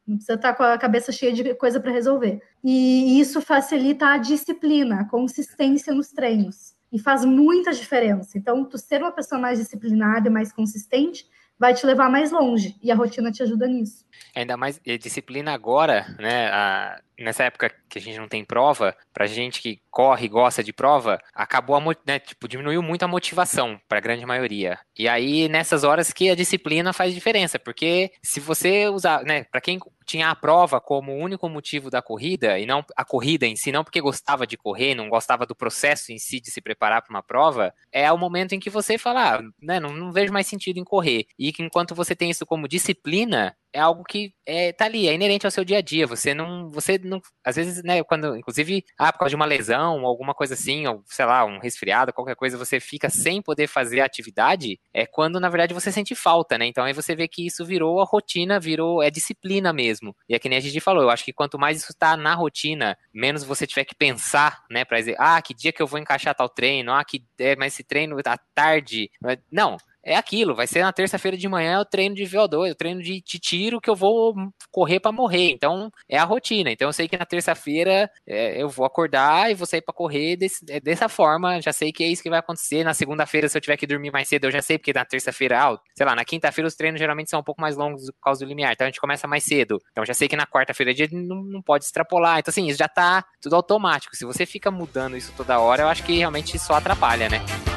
não, 0.06 0.16
precisa 0.16 0.34
estar 0.34 0.54
com 0.54 0.62
a 0.62 0.78
cabeça 0.78 1.10
cheia 1.10 1.32
de 1.32 1.54
coisa 1.54 1.80
para 1.80 1.90
resolver. 1.90 2.40
E 2.62 3.18
isso 3.20 3.40
facilita 3.40 4.06
a 4.08 4.18
disciplina, 4.18 5.00
a 5.00 5.04
consistência 5.08 5.92
nos 5.92 6.08
treinos. 6.10 6.74
E 6.92 6.98
faz 6.98 7.24
muita 7.24 7.72
diferença. 7.72 8.38
Então, 8.38 8.64
tu 8.64 8.78
ser 8.78 9.02
uma 9.02 9.10
pessoa 9.10 9.40
mais 9.40 9.58
disciplinada 9.58 10.28
e 10.28 10.30
mais 10.30 10.52
consistente 10.52 11.26
vai 11.58 11.74
te 11.74 11.84
levar 11.84 12.08
mais 12.08 12.30
longe. 12.30 12.76
E 12.82 12.92
a 12.92 12.94
rotina 12.94 13.32
te 13.32 13.42
ajuda 13.42 13.66
nisso. 13.66 14.04
Ainda 14.34 14.56
mais 14.56 14.80
disciplina 15.00 15.52
agora, 15.52 16.06
né? 16.18 16.48
A, 16.48 17.00
nessa 17.18 17.44
época 17.44 17.70
que 17.88 17.98
a 17.98 18.00
gente 18.00 18.18
não 18.18 18.28
tem 18.28 18.44
prova, 18.44 18.96
pra 19.12 19.26
gente 19.26 19.60
que 19.60 19.80
corre 19.90 20.26
e 20.26 20.28
gosta 20.28 20.62
de 20.62 20.72
prova, 20.72 21.20
acabou 21.34 21.76
a, 21.76 21.96
né, 22.06 22.18
tipo, 22.18 22.48
diminuiu 22.48 22.82
muito 22.82 23.02
a 23.02 23.08
motivação 23.08 23.80
para 23.88 23.98
a 23.98 24.00
grande 24.00 24.26
maioria. 24.26 24.78
E 24.98 25.08
aí 25.08 25.48
nessas 25.48 25.84
horas 25.84 26.12
que 26.12 26.30
a 26.30 26.34
disciplina 26.34 26.92
faz 26.92 27.14
diferença, 27.14 27.58
porque 27.58 28.12
se 28.22 28.40
você 28.40 28.88
usar, 28.88 29.22
né, 29.24 29.44
para 29.44 29.60
quem 29.60 29.78
tinha 30.04 30.30
a 30.30 30.36
prova 30.36 30.80
como 30.80 31.16
único 31.16 31.48
motivo 31.48 31.90
da 31.90 32.00
corrida 32.00 32.58
e 32.58 32.64
não 32.64 32.84
a 32.96 33.04
corrida 33.04 33.44
em 33.44 33.56
si, 33.56 33.72
não 33.72 33.82
porque 33.82 34.00
gostava 34.00 34.46
de 34.46 34.56
correr, 34.56 34.94
não 34.94 35.08
gostava 35.08 35.44
do 35.44 35.54
processo 35.54 36.12
em 36.12 36.18
si 36.18 36.40
de 36.40 36.50
se 36.50 36.60
preparar 36.60 37.02
para 37.02 37.10
uma 37.10 37.22
prova, 37.22 37.74
é 37.90 38.10
o 38.12 38.18
momento 38.18 38.54
em 38.54 38.60
que 38.60 38.70
você 38.70 38.96
fala, 38.96 39.36
ah, 39.36 39.42
né, 39.60 39.80
não, 39.80 39.92
não 39.92 40.12
vejo 40.12 40.32
mais 40.32 40.46
sentido 40.46 40.78
em 40.78 40.84
correr. 40.84 41.26
E 41.38 41.52
que 41.52 41.62
enquanto 41.62 41.94
você 41.94 42.14
tem 42.14 42.30
isso 42.30 42.46
como 42.46 42.68
disciplina, 42.68 43.56
é 43.76 43.80
algo 43.80 44.02
que 44.04 44.32
é, 44.46 44.72
tá 44.72 44.86
ali, 44.86 45.06
é 45.06 45.12
inerente 45.12 45.44
ao 45.44 45.50
seu 45.50 45.62
dia 45.62 45.78
a 45.78 45.80
dia. 45.82 46.06
Você 46.06 46.32
não, 46.32 46.70
você 46.70 46.98
não, 46.98 47.20
às 47.44 47.56
vezes, 47.56 47.82
né, 47.82 48.02
quando, 48.02 48.34
inclusive, 48.34 48.82
ah, 48.98 49.12
por 49.12 49.18
causa 49.18 49.30
de 49.30 49.36
uma 49.36 49.44
lesão, 49.44 50.06
alguma 50.06 50.32
coisa 50.32 50.54
assim, 50.54 50.86
ou 50.86 51.02
sei 51.04 51.26
lá, 51.26 51.44
um 51.44 51.58
resfriado, 51.58 52.10
qualquer 52.10 52.36
coisa, 52.36 52.56
você 52.56 52.80
fica 52.80 53.10
sem 53.10 53.42
poder 53.42 53.66
fazer 53.66 54.00
a 54.00 54.06
atividade, 54.06 54.80
é 54.94 55.04
quando, 55.04 55.38
na 55.38 55.50
verdade, 55.50 55.74
você 55.74 55.92
sente 55.92 56.14
falta, 56.14 56.56
né? 56.56 56.64
Então 56.64 56.84
aí 56.84 56.94
você 56.94 57.14
vê 57.14 57.28
que 57.28 57.46
isso 57.46 57.66
virou 57.66 58.00
a 58.00 58.04
rotina, 58.04 58.58
virou, 58.58 59.02
é 59.02 59.10
disciplina 59.10 59.74
mesmo. 59.74 60.16
E 60.26 60.34
é 60.34 60.38
que 60.38 60.48
nem 60.48 60.56
a 60.56 60.62
gente 60.62 60.80
falou, 60.80 61.02
eu 61.02 61.10
acho 61.10 61.24
que 61.24 61.32
quanto 61.34 61.58
mais 61.58 61.76
isso 61.82 61.92
tá 61.98 62.16
na 62.16 62.34
rotina, 62.34 62.96
menos 63.12 63.44
você 63.44 63.66
tiver 63.66 63.84
que 63.84 63.94
pensar, 63.94 64.64
né, 64.70 64.86
pra 64.86 64.98
dizer, 64.98 65.16
ah, 65.18 65.40
que 65.42 65.52
dia 65.52 65.72
que 65.72 65.82
eu 65.82 65.86
vou 65.86 66.00
encaixar 66.00 66.34
tal 66.34 66.48
treino, 66.48 66.92
ah, 66.92 67.04
que, 67.04 67.22
é, 67.38 67.54
mas 67.56 67.74
esse 67.74 67.84
treino 67.84 68.16
à 68.24 68.38
tarde. 68.54 69.10
Não, 69.52 69.76
é 70.06 70.14
aquilo, 70.14 70.54
vai 70.54 70.68
ser 70.68 70.82
na 70.82 70.92
terça-feira 70.92 71.36
de 71.36 71.48
manhã 71.48 71.80
o 71.80 71.84
treino 71.84 72.14
de 72.14 72.22
VO2, 72.22 72.70
o 72.70 72.74
treino 72.76 73.02
de, 73.02 73.20
de 73.20 73.38
tiro 73.40 73.80
que 73.80 73.90
eu 73.90 73.96
vou 73.96 74.34
correr 74.70 75.00
para 75.00 75.10
morrer. 75.10 75.50
Então, 75.50 75.90
é 76.08 76.16
a 76.16 76.22
rotina. 76.22 76.70
Então, 76.70 76.88
eu 76.88 76.92
sei 76.92 77.08
que 77.08 77.18
na 77.18 77.26
terça-feira 77.26 78.08
é, 78.24 78.62
eu 78.62 78.68
vou 78.68 78.86
acordar 78.86 79.50
e 79.50 79.54
vou 79.54 79.66
sair 79.66 79.82
para 79.82 79.92
correr 79.92 80.36
desse, 80.36 80.64
é, 80.70 80.78
dessa 80.78 81.08
forma. 81.08 81.60
Já 81.60 81.72
sei 81.72 81.90
que 81.90 82.04
é 82.04 82.06
isso 82.06 82.22
que 82.22 82.30
vai 82.30 82.38
acontecer. 82.38 82.84
Na 82.84 82.94
segunda-feira, 82.94 83.48
se 83.48 83.58
eu 83.58 83.60
tiver 83.60 83.76
que 83.76 83.86
dormir 83.86 84.12
mais 84.12 84.28
cedo, 84.28 84.44
eu 84.44 84.52
já 84.52 84.62
sei, 84.62 84.78
porque 84.78 84.92
na 84.92 85.04
terça-feira, 85.04 85.60
ah, 85.60 85.76
sei 85.96 86.06
lá, 86.06 86.14
na 86.14 86.24
quinta-feira 86.24 86.68
os 86.68 86.76
treinos 86.76 87.00
geralmente 87.00 87.28
são 87.28 87.40
um 87.40 87.44
pouco 87.44 87.60
mais 87.60 87.76
longos 87.76 88.06
por 88.12 88.20
causa 88.22 88.44
do 88.44 88.48
limiar. 88.48 88.72
Então, 88.72 88.84
a 88.84 88.88
gente 88.88 89.00
começa 89.00 89.26
mais 89.26 89.42
cedo. 89.42 89.80
Então, 89.90 90.04
já 90.04 90.14
sei 90.14 90.28
que 90.28 90.36
na 90.36 90.46
quarta-feira 90.46 90.94
dia 90.94 91.08
não, 91.10 91.42
não 91.42 91.62
pode 91.62 91.84
extrapolar. 91.84 92.38
Então, 92.38 92.52
assim, 92.52 92.68
isso 92.68 92.78
já 92.78 92.88
tá 92.88 93.24
tudo 93.40 93.56
automático. 93.56 94.14
Se 94.14 94.24
você 94.24 94.46
fica 94.46 94.70
mudando 94.70 95.16
isso 95.16 95.32
toda 95.36 95.58
hora, 95.58 95.82
eu 95.82 95.88
acho 95.88 96.04
que 96.04 96.18
realmente 96.18 96.56
só 96.60 96.74
atrapalha, 96.74 97.28
né? 97.28 97.75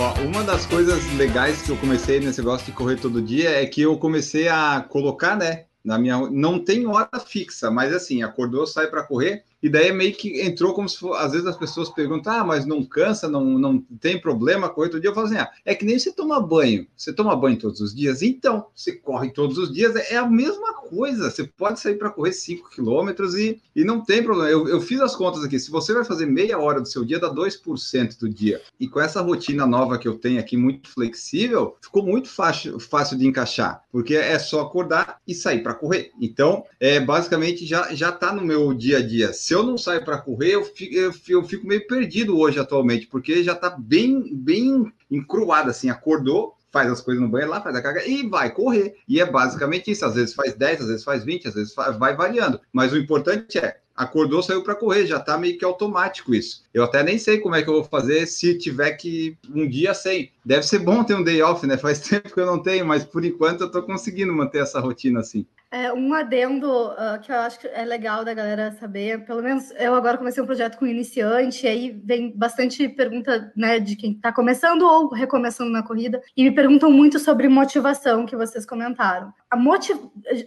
Ó, 0.00 0.14
uma 0.22 0.42
das 0.42 0.64
coisas 0.64 1.04
legais 1.18 1.60
que 1.60 1.68
eu 1.68 1.76
comecei 1.76 2.20
nesse 2.20 2.38
negócio 2.38 2.64
de 2.64 2.72
correr 2.72 2.96
todo 2.96 3.20
dia 3.20 3.50
é 3.50 3.66
que 3.66 3.82
eu 3.82 3.98
comecei 3.98 4.48
a 4.48 4.80
colocar, 4.80 5.36
né? 5.36 5.66
Na 5.84 5.98
minha, 5.98 6.16
não 6.30 6.58
tem 6.58 6.86
hora 6.86 7.20
fixa, 7.20 7.70
mas 7.70 7.92
assim, 7.92 8.22
acordou, 8.22 8.66
sai 8.66 8.86
para 8.86 9.02
correr, 9.02 9.44
e 9.62 9.68
daí 9.68 9.92
meio 9.92 10.14
que 10.14 10.40
entrou 10.40 10.72
como 10.72 10.88
se 10.88 10.98
for, 10.98 11.14
às 11.16 11.32
vezes 11.32 11.46
as 11.46 11.56
pessoas 11.56 11.90
perguntam, 11.90 12.32
ah, 12.32 12.44
mas 12.44 12.64
não 12.64 12.84
cansa, 12.84 13.28
não, 13.28 13.44
não 13.44 13.78
tem 14.00 14.20
problema 14.20 14.68
com 14.68 14.80
outro 14.80 15.00
dia. 15.00 15.10
Eu 15.10 15.14
falo 15.14 15.26
assim, 15.26 15.36
ah, 15.36 15.50
é 15.64 15.74
que 15.74 15.84
nem 15.84 15.98
você 15.98 16.12
toma 16.12 16.40
banho. 16.40 16.86
Você 16.96 17.12
toma 17.12 17.36
banho 17.36 17.58
todos 17.58 17.80
os 17.80 17.94
dias? 17.94 18.22
Então, 18.22 18.66
você 18.74 18.92
corre 18.92 19.30
todos 19.30 19.58
os 19.58 19.72
dias, 19.72 19.94
é 19.96 20.16
a 20.16 20.26
mesma 20.26 20.74
coisa. 20.74 21.30
Você 21.30 21.44
pode 21.44 21.80
sair 21.80 21.96
para 21.96 22.10
correr 22.10 22.32
5 22.32 22.70
quilômetros 22.70 23.34
e, 23.34 23.60
e 23.76 23.84
não 23.84 24.02
tem 24.02 24.22
problema. 24.22 24.50
Eu, 24.50 24.66
eu 24.68 24.80
fiz 24.80 25.00
as 25.00 25.14
contas 25.14 25.44
aqui. 25.44 25.58
Se 25.58 25.70
você 25.70 25.92
vai 25.92 26.04
fazer 26.04 26.26
meia 26.26 26.58
hora 26.58 26.80
do 26.80 26.88
seu 26.88 27.04
dia, 27.04 27.18
dá 27.18 27.32
2% 27.32 28.18
do 28.18 28.28
dia. 28.28 28.60
E 28.78 28.88
com 28.88 29.00
essa 29.00 29.20
rotina 29.20 29.66
nova 29.66 29.98
que 29.98 30.08
eu 30.08 30.16
tenho 30.16 30.40
aqui, 30.40 30.56
muito 30.56 30.88
flexível, 30.88 31.76
ficou 31.80 32.02
muito 32.02 32.28
fácil, 32.28 32.80
fácil 32.80 33.18
de 33.18 33.26
encaixar, 33.26 33.82
porque 33.92 34.14
é 34.14 34.38
só 34.38 34.60
acordar 34.60 35.18
e 35.26 35.34
sair 35.34 35.62
para 35.62 35.74
correr. 35.74 36.12
Então, 36.20 36.64
é, 36.78 36.98
basicamente 36.98 37.66
já, 37.66 37.94
já 37.94 38.10
tá 38.10 38.32
no 38.32 38.42
meu 38.42 38.72
dia 38.72 38.98
a 38.98 39.02
dia 39.02 39.32
se 39.50 39.54
eu 39.54 39.64
não 39.64 39.76
saio 39.76 40.04
para 40.04 40.16
correr, 40.16 40.54
eu 40.54 40.64
fico, 40.64 40.94
eu, 40.94 41.42
fico, 41.42 41.66
meio 41.66 41.84
perdido 41.84 42.38
hoje 42.38 42.60
atualmente, 42.60 43.08
porque 43.08 43.42
já 43.42 43.52
está 43.52 43.68
bem, 43.68 44.32
bem 44.32 44.92
encruado, 45.10 45.68
assim, 45.68 45.90
acordou, 45.90 46.56
faz 46.70 46.88
as 46.88 47.00
coisas 47.00 47.20
no 47.20 47.28
banheiro 47.28 47.50
lá, 47.50 47.60
faz 47.60 47.74
a 47.74 47.82
carga 47.82 48.06
e 48.06 48.28
vai 48.28 48.54
correr. 48.54 48.94
E 49.08 49.20
é 49.20 49.26
basicamente 49.26 49.90
isso. 49.90 50.06
Às 50.06 50.14
vezes 50.14 50.34
faz 50.36 50.54
10, 50.54 50.82
às 50.82 50.86
vezes 50.86 51.02
faz 51.02 51.24
20, 51.24 51.48
às 51.48 51.54
vezes 51.54 51.74
vai 51.74 52.14
variando. 52.14 52.60
Mas 52.72 52.92
o 52.92 52.96
importante 52.96 53.58
é, 53.58 53.78
acordou, 53.96 54.40
saiu 54.40 54.62
para 54.62 54.76
correr, 54.76 55.04
já 55.04 55.16
está 55.16 55.36
meio 55.36 55.58
que 55.58 55.64
automático 55.64 56.32
isso. 56.32 56.62
Eu 56.72 56.84
até 56.84 57.02
nem 57.02 57.18
sei 57.18 57.38
como 57.38 57.56
é 57.56 57.62
que 57.64 57.68
eu 57.68 57.74
vou 57.74 57.84
fazer 57.84 58.26
se 58.26 58.56
tiver 58.56 58.92
que 58.92 59.36
um 59.52 59.68
dia 59.68 59.94
sem. 59.94 60.30
Deve 60.44 60.62
ser 60.62 60.78
bom 60.78 61.02
ter 61.02 61.16
um 61.16 61.24
day 61.24 61.42
off, 61.42 61.66
né? 61.66 61.76
Faz 61.76 61.98
tempo 62.08 62.32
que 62.32 62.40
eu 62.40 62.46
não 62.46 62.62
tenho, 62.62 62.86
mas 62.86 63.02
por 63.02 63.24
enquanto 63.24 63.62
eu 63.62 63.66
estou 63.66 63.82
conseguindo 63.82 64.32
manter 64.32 64.62
essa 64.62 64.78
rotina 64.78 65.18
assim. 65.18 65.44
É, 65.72 65.92
um 65.92 66.12
adendo 66.12 66.68
uh, 66.68 67.20
que 67.22 67.30
eu 67.30 67.36
acho 67.36 67.60
que 67.60 67.68
é 67.68 67.84
legal 67.84 68.24
da 68.24 68.34
galera 68.34 68.72
saber, 68.72 69.24
pelo 69.24 69.40
menos 69.40 69.70
eu 69.78 69.94
agora 69.94 70.18
comecei 70.18 70.42
um 70.42 70.46
projeto 70.46 70.76
com 70.76 70.84
iniciante, 70.84 71.64
e 71.64 71.68
aí 71.68 71.90
vem 72.04 72.36
bastante 72.36 72.88
pergunta 72.88 73.52
né, 73.54 73.78
de 73.78 73.94
quem 73.94 74.14
está 74.14 74.32
começando 74.32 74.82
ou 74.82 75.08
recomeçando 75.10 75.70
na 75.70 75.84
corrida, 75.84 76.20
e 76.36 76.42
me 76.42 76.50
perguntam 76.50 76.90
muito 76.90 77.20
sobre 77.20 77.48
motivação 77.48 78.26
que 78.26 78.34
vocês 78.34 78.66
comentaram. 78.66 79.32
A 79.48 79.56
motiv... 79.56 79.96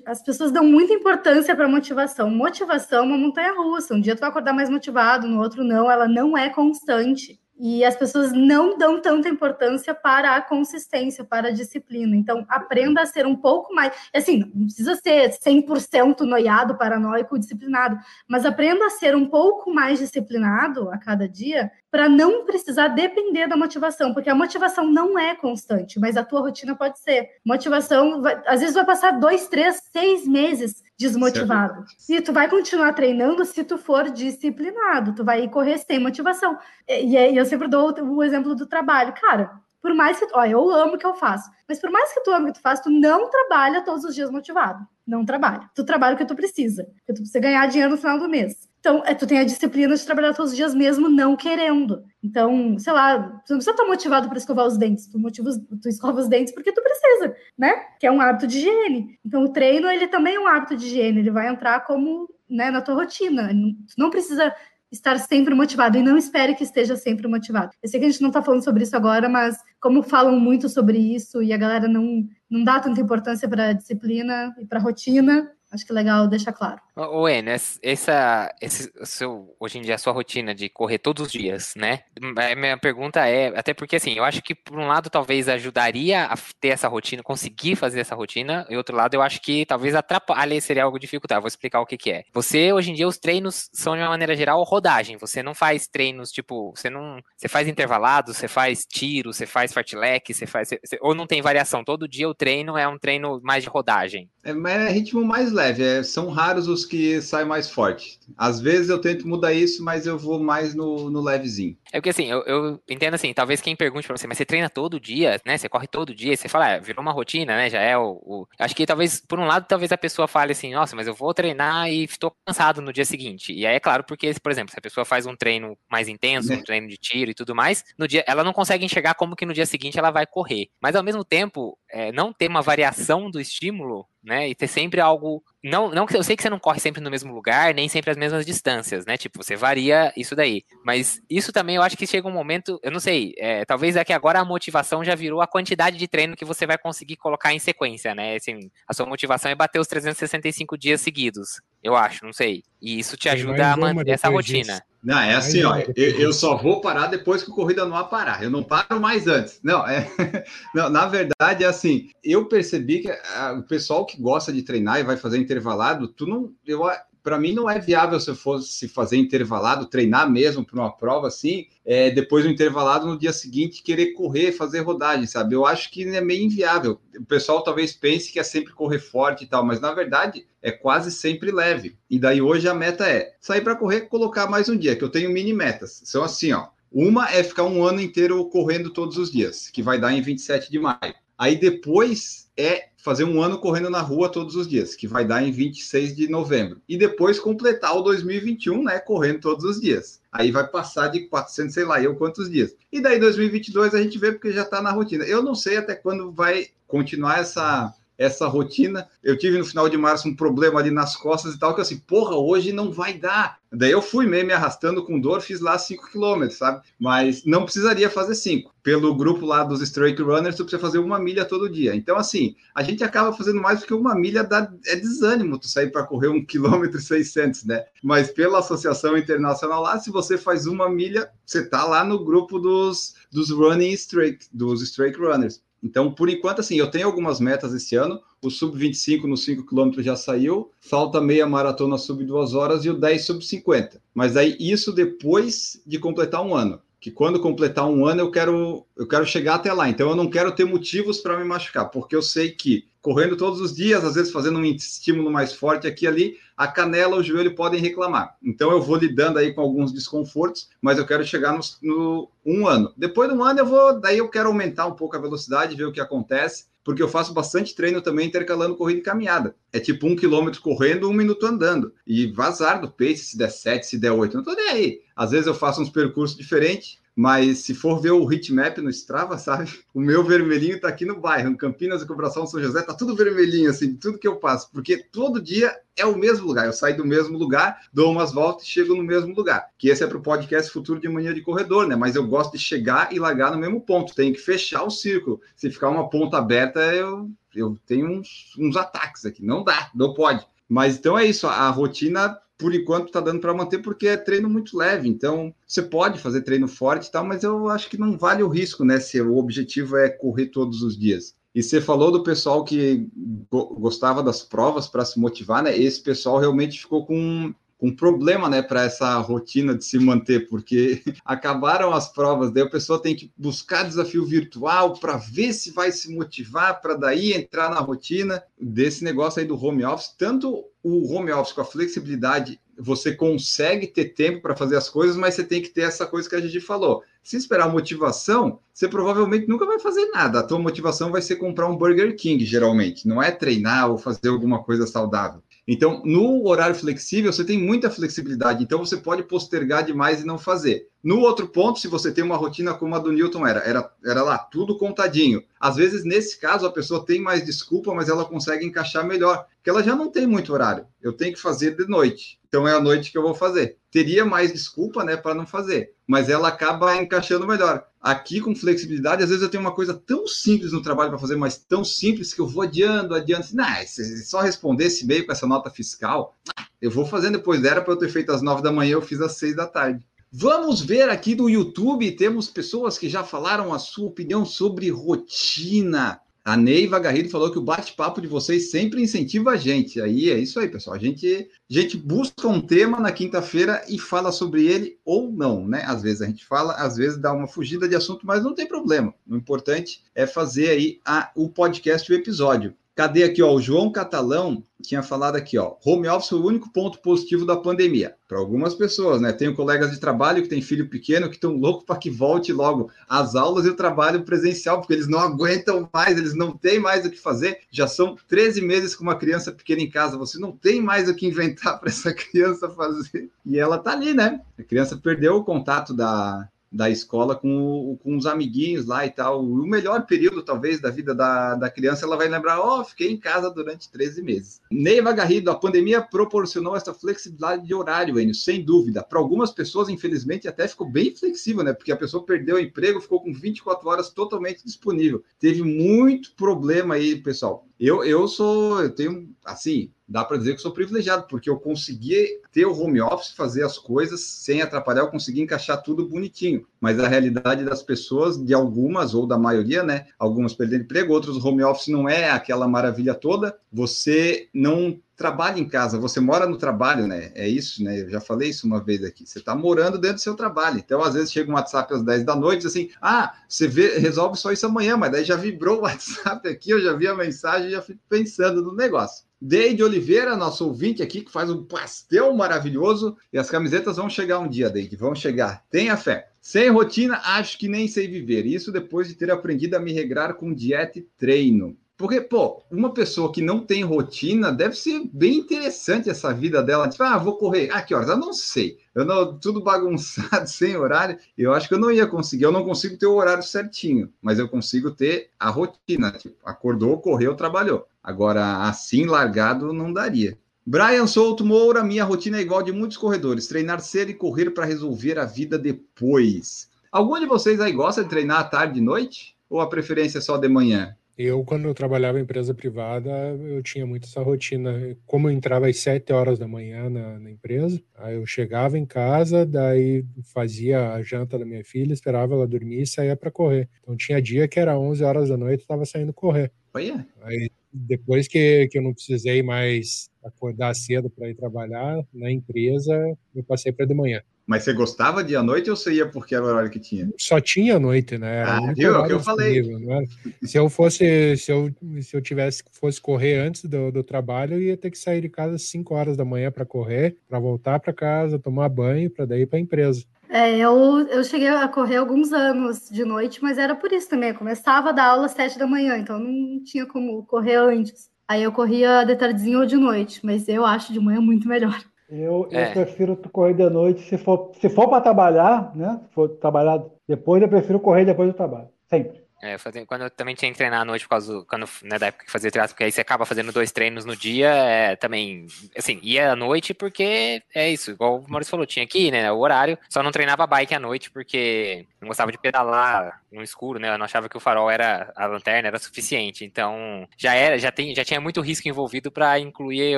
As 0.05 0.21
pessoas 0.21 0.51
dão 0.51 0.65
muita 0.65 0.93
importância 0.93 1.55
para 1.55 1.69
motivação. 1.69 2.29
Motivação 2.29 2.99
é 2.99 3.07
uma 3.07 3.17
montanha 3.17 3.53
russa. 3.53 3.93
Um 3.93 4.01
dia 4.01 4.15
tu 4.15 4.19
vai 4.19 4.29
acordar 4.29 4.53
mais 4.53 4.69
motivado, 4.69 5.27
no 5.27 5.41
outro 5.41 5.63
não, 5.63 5.89
ela 5.89 6.07
não 6.07 6.37
é 6.37 6.49
constante. 6.49 7.39
E 7.57 7.85
as 7.85 7.95
pessoas 7.95 8.31
não 8.33 8.77
dão 8.77 9.01
tanta 9.01 9.29
importância 9.29 9.93
para 9.93 10.35
a 10.35 10.41
consistência, 10.41 11.23
para 11.23 11.49
a 11.49 11.51
disciplina. 11.51 12.15
Então, 12.15 12.45
aprenda 12.49 13.01
a 13.01 13.05
ser 13.05 13.27
um 13.27 13.35
pouco 13.35 13.73
mais. 13.73 13.93
Assim, 14.13 14.51
não 14.53 14.65
precisa 14.65 14.95
ser 14.95 15.29
100% 15.29 16.21
noiado, 16.21 16.77
paranoico, 16.77 17.37
disciplinado, 17.37 17.97
mas 18.27 18.45
aprenda 18.45 18.85
a 18.87 18.89
ser 18.89 19.15
um 19.15 19.27
pouco 19.27 19.71
mais 19.71 19.99
disciplinado 19.99 20.89
a 20.89 20.97
cada 20.97 21.29
dia 21.29 21.71
para 21.93 22.09
não 22.09 22.43
precisar 22.43 22.87
depender 22.87 23.45
da 23.45 23.55
motivação, 23.55 24.15
porque 24.15 24.27
a 24.27 24.33
motivação 24.33 24.89
não 24.89 25.19
é 25.19 25.35
constante, 25.35 25.99
mas 25.99 26.17
a 26.17 26.25
tua 26.25 26.39
rotina 26.39 26.75
pode 26.75 26.97
ser. 26.97 27.29
Motivação, 27.45 28.19
vai, 28.19 28.41
às 28.47 28.61
vezes 28.61 28.73
vai 28.73 28.83
passar 28.83 29.11
dois, 29.11 29.47
três, 29.47 29.79
seis 29.91 30.27
meses 30.27 30.83
desmotivado. 30.97 31.85
E 32.09 32.19
tu 32.19 32.33
vai 32.33 32.49
continuar 32.49 32.93
treinando 32.93 33.45
se 33.45 33.63
tu 33.63 33.77
for 33.77 34.09
disciplinado, 34.09 35.13
tu 35.13 35.23
vai 35.23 35.47
correr 35.47 35.77
sem 35.77 35.99
motivação. 35.99 36.57
E, 36.87 37.15
e 37.15 37.37
eu 37.37 37.45
sempre 37.45 37.67
dou 37.67 37.93
o 37.93 38.23
exemplo 38.23 38.55
do 38.55 38.65
trabalho. 38.65 39.13
Cara, 39.13 39.51
por 39.79 39.93
mais 39.93 40.17
que, 40.17 40.25
ó, 40.33 40.45
eu 40.45 40.71
amo 40.71 40.95
o 40.95 40.97
que 40.97 41.05
eu 41.05 41.13
faço, 41.13 41.47
mas 41.69 41.79
por 41.79 41.91
mais 41.91 42.11
que 42.11 42.21
tu 42.21 42.31
ame 42.31 42.45
o 42.45 42.53
que 42.53 42.57
tu 42.57 42.63
faz, 42.63 42.79
tu 42.79 42.89
não 42.89 43.29
trabalha 43.29 43.83
todos 43.83 44.03
os 44.03 44.15
dias 44.15 44.31
motivado. 44.31 44.83
Não 45.05 45.23
trabalha. 45.23 45.69
Tu 45.75 45.85
trabalha 45.85 46.15
o 46.15 46.17
que 46.17 46.25
tu 46.25 46.33
precisa, 46.33 46.85
porque 46.85 47.13
tu 47.13 47.17
precisa 47.17 47.39
ganhar 47.39 47.67
dinheiro 47.67 47.91
no 47.91 47.97
final 47.99 48.17
do 48.17 48.27
mês. 48.27 48.67
Então, 48.83 49.01
é, 49.05 49.15
tu 49.15 49.25
tem 49.25 49.39
a 49.39 49.45
disciplina 49.45 49.95
de 49.95 50.05
trabalhar 50.05 50.33
todos 50.33 50.51
os 50.51 50.57
dias 50.57 50.75
mesmo 50.75 51.07
não 51.07 51.37
querendo. 51.37 52.03
Então, 52.21 52.77
sei 52.77 52.91
lá, 52.91 53.17
tu 53.17 53.51
não 53.51 53.57
precisa 53.57 53.71
estar 53.71 53.85
motivado 53.85 54.27
para 54.27 54.37
escovar 54.37 54.67
os 54.67 54.77
dentes, 54.77 55.07
tu, 55.07 55.17
motiva, 55.17 55.51
tu 55.81 55.87
escova 55.87 56.19
os 56.19 56.27
dentes 56.27 56.53
porque 56.53 56.73
tu 56.73 56.83
precisa, 56.83 57.33
né? 57.57 57.71
Que 57.97 58.07
é 58.07 58.11
um 58.11 58.19
hábito 58.19 58.45
de 58.45 58.57
higiene. 58.57 59.17
Então, 59.25 59.45
o 59.45 59.53
treino, 59.53 59.87
ele 59.89 60.05
também 60.09 60.35
é 60.35 60.39
um 60.39 60.47
hábito 60.47 60.75
de 60.75 60.85
higiene, 60.85 61.19
ele 61.19 61.31
vai 61.31 61.47
entrar 61.47 61.79
como, 61.85 62.29
né, 62.49 62.69
na 62.71 62.81
tua 62.81 62.95
rotina. 62.95 63.47
Tu 63.47 63.95
não 63.97 64.09
precisa 64.09 64.53
estar 64.91 65.17
sempre 65.17 65.55
motivado 65.55 65.97
e 65.97 66.03
não 66.03 66.17
espere 66.17 66.53
que 66.53 66.65
esteja 66.65 66.97
sempre 66.97 67.25
motivado. 67.25 67.71
Eu 67.81 67.87
sei 67.87 68.01
que 68.01 68.05
a 68.05 68.09
gente 68.09 68.21
não 68.21 68.31
está 68.31 68.43
falando 68.43 68.65
sobre 68.65 68.83
isso 68.83 68.97
agora, 68.97 69.29
mas 69.29 69.57
como 69.79 70.03
falam 70.03 70.37
muito 70.37 70.67
sobre 70.67 70.97
isso 70.97 71.41
e 71.41 71.53
a 71.53 71.57
galera 71.57 71.87
não, 71.87 72.27
não 72.49 72.65
dá 72.65 72.81
tanta 72.81 72.99
importância 72.99 73.47
para 73.47 73.71
disciplina 73.71 74.53
e 74.59 74.65
para 74.65 74.77
rotina, 74.77 75.49
Acho 75.73 75.87
que 75.87 75.91
é 75.91 75.95
legal 75.95 76.27
deixar 76.27 76.53
claro. 76.53 76.79
Ô, 76.95 77.27
En, 77.27 77.45
essa, 77.81 78.53
esse, 78.61 78.91
seu, 79.03 79.55
hoje 79.59 79.79
em 79.79 79.81
dia, 79.81 79.95
a 79.95 79.97
sua 79.97 80.13
rotina 80.13 80.53
de 80.53 80.69
correr 80.69 80.99
todos 80.99 81.25
os 81.25 81.31
dias, 81.31 81.73
né? 81.75 82.01
A 82.21 82.55
minha 82.55 82.77
pergunta 82.77 83.27
é, 83.27 83.47
até 83.57 83.73
porque 83.73 83.95
assim, 83.95 84.13
eu 84.13 84.23
acho 84.23 84.41
que 84.43 84.53
por 84.53 84.77
um 84.77 84.87
lado 84.87 85.09
talvez 85.09 85.49
ajudaria 85.49 86.25
a 86.25 86.35
ter 86.59 86.69
essa 86.69 86.87
rotina, 86.87 87.23
conseguir 87.23 87.75
fazer 87.75 87.99
essa 87.99 88.15
rotina, 88.15 88.65
e 88.69 88.77
outro 88.77 88.95
lado 88.95 89.15
eu 89.15 89.21
acho 89.21 89.41
que 89.41 89.65
talvez 89.65 89.95
atrapalhe, 89.95 90.61
seria 90.61 90.83
algo 90.83 90.99
dificultar. 90.99 91.41
Vou 91.41 91.47
explicar 91.47 91.81
o 91.81 91.85
que, 91.85 91.97
que 91.97 92.11
é. 92.11 92.23
Você, 92.31 92.71
hoje 92.71 92.91
em 92.91 92.93
dia, 92.93 93.07
os 93.07 93.17
treinos 93.17 93.69
são 93.73 93.95
de 93.95 94.01
uma 94.01 94.09
maneira 94.09 94.35
geral 94.35 94.61
rodagem. 94.63 95.17
Você 95.17 95.41
não 95.41 95.55
faz 95.55 95.87
treinos, 95.87 96.31
tipo, 96.31 96.73
você 96.75 96.89
não. 96.89 97.19
Você 97.35 97.47
faz 97.47 97.67
intervalado, 97.67 98.33
você 98.33 98.47
faz 98.47 98.85
tiro, 98.85 99.33
você 99.33 99.47
faz 99.47 99.73
fartlek, 99.73 100.33
você 100.33 100.45
faz. 100.45 100.69
Você, 100.69 100.97
ou 101.01 101.15
não 101.15 101.25
tem 101.25 101.41
variação. 101.41 101.83
Todo 101.83 102.07
dia 102.07 102.29
o 102.29 102.35
treino 102.35 102.77
é 102.77 102.87
um 102.87 102.99
treino 102.99 103.41
mais 103.43 103.63
de 103.63 103.69
rodagem. 103.69 104.29
É, 104.43 104.51
é 104.51 104.89
ritmo 104.89 105.25
mais 105.25 105.51
leve 105.51 105.63
leve. 105.63 105.83
É, 105.83 106.03
são 106.03 106.29
raros 106.29 106.67
os 106.67 106.82
que 106.85 107.21
saem 107.21 107.47
mais 107.47 107.69
forte. 107.69 108.19
Às 108.37 108.59
vezes 108.59 108.89
eu 108.89 108.99
tento 108.99 109.27
mudar 109.27 109.53
isso, 109.53 109.83
mas 109.83 110.05
eu 110.05 110.17
vou 110.17 110.39
mais 110.39 110.73
no, 110.73 111.09
no 111.09 111.21
levezinho. 111.21 111.77
É 111.91 111.99
porque 111.99 112.09
assim, 112.09 112.25
eu, 112.25 112.41
eu 112.43 112.79
entendo 112.89 113.13
assim, 113.13 113.33
talvez 113.33 113.61
quem 113.61 113.75
pergunte 113.75 114.07
pra 114.07 114.17
você, 114.17 114.27
mas 114.27 114.37
você 114.37 114.45
treina 114.45 114.69
todo 114.69 114.99
dia, 114.99 115.39
né? 115.45 115.57
Você 115.57 115.69
corre 115.69 115.87
todo 115.87 116.15
dia, 116.15 116.35
você 116.35 116.47
fala, 116.47 116.75
ah, 116.75 116.79
virou 116.79 117.01
uma 117.01 117.11
rotina, 117.11 117.55
né? 117.55 117.69
Já 117.69 117.81
é 117.81 117.97
o, 117.97 118.19
o, 118.23 118.47
Acho 118.59 118.75
que 118.75 118.85
talvez, 118.85 119.21
por 119.21 119.39
um 119.39 119.45
lado, 119.45 119.65
talvez 119.67 119.91
a 119.91 119.97
pessoa 119.97 120.27
fale 120.27 120.51
assim, 120.51 120.73
nossa, 120.73 120.95
mas 120.95 121.07
eu 121.07 121.13
vou 121.13 121.33
treinar 121.33 121.89
e 121.89 122.03
estou 122.03 122.35
cansado 122.45 122.81
no 122.81 122.93
dia 122.93 123.05
seguinte. 123.05 123.53
E 123.53 123.65
aí 123.65 123.75
é 123.75 123.79
claro, 123.79 124.03
porque, 124.03 124.33
por 124.41 124.51
exemplo, 124.51 124.71
se 124.71 124.79
a 124.79 124.81
pessoa 124.81 125.05
faz 125.05 125.25
um 125.25 125.35
treino 125.35 125.77
mais 125.89 126.07
intenso, 126.07 126.53
um 126.53 126.63
treino 126.63 126.87
de 126.87 126.97
tiro 126.97 127.31
e 127.31 127.33
tudo 127.35 127.55
mais, 127.55 127.83
no 127.97 128.07
dia 128.07 128.23
ela 128.27 128.43
não 128.43 128.53
consegue 128.53 128.85
enxergar 128.85 129.15
como 129.15 129.35
que 129.35 129.45
no 129.45 129.53
dia 129.53 129.65
seguinte 129.65 129.97
ela 129.99 130.11
vai 130.11 130.25
correr. 130.25 130.69
Mas 130.81 130.95
ao 130.95 131.03
mesmo 131.03 131.23
tempo, 131.23 131.77
é, 131.89 132.11
não 132.11 132.33
ter 132.33 132.47
uma 132.47 132.61
variação 132.61 133.29
do 133.29 133.39
estímulo 133.39 134.07
né? 134.23 134.49
E 134.49 134.55
ter 134.55 134.67
sempre 134.67 135.01
algo. 135.01 135.43
Não, 135.63 135.89
não 135.89 136.05
eu 136.13 136.23
sei 136.23 136.35
que 136.35 136.43
você 136.43 136.49
não 136.49 136.59
corre 136.59 136.79
sempre 136.79 137.01
no 137.01 137.09
mesmo 137.09 137.33
lugar, 137.33 137.73
nem 137.73 137.87
sempre 137.87 138.11
as 138.11 138.17
mesmas 138.17 138.45
distâncias, 138.45 139.05
né? 139.05 139.15
Tipo, 139.15 139.41
você 139.41 139.55
varia 139.55 140.11
isso 140.17 140.35
daí. 140.35 140.63
Mas 140.83 141.21
isso 141.29 141.53
também 141.53 141.77
eu 141.77 141.81
acho 141.81 141.95
que 141.95 142.05
chega 142.05 142.27
um 142.27 142.31
momento, 142.31 142.79
eu 142.83 142.91
não 142.91 142.99
sei, 142.99 143.33
é, 143.37 143.63
talvez 143.63 143.95
é 143.95 144.03
que 144.03 144.11
agora 144.11 144.39
a 144.39 144.45
motivação 144.45 145.03
já 145.03 145.15
virou 145.15 145.41
a 145.41 145.47
quantidade 145.47 145.97
de 145.97 146.07
treino 146.07 146.35
que 146.35 146.43
você 146.43 146.67
vai 146.67 146.77
conseguir 146.77 147.15
colocar 147.15 147.53
em 147.53 147.59
sequência, 147.59 148.13
né? 148.13 148.35
Assim, 148.35 148.69
a 148.87 148.93
sua 148.93 149.05
motivação 149.05 149.49
é 149.49 149.55
bater 149.55 149.79
os 149.79 149.87
365 149.87 150.77
dias 150.77 150.99
seguidos, 150.99 151.61
eu 151.81 151.95
acho, 151.95 152.25
não 152.25 152.33
sei. 152.33 152.63
E 152.81 152.99
isso 152.99 153.15
te 153.15 153.29
ajuda 153.29 153.71
a 153.71 153.77
manter 153.77 154.11
essa 154.11 154.27
rotina. 154.27 154.73
Disso. 154.73 154.93
Não, 155.03 155.19
é 155.19 155.35
assim, 155.35 155.61
ó. 155.63 155.77
Eu, 155.97 156.11
eu, 156.17 156.33
só 156.33 156.55
vou 156.55 156.79
parar 156.79 157.07
depois 157.07 157.43
que 157.43 157.51
o 157.51 157.53
Corrida 157.53 157.85
não 157.85 158.07
parar. 158.07 158.41
Eu 158.41 158.49
não 158.49 158.63
paro 158.63 159.01
mais 159.01 159.27
antes. 159.27 159.59
Não, 159.61 159.85
é. 159.85 160.09
Não, 160.73 160.89
na 160.89 161.05
verdade, 161.05 161.63
é 161.63 161.67
assim. 161.67 162.09
Eu 162.23 162.47
percebi 162.47 162.99
que 162.99 163.09
a, 163.11 163.53
o 163.59 163.63
pessoal 163.63 164.05
que 164.05 164.21
gosta 164.21 164.51
de 164.53 164.61
treinar 164.63 164.99
e 164.99 165.03
vai 165.03 165.17
fazer 165.17 165.37
intervalado, 165.53 166.07
tu 166.07 166.25
não. 166.25 166.51
Eu, 166.65 166.83
para 167.23 167.39
mim 167.39 167.53
não 167.53 167.69
é 167.69 167.79
viável 167.79 168.19
se 168.19 168.29
eu 168.29 168.35
fosse 168.35 168.87
fazer 168.87 169.15
intervalado, 169.15 169.85
treinar 169.85 170.29
mesmo 170.29 170.65
para 170.65 170.77
uma 170.77 170.91
prova 170.91 171.27
assim, 171.27 171.67
é, 171.85 172.11
depois 172.11 172.43
do 172.43 172.51
intervalado 172.51 173.07
no 173.07 173.17
dia 173.17 173.31
seguinte 173.31 173.81
querer 173.81 174.07
correr, 174.11 174.51
fazer 174.51 174.81
rodagem, 174.81 175.25
sabe? 175.25 175.55
Eu 175.55 175.65
acho 175.65 175.89
que 175.89 176.03
é 176.03 176.19
meio 176.19 176.43
inviável. 176.43 176.99
O 177.17 177.25
pessoal 177.25 177.63
talvez 177.63 177.93
pense 177.93 178.31
que 178.31 178.39
é 178.39 178.43
sempre 178.43 178.73
correr 178.73 178.99
forte 178.99 179.45
e 179.45 179.47
tal, 179.47 179.65
mas 179.65 179.79
na 179.79 179.93
verdade 179.93 180.45
é 180.61 180.69
quase 180.69 181.11
sempre 181.11 181.49
leve. 181.49 181.97
E 182.09 182.19
daí 182.19 182.41
hoje 182.41 182.67
a 182.67 182.73
meta 182.73 183.07
é 183.07 183.33
sair 183.39 183.61
para 183.61 183.75
correr, 183.75 184.01
colocar 184.01 184.47
mais 184.47 184.67
um 184.67 184.77
dia, 184.77 184.95
que 184.95 185.03
eu 185.03 185.09
tenho 185.09 185.31
mini 185.31 185.53
metas. 185.53 186.01
São 186.03 186.23
assim, 186.23 186.51
ó. 186.51 186.67
Uma 186.91 187.27
é 187.31 187.41
ficar 187.41 187.63
um 187.63 187.83
ano 187.83 187.99
inteiro 188.01 188.45
correndo 188.49 188.91
todos 188.91 189.17
os 189.17 189.31
dias, 189.31 189.67
que 189.67 189.81
vai 189.81 189.99
dar 189.99 190.13
em 190.13 190.21
27 190.21 190.69
de 190.69 190.77
maio. 190.77 191.15
Aí 191.43 191.57
depois 191.57 192.49
é 192.55 192.87
fazer 192.95 193.25
um 193.25 193.41
ano 193.41 193.59
correndo 193.59 193.89
na 193.89 193.99
rua 193.99 194.29
todos 194.29 194.55
os 194.55 194.65
dias, 194.65 194.95
que 194.95 195.05
vai 195.05 195.25
dar 195.25 195.43
em 195.43 195.51
26 195.51 196.15
de 196.15 196.29
novembro. 196.29 196.81
E 196.87 196.97
depois 196.97 197.37
completar 197.37 197.97
o 197.97 198.01
2021, 198.01 198.81
né, 198.81 198.97
correndo 198.97 199.41
todos 199.41 199.65
os 199.65 199.81
dias. 199.81 200.21
Aí 200.31 200.51
vai 200.51 200.65
passar 200.65 201.09
de 201.09 201.27
400, 201.27 201.73
sei 201.73 201.83
lá, 201.83 202.01
eu 202.01 202.15
quantos 202.15 202.49
dias. 202.49 202.73
E 202.89 203.01
daí 203.01 203.19
2022 203.19 203.93
a 203.93 204.01
gente 204.01 204.17
vê 204.17 204.31
porque 204.31 204.53
já 204.53 204.61
está 204.61 204.81
na 204.81 204.91
rotina. 204.91 205.25
Eu 205.25 205.43
não 205.43 205.53
sei 205.53 205.75
até 205.75 205.95
quando 205.95 206.31
vai 206.31 206.67
continuar 206.87 207.39
essa 207.39 207.93
essa 208.23 208.47
rotina. 208.47 209.07
Eu 209.23 209.37
tive 209.37 209.57
no 209.57 209.65
final 209.65 209.89
de 209.89 209.97
março 209.97 210.27
um 210.27 210.35
problema 210.35 210.79
ali 210.79 210.91
nas 210.91 211.15
costas 211.15 211.53
e 211.53 211.59
tal, 211.59 211.73
que 211.73 211.79
eu 211.79 211.83
assim, 211.83 211.99
porra, 211.99 212.35
hoje 212.35 212.71
não 212.71 212.91
vai 212.91 213.13
dar. 213.13 213.57
Daí 213.71 213.91
eu 213.91 214.01
fui 214.01 214.27
meio 214.27 214.45
me 214.45 214.53
arrastando 214.53 215.03
com 215.03 215.19
dor, 215.19 215.41
fiz 215.41 215.59
lá 215.59 215.77
5 215.77 216.11
km, 216.11 216.47
sabe? 216.51 216.83
Mas 216.99 217.43
não 217.43 217.63
precisaria 217.63 218.09
fazer 218.09 218.35
5. 218.35 218.71
Pelo 218.83 219.15
grupo 219.15 219.45
lá 219.45 219.63
dos 219.63 219.81
Straight 219.81 220.21
Runners, 220.21 220.55
tu 220.55 220.63
precisa 220.63 220.81
fazer 220.81 220.99
uma 220.99 221.17
milha 221.17 221.43
todo 221.43 221.69
dia. 221.69 221.95
Então, 221.95 222.15
assim, 222.15 222.55
a 222.75 222.83
gente 222.83 223.03
acaba 223.03 223.35
fazendo 223.35 223.59
mais 223.59 223.79
porque 223.79 223.93
uma 223.93 224.13
milha 224.13 224.43
dá, 224.43 224.71
é 224.85 224.95
desânimo 224.95 225.57
tu 225.57 225.67
sair 225.67 225.91
para 225.91 226.03
correr 226.03 226.27
um 226.27 226.43
quilômetro 226.45 226.99
e 226.99 227.01
600, 227.01 227.63
né? 227.65 227.83
Mas 228.03 228.29
pela 228.29 228.59
Associação 228.59 229.17
Internacional 229.17 229.81
lá, 229.81 229.99
se 229.99 230.11
você 230.11 230.37
faz 230.37 230.67
uma 230.67 230.87
milha, 230.87 231.29
você 231.45 231.67
tá 231.67 231.83
lá 231.83 232.03
no 232.03 232.23
grupo 232.23 232.59
dos, 232.59 233.15
dos 233.31 233.49
Running 233.49 233.93
Straight, 233.93 234.47
dos 234.53 234.83
Straight 234.83 235.17
Runners. 235.17 235.61
Então, 235.83 236.13
por 236.13 236.29
enquanto, 236.29 236.61
assim, 236.61 236.77
eu 236.77 236.89
tenho 236.89 237.05
algumas 237.05 237.41
metas 237.41 237.73
esse 237.73 237.95
ano. 237.95 238.21
O 238.41 238.49
sub-25 238.49 239.23
no 239.23 239.35
5 239.35 239.65
km 239.65 240.01
já 240.01 240.15
saiu, 240.15 240.71
falta 240.79 241.19
meia 241.19 241.45
maratona 241.45 241.97
sub 241.97 242.23
2 242.23 242.53
horas 242.53 242.85
e 242.85 242.89
o 242.89 242.97
10 242.97 243.25
sub 243.25 243.45
50. 243.45 244.01
Mas 244.13 244.37
aí 244.37 244.55
isso 244.59 244.93
depois 244.93 245.81
de 245.85 245.99
completar 245.99 246.41
um 246.41 246.55
ano. 246.55 246.81
Que 247.03 247.11
quando 247.11 247.41
completar 247.41 247.85
um 247.85 248.05
ano 248.05 248.21
eu 248.21 248.31
quero, 248.31 248.85
eu 248.95 249.05
quero 249.05 249.25
chegar 249.25 249.55
até 249.55 249.73
lá. 249.73 249.89
Então 249.89 250.09
eu 250.09 250.15
não 250.15 250.29
quero 250.29 250.53
ter 250.53 250.63
motivos 250.63 251.17
para 251.19 251.37
me 251.37 251.43
machucar, 251.43 251.91
porque 251.91 252.15
eu 252.15 252.21
sei 252.21 252.51
que 252.51 252.87
correndo 253.01 253.35
todos 253.35 253.59
os 253.59 253.75
dias, 253.75 254.05
às 254.05 254.15
vezes 254.15 254.31
fazendo 254.31 254.57
um 254.57 254.63
estímulo 254.63 255.29
mais 255.29 255.51
forte 255.51 255.85
aqui 255.85 256.05
e 256.05 256.07
ali, 256.07 256.37
a 256.55 256.65
canela, 256.65 257.17
o 257.17 257.21
joelho 257.21 257.55
podem 257.55 257.81
reclamar. 257.81 258.37
Então 258.41 258.71
eu 258.71 258.81
vou 258.81 258.95
lidando 258.95 259.37
aí 259.37 259.53
com 259.53 259.59
alguns 259.59 259.91
desconfortos, 259.91 260.69
mas 260.81 260.97
eu 260.97 261.05
quero 261.05 261.25
chegar 261.25 261.51
no, 261.51 261.59
no 261.81 262.29
um 262.45 262.65
ano. 262.65 262.93
Depois 262.95 263.29
de 263.29 263.35
um 263.35 263.43
ano 263.43 263.59
eu 263.59 263.65
vou, 263.65 263.99
daí 263.99 264.19
eu 264.19 264.29
quero 264.29 264.47
aumentar 264.47 264.85
um 264.85 264.95
pouco 264.95 265.17
a 265.17 265.19
velocidade, 265.19 265.75
ver 265.75 265.83
o 265.83 265.91
que 265.91 265.99
acontece, 265.99 266.67
porque 266.83 267.01
eu 267.01 267.07
faço 267.07 267.33
bastante 267.33 267.73
treino 267.73 268.01
também 268.01 268.27
intercalando 268.27 268.75
corrida 268.75 268.99
e 268.99 269.03
caminhada. 269.03 269.55
É 269.71 269.79
tipo 269.79 270.07
um 270.07 270.15
quilômetro 270.15 270.61
correndo, 270.61 271.09
um 271.09 271.13
minuto 271.13 271.45
andando. 271.45 271.93
E 272.05 272.27
vazar 272.27 272.81
do 272.81 272.91
pace, 272.91 273.17
se 273.17 273.37
der 273.37 273.49
sete, 273.49 273.85
se 273.85 273.97
der 273.97 274.11
oito, 274.11 274.35
não 274.35 274.43
tô 274.43 274.53
nem 274.53 274.69
aí. 274.69 275.01
Às 275.15 275.31
vezes 275.31 275.47
eu 275.47 275.55
faço 275.55 275.81
uns 275.81 275.89
percursos 275.89 276.37
diferentes, 276.37 276.99
mas 277.15 277.59
se 277.59 277.73
for 277.73 277.99
ver 278.01 278.11
o 278.11 278.31
hitmap 278.31 278.77
no 278.79 278.89
Strava, 278.89 279.37
sabe? 279.37 279.71
O 279.93 280.01
meu 280.01 280.23
vermelhinho 280.23 280.79
tá 280.79 280.87
aqui 280.87 281.05
no 281.05 281.19
bairro, 281.19 281.55
Campinas 281.55 282.03
Cobração 282.03 282.47
São 282.47 282.61
José, 282.61 282.81
tá 282.81 282.93
tudo 282.93 283.15
vermelhinho, 283.15 283.69
assim, 283.69 283.95
tudo 283.95 284.17
que 284.17 284.27
eu 284.27 284.37
passo, 284.37 284.69
porque 284.71 284.97
todo 284.97 285.41
dia 285.41 285.75
é 285.95 286.05
o 286.05 286.17
mesmo 286.17 286.47
lugar. 286.47 286.65
Eu 286.65 286.73
saio 286.73 286.97
do 286.97 287.05
mesmo 287.05 287.37
lugar, 287.37 287.81
dou 287.93 288.11
umas 288.11 288.33
voltas 288.33 288.65
e 288.65 288.69
chego 288.69 288.95
no 288.95 289.03
mesmo 289.03 289.35
lugar. 289.35 289.69
Que 289.77 289.89
esse 289.89 290.03
é 290.03 290.07
para 290.07 290.17
o 290.17 290.21
podcast 290.21 290.71
Futuro 290.71 290.99
de 290.99 291.07
Manhã 291.07 291.33
de 291.33 291.41
Corredor, 291.41 291.87
né? 291.87 291.95
Mas 291.95 292.15
eu 292.15 292.25
gosto 292.27 292.53
de 292.53 292.59
chegar 292.59 293.13
e 293.13 293.19
largar 293.19 293.51
no 293.51 293.59
mesmo 293.59 293.79
ponto. 293.79 294.15
Tem 294.15 294.33
que 294.33 294.39
fechar 294.39 294.83
o 294.83 294.89
círculo. 294.89 295.39
Se 295.55 295.69
ficar 295.69 295.89
uma 295.89 296.09
ponta 296.09 296.37
aberta, 296.37 296.79
eu, 296.95 297.29
eu 297.55 297.77
tenho 297.85 298.07
uns, 298.07 298.55
uns 298.57 298.75
ataques 298.75 299.25
aqui. 299.25 299.45
Não 299.45 299.63
dá, 299.63 299.91
não 299.93 300.13
pode. 300.13 300.45
Mas 300.67 300.97
então 300.97 301.17
é 301.17 301.25
isso. 301.25 301.45
A 301.47 301.69
rotina 301.69 302.37
por 302.63 302.73
enquanto 302.73 303.07
está 303.07 303.19
dando 303.19 303.41
para 303.41 303.53
manter 303.53 303.79
porque 303.79 304.07
é 304.07 304.15
treino 304.15 304.49
muito 304.49 304.77
leve. 304.77 305.09
Então, 305.09 305.53
você 305.67 305.81
pode 305.81 306.17
fazer 306.17 306.43
treino 306.43 306.65
forte 306.65 307.07
e 307.07 307.11
tal, 307.11 307.25
mas 307.25 307.43
eu 307.43 307.67
acho 307.67 307.89
que 307.89 307.99
não 307.99 308.17
vale 308.17 308.41
o 308.41 308.47
risco, 308.47 308.85
né? 308.85 309.01
Se 309.01 309.19
o 309.19 309.35
objetivo 309.35 309.97
é 309.97 310.07
correr 310.07 310.45
todos 310.45 310.81
os 310.81 310.97
dias. 310.97 311.35
E 311.53 311.61
você 311.61 311.81
falou 311.81 312.09
do 312.09 312.23
pessoal 312.23 312.63
que 312.63 313.05
gostava 313.51 314.23
das 314.23 314.43
provas 314.43 314.87
para 314.87 315.03
se 315.03 315.19
motivar, 315.19 315.61
né? 315.61 315.77
Esse 315.77 315.99
pessoal 315.99 316.39
realmente 316.39 316.79
ficou 316.79 317.05
com 317.05 317.53
um 317.83 317.93
problema, 317.93 318.49
né, 318.49 318.61
para 318.61 318.83
essa 318.83 319.17
rotina 319.17 319.75
de 319.75 319.83
se 319.83 319.99
manter, 319.99 320.47
porque 320.47 321.03
acabaram 321.25 321.91
as 321.91 322.07
provas, 322.07 322.49
daí 322.49 322.63
a 322.63 322.69
pessoa 322.69 323.01
tem 323.01 323.13
que 323.13 323.29
buscar 323.35 323.83
desafio 323.83 324.25
virtual 324.25 324.93
para 324.93 325.17
ver 325.17 325.51
se 325.51 325.69
vai 325.71 325.91
se 325.91 326.15
motivar, 326.15 326.79
para 326.81 326.93
daí 326.93 327.33
entrar 327.33 327.69
na 327.69 327.81
rotina 327.81 328.41
desse 328.57 329.03
negócio 329.03 329.41
aí 329.41 329.45
do 329.45 329.61
home 329.61 329.83
office, 329.83 330.15
tanto 330.17 330.63
o 330.81 331.13
home 331.13 331.33
office 331.33 331.51
com 331.51 331.59
a 331.59 331.65
flexibilidade 331.65 332.57
você 332.77 333.13
consegue 333.13 333.85
ter 333.85 334.05
tempo 334.13 334.41
para 334.41 334.55
fazer 334.55 334.75
as 334.75 334.89
coisas, 334.89 335.15
mas 335.15 335.35
você 335.35 335.43
tem 335.43 335.61
que 335.61 335.69
ter 335.69 335.81
essa 335.81 336.07
coisa 336.07 336.27
que 336.27 336.35
a 336.35 336.41
gente 336.41 336.59
falou. 336.59 337.03
Se 337.21 337.37
esperar 337.37 337.71
motivação, 337.71 338.59
você 338.73 338.87
provavelmente 338.87 339.47
nunca 339.47 339.65
vai 339.65 339.79
fazer 339.79 340.05
nada. 340.07 340.39
A 340.39 340.43
tua 340.43 340.57
motivação 340.57 341.11
vai 341.11 341.21
ser 341.21 341.35
comprar 341.35 341.67
um 341.67 341.77
Burger 341.77 342.15
King, 342.15 342.43
geralmente. 342.43 343.07
Não 343.07 343.21
é 343.21 343.31
treinar 343.31 343.91
ou 343.91 343.97
fazer 343.97 344.29
alguma 344.29 344.63
coisa 344.63 344.87
saudável. 344.87 345.41
Então, 345.67 346.01
no 346.03 346.45
horário 346.47 346.75
flexível, 346.75 347.31
você 347.31 347.45
tem 347.45 347.57
muita 347.57 347.89
flexibilidade, 347.89 348.63
então 348.63 348.79
você 348.79 348.97
pode 348.97 349.23
postergar 349.23 349.85
demais 349.85 350.21
e 350.21 350.25
não 350.25 350.37
fazer. 350.37 350.87
No 351.01 351.19
outro 351.19 351.47
ponto, 351.47 351.79
se 351.79 351.87
você 351.87 352.11
tem 352.11 352.23
uma 352.23 352.35
rotina 352.35 352.73
como 352.73 352.95
a 352.95 352.99
do 352.99 353.11
Newton 353.11 353.47
era, 353.47 353.59
era, 353.61 353.91
era 354.05 354.23
lá, 354.23 354.37
tudo 354.37 354.77
contadinho. 354.77 355.43
Às 355.59 355.75
vezes, 355.77 356.03
nesse 356.03 356.39
caso, 356.39 356.65
a 356.65 356.71
pessoa 356.71 357.05
tem 357.05 357.21
mais 357.21 357.45
desculpa, 357.45 357.93
mas 357.93 358.09
ela 358.09 358.25
consegue 358.25 358.65
encaixar 358.65 359.05
melhor, 359.05 359.45
porque 359.55 359.69
ela 359.69 359.83
já 359.83 359.95
não 359.95 360.09
tem 360.09 360.27
muito 360.27 360.51
horário. 360.51 360.85
Eu 361.01 361.13
tenho 361.13 361.33
que 361.33 361.41
fazer 361.41 361.75
de 361.75 361.87
noite, 361.87 362.39
então 362.47 362.67
é 362.67 362.73
a 362.73 362.81
noite 362.81 363.11
que 363.11 363.17
eu 363.17 363.21
vou 363.21 363.33
fazer. 363.33 363.77
Teria 363.89 364.25
mais 364.25 364.51
desculpa, 364.51 365.03
né, 365.03 365.15
para 365.15 365.35
não 365.35 365.45
fazer, 365.45 365.93
mas 366.05 366.29
ela 366.29 366.49
acaba 366.49 366.95
encaixando 366.97 367.47
melhor. 367.47 367.85
Aqui, 368.03 368.41
com 368.41 368.53
flexibilidade, 368.53 369.23
às 369.23 369.29
vezes 369.29 369.41
eu 369.41 369.49
tenho 369.49 369.63
uma 369.63 369.71
coisa 369.71 369.93
tão 369.93 370.27
simples 370.27 370.73
no 370.73 370.81
trabalho 370.81 371.09
para 371.09 371.19
fazer, 371.19 371.37
mas 371.37 371.55
tão 371.55 371.85
simples 371.85 372.33
que 372.33 372.41
eu 372.41 372.47
vou 372.47 372.63
adiando, 372.63 373.15
adiando. 373.15 373.47
Não, 373.53 373.65
se 373.87 374.25
só 374.25 374.41
responder 374.41 374.87
esse 374.87 375.05
e-mail 375.05 375.25
com 375.25 375.31
essa 375.31 375.47
nota 375.47 375.69
fiscal, 375.69 376.35
eu 376.81 376.91
vou 376.91 377.05
fazendo 377.05 377.37
depois. 377.37 377.63
Era 377.63 377.81
para 377.81 377.93
eu 377.93 377.97
ter 377.97 378.09
feito 378.09 378.33
às 378.33 378.41
nove 378.41 378.61
da 378.61 378.73
manhã, 378.73 378.91
eu 378.95 379.01
fiz 379.01 379.21
às 379.21 379.37
seis 379.37 379.55
da 379.55 379.65
tarde. 379.65 380.05
Vamos 380.29 380.81
ver 380.81 381.09
aqui 381.09 381.33
do 381.33 381.47
YouTube, 381.47 382.11
temos 382.11 382.49
pessoas 382.49 382.97
que 382.97 383.07
já 383.07 383.23
falaram 383.23 383.73
a 383.73 383.79
sua 383.79 384.07
opinião 384.07 384.43
sobre 384.43 384.89
rotina. 384.89 386.19
A 386.45 386.57
Neiva 386.57 386.99
Garrido 386.99 387.29
falou 387.29 387.49
que 387.49 387.57
o 387.57 387.63
bate-papo 387.63 388.19
de 388.19 388.27
vocês 388.27 388.69
sempre 388.69 389.01
incentiva 389.01 389.51
a 389.51 389.55
gente. 389.55 390.01
Aí 390.01 390.29
é 390.29 390.37
isso 390.37 390.59
aí, 390.59 390.67
pessoal. 390.67 390.93
A 390.93 390.99
gente, 390.99 391.49
a 391.71 391.73
gente 391.73 391.95
busca 391.95 392.47
um 392.49 392.59
tema 392.59 392.99
na 392.99 393.13
quinta-feira 393.13 393.81
e 393.87 393.97
fala 393.97 394.29
sobre 394.29 394.65
ele 394.65 394.99
ou 395.05 395.31
não, 395.31 395.65
né? 395.65 395.83
Às 395.87 396.01
vezes 396.01 396.21
a 396.21 396.25
gente 396.25 396.45
fala, 396.45 396.73
às 396.73 396.97
vezes 396.97 397.17
dá 397.17 397.31
uma 397.31 397.47
fugida 397.47 397.87
de 397.87 397.95
assunto, 397.95 398.27
mas 398.27 398.43
não 398.43 398.53
tem 398.53 398.67
problema. 398.67 399.13
O 399.25 399.37
importante 399.37 400.03
é 400.13 400.27
fazer 400.27 400.69
aí 400.69 400.99
a, 401.05 401.31
o 401.33 401.47
podcast, 401.47 402.11
o 402.11 402.15
episódio. 402.15 402.75
Cadê 402.95 403.23
aqui, 403.23 403.41
ó? 403.41 403.51
O 403.51 403.61
João 403.61 403.91
Catalão 403.91 404.63
tinha 404.79 405.01
falado 405.01 405.35
aqui, 405.35 405.57
ó. 405.57 405.75
Home 405.83 406.07
office 406.07 406.29
foi 406.29 406.37
o 406.37 406.45
único 406.45 406.71
ponto 406.71 406.99
positivo 406.99 407.43
da 407.43 407.57
pandemia. 407.57 408.15
Para 408.27 408.37
algumas 408.37 408.75
pessoas, 408.75 409.19
né? 409.19 409.31
Tenho 409.31 409.55
colegas 409.55 409.89
de 409.91 409.99
trabalho 409.99 410.43
que 410.43 410.49
têm 410.49 410.61
filho 410.61 410.87
pequeno 410.87 411.27
que 411.27 411.35
estão 411.35 411.53
loucos 411.53 411.85
para 411.85 411.97
que 411.97 412.11
volte 412.11 412.53
logo 412.53 412.91
às 413.09 413.35
aulas 413.35 413.65
e 413.65 413.69
o 413.69 413.75
trabalho 413.75 414.23
presencial, 414.23 414.79
porque 414.79 414.93
eles 414.93 415.07
não 415.07 415.19
aguentam 415.19 415.89
mais, 415.91 416.17
eles 416.17 416.35
não 416.35 416.51
têm 416.51 416.79
mais 416.79 417.03
o 417.03 417.09
que 417.09 417.19
fazer. 417.19 417.61
Já 417.71 417.87
são 417.87 418.15
13 418.27 418.61
meses 418.61 418.95
com 418.95 419.03
uma 419.03 419.17
criança 419.17 419.51
pequena 419.51 419.81
em 419.81 419.89
casa, 419.89 420.15
você 420.15 420.37
não 420.37 420.51
tem 420.51 420.79
mais 420.79 421.09
o 421.09 421.15
que 421.15 421.25
inventar 421.25 421.79
para 421.81 421.89
essa 421.89 422.13
criança 422.13 422.69
fazer. 422.69 423.31
E 423.43 423.57
ela 423.57 423.79
tá 423.79 423.93
ali, 423.93 424.13
né? 424.13 424.39
A 424.59 424.63
criança 424.63 424.95
perdeu 424.97 425.37
o 425.37 425.43
contato 425.43 425.95
da, 425.95 426.47
da 426.73 426.89
escola 426.89 427.35
com, 427.35 427.97
com 428.01 428.17
os 428.17 428.25
amiguinhos 428.25 428.87
lá 428.87 429.05
e 429.05 429.11
tal. 429.11 429.45
O 429.45 429.67
melhor 429.67 430.07
período, 430.07 430.41
talvez, 430.41 430.81
da 430.81 430.89
vida 430.89 431.13
da, 431.13 431.53
da 431.53 431.69
criança, 431.69 432.05
ela 432.05 432.17
vai 432.17 432.27
lembrar: 432.27 432.59
ó, 432.59 432.81
oh, 432.81 432.83
fiquei 432.83 433.11
em 433.11 433.17
casa 433.17 433.49
durante 433.51 433.91
13 433.91 434.23
meses. 434.23 434.61
Neiva 434.71 435.13
Garrido, 435.13 435.51
a 435.51 435.55
pandemia 435.55 436.01
proporcionou 436.01 436.75
essa 436.75 436.93
flexibilidade 436.93 437.65
de 437.65 437.73
horário, 437.75 438.19
Enio, 438.19 438.33
sem 438.33 438.65
dúvida. 438.65 439.03
Para 439.03 439.19
algumas 439.19 439.51
pessoas, 439.51 439.87
infelizmente, 439.87 440.47
até 440.47 440.67
ficou 440.67 440.89
bem 440.89 441.15
flexível, 441.15 441.63
né? 441.63 441.73
Porque 441.73 441.91
a 441.91 441.97
pessoa 441.97 442.25
perdeu 442.25 442.55
o 442.55 442.59
emprego, 442.59 442.99
ficou 442.99 443.21
com 443.21 443.31
24 443.31 443.87
horas 443.87 444.09
totalmente 444.09 444.65
disponível. 444.65 445.23
Teve 445.39 445.61
muito 445.61 446.33
problema 446.35 446.95
aí, 446.95 447.21
pessoal. 447.21 447.67
Eu, 447.79 448.03
eu 448.03 448.27
sou, 448.27 448.81
eu 448.81 448.89
tenho, 448.89 449.29
assim, 449.45 449.91
dá 450.07 450.23
para 450.23 450.37
dizer 450.37 450.55
que 450.55 450.61
sou 450.61 450.71
privilegiado, 450.71 451.25
porque 451.27 451.49
eu 451.49 451.57
consegui 451.57 452.41
ter 452.51 452.65
o 452.65 452.77
home 452.77 453.01
office, 453.01 453.31
fazer 453.31 453.63
as 453.63 453.77
coisas 453.77 454.21
sem 454.21 454.61
atrapalhar, 454.61 455.01
eu 455.01 455.07
consegui 455.07 455.41
encaixar 455.41 455.81
tudo 455.81 456.07
bonitinho. 456.07 456.65
Mas 456.79 456.99
a 456.99 457.07
realidade 457.07 457.63
das 457.63 457.81
pessoas, 457.81 458.43
de 458.43 458.53
algumas 458.53 459.13
ou 459.13 459.25
da 459.25 459.37
maioria, 459.37 459.83
né? 459.83 460.07
Algumas 460.19 460.53
perdendo 460.53 460.83
emprego, 460.83 461.13
outros 461.13 461.43
home 461.43 461.63
office 461.63 461.87
não 461.87 462.07
é 462.07 462.29
aquela 462.29 462.67
maravilha 462.67 463.13
toda. 463.13 463.57
Você 463.71 464.49
não 464.53 464.99
trabalha 465.15 465.59
em 465.59 465.67
casa, 465.67 465.99
você 465.99 466.19
mora 466.19 466.47
no 466.47 466.57
trabalho, 466.57 467.07
né? 467.07 467.31
É 467.35 467.47
isso, 467.47 467.83
né? 467.83 468.01
Eu 468.01 468.09
já 468.09 468.19
falei 468.19 468.49
isso 468.49 468.65
uma 468.65 468.83
vez 468.83 469.03
aqui. 469.03 469.25
Você 469.25 469.39
está 469.39 469.55
morando 469.55 469.97
dentro 469.97 470.17
do 470.17 470.21
seu 470.21 470.35
trabalho. 470.35 470.77
Então, 470.77 471.01
às 471.01 471.13
vezes, 471.13 471.31
chega 471.31 471.51
um 471.51 471.55
WhatsApp 471.55 471.93
às 471.93 472.03
10 472.03 472.23
da 472.23 472.35
noite, 472.35 472.67
assim, 472.67 472.89
ah, 473.01 473.33
você 473.47 473.67
vê, 473.67 473.97
resolve 473.99 474.37
só 474.37 474.51
isso 474.51 474.65
amanhã, 474.65 474.97
mas 474.97 475.11
daí 475.11 475.23
já 475.23 475.35
vibrou 475.35 475.79
o 475.79 475.81
WhatsApp 475.83 476.47
aqui, 476.47 476.71
eu 476.71 476.81
já 476.81 476.93
vi 476.93 477.07
a 477.07 477.15
mensagem 477.15 477.67
e 477.67 477.71
já 477.71 477.81
fico 477.81 477.99
pensando 478.09 478.61
no 478.61 478.75
negócio. 478.75 479.25
Deide 479.45 479.83
Oliveira, 479.83 480.37
nosso 480.37 480.65
ouvinte 480.65 481.03
aqui, 481.03 481.19
que 481.19 481.31
faz 481.31 481.49
um 481.49 481.65
pastel 481.65 482.33
maravilhoso. 482.33 483.17
E 483.31 483.37
as 483.37 483.49
camisetas 483.49 483.97
vão 483.97 484.09
chegar 484.09 484.39
um 484.39 484.47
dia, 484.47 484.69
Deide, 484.69 484.95
vão 484.95 485.13
chegar. 485.13 485.65
Tenha 485.69 485.97
fé. 485.97 486.29
Sem 486.41 486.69
rotina, 486.69 487.19
acho 487.23 487.57
que 487.57 487.67
nem 487.67 487.87
sei 487.87 488.07
viver. 488.07 488.45
Isso 488.45 488.71
depois 488.71 489.07
de 489.07 489.15
ter 489.15 489.29
aprendido 489.29 489.75
a 489.75 489.79
me 489.79 489.91
regrar 489.91 490.35
com 490.35 490.53
dieta 490.53 490.99
e 490.99 491.07
treino. 491.17 491.77
Porque, 491.95 492.19
pô, 492.19 492.63
uma 492.71 492.91
pessoa 492.91 493.31
que 493.31 493.41
não 493.41 493.59
tem 493.59 493.83
rotina 493.83 494.51
deve 494.51 494.75
ser 494.75 495.07
bem 495.13 495.37
interessante 495.37 496.09
essa 496.09 496.33
vida 496.33 496.63
dela. 496.63 496.89
Tipo, 496.89 497.03
ah, 497.03 497.17
vou 497.17 497.37
correr. 497.37 497.69
Ah, 497.71 497.81
que 497.81 497.93
horas? 497.93 498.09
Eu 498.09 498.17
não 498.17 498.33
sei. 498.33 498.77
Eu 498.95 499.05
não, 499.05 499.37
tudo 499.37 499.61
bagunçado, 499.61 500.45
sem 500.49 500.75
horário. 500.75 501.17
Eu 501.37 501.53
acho 501.53 501.67
que 501.67 501.75
eu 501.75 501.79
não 501.79 501.91
ia 501.91 502.07
conseguir. 502.07 502.45
Eu 502.45 502.51
não 502.51 502.65
consigo 502.65 502.97
ter 502.97 503.05
o 503.05 503.15
horário 503.15 503.43
certinho, 503.43 504.11
mas 504.21 504.39
eu 504.39 504.49
consigo 504.49 504.89
ter 504.91 505.29
a 505.39 505.49
rotina. 505.49 506.11
Tipo, 506.11 506.35
acordou, 506.43 506.99
correu, 506.99 507.35
trabalhou. 507.35 507.87
Agora, 508.03 508.63
assim, 508.67 509.05
largado, 509.05 509.71
não 509.71 509.93
daria. 509.93 510.37
Brian 510.65 511.05
Souto 511.05 511.45
Moura, 511.45 511.83
minha 511.83 512.05
rotina 512.05 512.37
é 512.37 512.41
igual 512.41 512.63
de 512.63 512.71
muitos 512.71 512.97
corredores: 512.97 513.47
treinar 513.47 513.81
cedo 513.81 514.11
e 514.11 514.15
correr 514.15 514.49
para 514.51 514.65
resolver 514.65 515.19
a 515.19 515.25
vida 515.25 515.59
depois. 515.59 516.69
Algum 516.91 517.19
de 517.19 517.25
vocês 517.25 517.59
aí 517.59 517.71
gosta 517.71 518.03
de 518.03 518.09
treinar 518.09 518.39
à 518.39 518.43
tarde 518.43 518.79
e 518.79 518.81
noite? 518.81 519.35
Ou 519.49 519.61
a 519.61 519.69
preferência 519.69 520.17
é 520.17 520.21
só 520.21 520.37
de 520.37 520.47
manhã? 520.47 520.95
Eu, 521.17 521.43
quando 521.43 521.67
eu 521.67 521.73
trabalhava 521.75 522.19
em 522.19 522.23
empresa 522.23 522.53
privada, 522.53 523.09
eu 523.37 523.61
tinha 523.61 523.85
muito 523.85 524.05
essa 524.05 524.21
rotina. 524.21 524.97
Como 525.05 525.29
eu 525.29 525.31
entrava 525.31 525.67
às 525.67 525.77
7 525.77 526.11
horas 526.11 526.39
da 526.39 526.47
manhã 526.47 526.89
na, 526.89 527.19
na, 527.19 527.29
empresa, 527.29 527.81
aí 527.95 528.15
eu 528.15 528.25
chegava 528.25 528.79
em 528.79 528.85
casa, 528.85 529.45
daí 529.45 530.03
fazia 530.33 530.93
a 530.93 531.03
janta 531.03 531.37
da 531.37 531.45
minha 531.45 531.63
filha, 531.63 531.93
esperava 531.93 532.33
ela 532.33 532.47
dormir 532.47 532.81
e 532.81 532.87
saía 532.87 533.15
para 533.15 533.29
correr. 533.29 533.69
Então 533.81 533.95
tinha 533.95 534.21
dia 534.21 534.47
que 534.47 534.59
era 534.59 534.77
11 534.77 535.03
horas 535.03 535.29
da 535.29 535.37
noite, 535.37 535.61
estava 535.61 535.85
saindo 535.85 536.13
correr. 536.13 536.51
Olha. 536.73 537.07
Aí 537.21 537.51
depois 537.71 538.27
que, 538.27 538.67
que 538.67 538.77
eu 538.77 538.81
não 538.81 538.93
precisei 538.93 539.43
mais 539.43 540.09
acordar 540.23 540.73
cedo 540.75 541.09
para 541.09 541.29
ir 541.29 541.35
trabalhar 541.35 542.03
na 542.13 542.31
empresa, 542.31 542.95
eu 543.35 543.43
passei 543.43 543.71
para 543.71 543.85
de 543.85 543.93
manhã. 543.93 544.21
Mas 544.45 544.63
você 544.63 544.73
gostava 544.73 545.23
de 545.23 545.35
à 545.35 545.41
noite 545.41 545.69
ou 545.69 545.75
você 545.75 545.93
ia 545.93 546.05
porque 546.05 546.35
era 546.35 546.43
o 546.43 546.47
horário 546.47 546.69
que 546.69 546.79
tinha? 546.79 547.09
Só 547.17 547.39
tinha 547.39 547.77
à 547.77 547.79
noite, 547.79 548.17
né? 548.17 548.41
Era 548.41 548.57
ah, 548.57 548.73
viu? 548.73 548.93
É 548.93 548.99
o 548.99 549.07
que 549.07 549.13
eu 549.13 549.19
falei. 549.21 549.61
Né? 549.61 550.05
Se 550.43 550.57
eu 550.57 550.69
fosse, 550.69 551.37
se 551.37 551.51
eu, 551.51 551.71
se 552.01 552.15
eu 552.15 552.21
tivesse 552.21 552.61
fosse 552.71 552.99
correr 552.99 553.39
antes 553.39 553.63
do, 553.63 553.89
do 553.89 554.03
trabalho, 554.03 554.55
eu 554.55 554.61
ia 554.61 554.75
ter 554.75 554.91
que 554.91 554.97
sair 554.97 555.21
de 555.21 555.29
casa 555.29 555.55
às 555.55 555.63
5 555.63 555.95
horas 555.95 556.17
da 556.17 556.25
manhã 556.25 556.51
para 556.51 556.65
correr, 556.65 557.17
para 557.27 557.39
voltar 557.39 557.79
para 557.79 557.93
casa, 557.93 558.37
tomar 558.37 558.67
banho, 558.67 559.09
para 559.09 559.25
daí 559.25 559.41
ir 559.43 559.45
para 559.45 559.57
a 559.57 559.61
empresa. 559.61 560.03
É, 560.27 560.57
eu, 560.57 561.07
eu 561.07 561.23
cheguei 561.23 561.47
a 561.47 561.67
correr 561.67 561.97
alguns 561.97 562.33
anos 562.33 562.89
de 562.89 563.05
noite, 563.05 563.41
mas 563.41 563.57
era 563.57 563.75
por 563.75 563.93
isso 563.93 564.09
também. 564.09 564.29
Eu 564.29 564.35
começava 564.35 564.89
a 564.89 564.91
dar 564.91 565.05
aula 565.05 565.27
às 565.27 565.31
7 565.31 565.57
da 565.57 565.67
manhã, 565.67 565.97
então 565.97 566.19
não 566.19 566.61
tinha 566.63 566.85
como 566.85 567.23
correr 567.25 567.55
antes. 567.55 568.09
Aí 568.27 568.43
eu 568.43 568.51
corria 568.51 569.03
de 569.03 569.15
tardezinho 569.15 569.59
ou 569.59 569.65
de 569.65 569.75
noite, 569.77 570.19
mas 570.23 570.47
eu 570.47 570.65
acho 570.65 570.91
de 570.91 570.99
manhã 570.99 571.21
muito 571.21 571.47
melhor. 571.47 571.79
Eu, 572.15 572.47
é. 572.51 572.69
eu 572.69 572.71
prefiro 572.73 573.17
correr 573.31 573.55
de 573.55 573.67
noite 573.69 574.01
se 574.01 574.17
for, 574.19 574.51
se 574.61 574.69
for 574.69 574.87
para 574.87 575.01
trabalhar, 575.01 575.75
né? 575.75 575.99
Se 576.03 576.13
for 576.13 576.29
trabalhar 576.29 576.83
depois, 577.07 577.41
eu 577.41 577.49
prefiro 577.49 577.79
correr 577.79 578.05
depois 578.05 578.29
do 578.29 578.35
trabalho. 578.35 578.69
Sempre. 578.87 579.22
É, 579.43 579.57
fazia, 579.57 579.85
quando 579.85 580.03
eu 580.03 580.09
também 580.09 580.33
tinha 580.33 580.49
que 580.49 580.57
treinar 580.57 580.79
à 580.79 580.85
noite 580.85 581.03
por 581.03 581.09
causa 581.09 581.33
do, 581.33 581.45
quando, 581.45 581.67
né, 581.81 581.99
da 581.99 582.07
época 582.07 582.23
que 582.23 582.31
fazia 582.31 582.49
triatlo, 582.49 582.73
porque 582.73 582.85
aí 582.85 582.91
você 582.93 583.01
acaba 583.01 583.25
fazendo 583.25 583.51
dois 583.51 583.73
treinos 583.73 584.05
no 584.05 584.15
dia, 584.15 584.47
é, 584.47 584.95
também, 584.95 585.47
assim, 585.77 585.99
ia 586.01 586.31
à 586.31 586.35
noite 586.35 586.73
porque 586.73 587.43
é 587.53 587.69
isso, 587.69 587.91
igual 587.91 588.19
o 588.19 588.31
Maurício 588.31 588.51
falou, 588.51 588.65
tinha 588.65 588.87
que 588.87 589.07
ir, 589.07 589.11
né, 589.11 589.29
o 589.33 589.39
horário, 589.39 589.77
só 589.89 590.01
não 590.01 590.13
treinava 590.13 590.47
bike 590.47 590.73
à 590.73 590.79
noite 590.79 591.11
porque 591.11 591.85
não 591.99 592.07
gostava 592.07 592.31
de 592.31 592.37
pedalar 592.37 593.21
no 593.29 593.43
escuro, 593.43 593.79
né, 593.79 593.89
eu 593.93 593.97
não 593.97 594.05
achava 594.05 594.29
que 594.29 594.37
o 594.37 594.39
farol 594.39 594.71
era, 594.71 595.11
a 595.13 595.25
lanterna 595.25 595.67
era 595.67 595.77
suficiente, 595.77 596.45
então 596.45 597.05
já 597.17 597.35
era, 597.35 597.59
já, 597.59 597.69
tem, 597.69 597.93
já 597.93 598.05
tinha 598.05 598.21
muito 598.21 598.39
risco 598.39 598.69
envolvido 598.69 599.11
para 599.11 599.37
incluir 599.39 599.97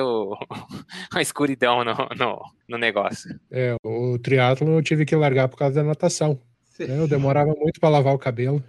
o, 0.00 0.36
a 1.14 1.22
escuridão 1.22 1.84
no, 1.84 1.94
no, 2.18 2.42
no 2.68 2.78
negócio. 2.78 3.38
É, 3.48 3.76
o 3.84 4.18
triatlo 4.18 4.70
eu 4.70 4.82
tive 4.82 5.04
que 5.04 5.14
largar 5.14 5.46
por 5.46 5.56
causa 5.56 5.76
da 5.76 5.84
natação. 5.84 6.36
Né, 6.80 6.98
eu 6.98 7.06
demorava 7.06 7.54
muito 7.54 7.78
para 7.78 7.88
lavar 7.88 8.12
o 8.12 8.18
cabelo. 8.18 8.62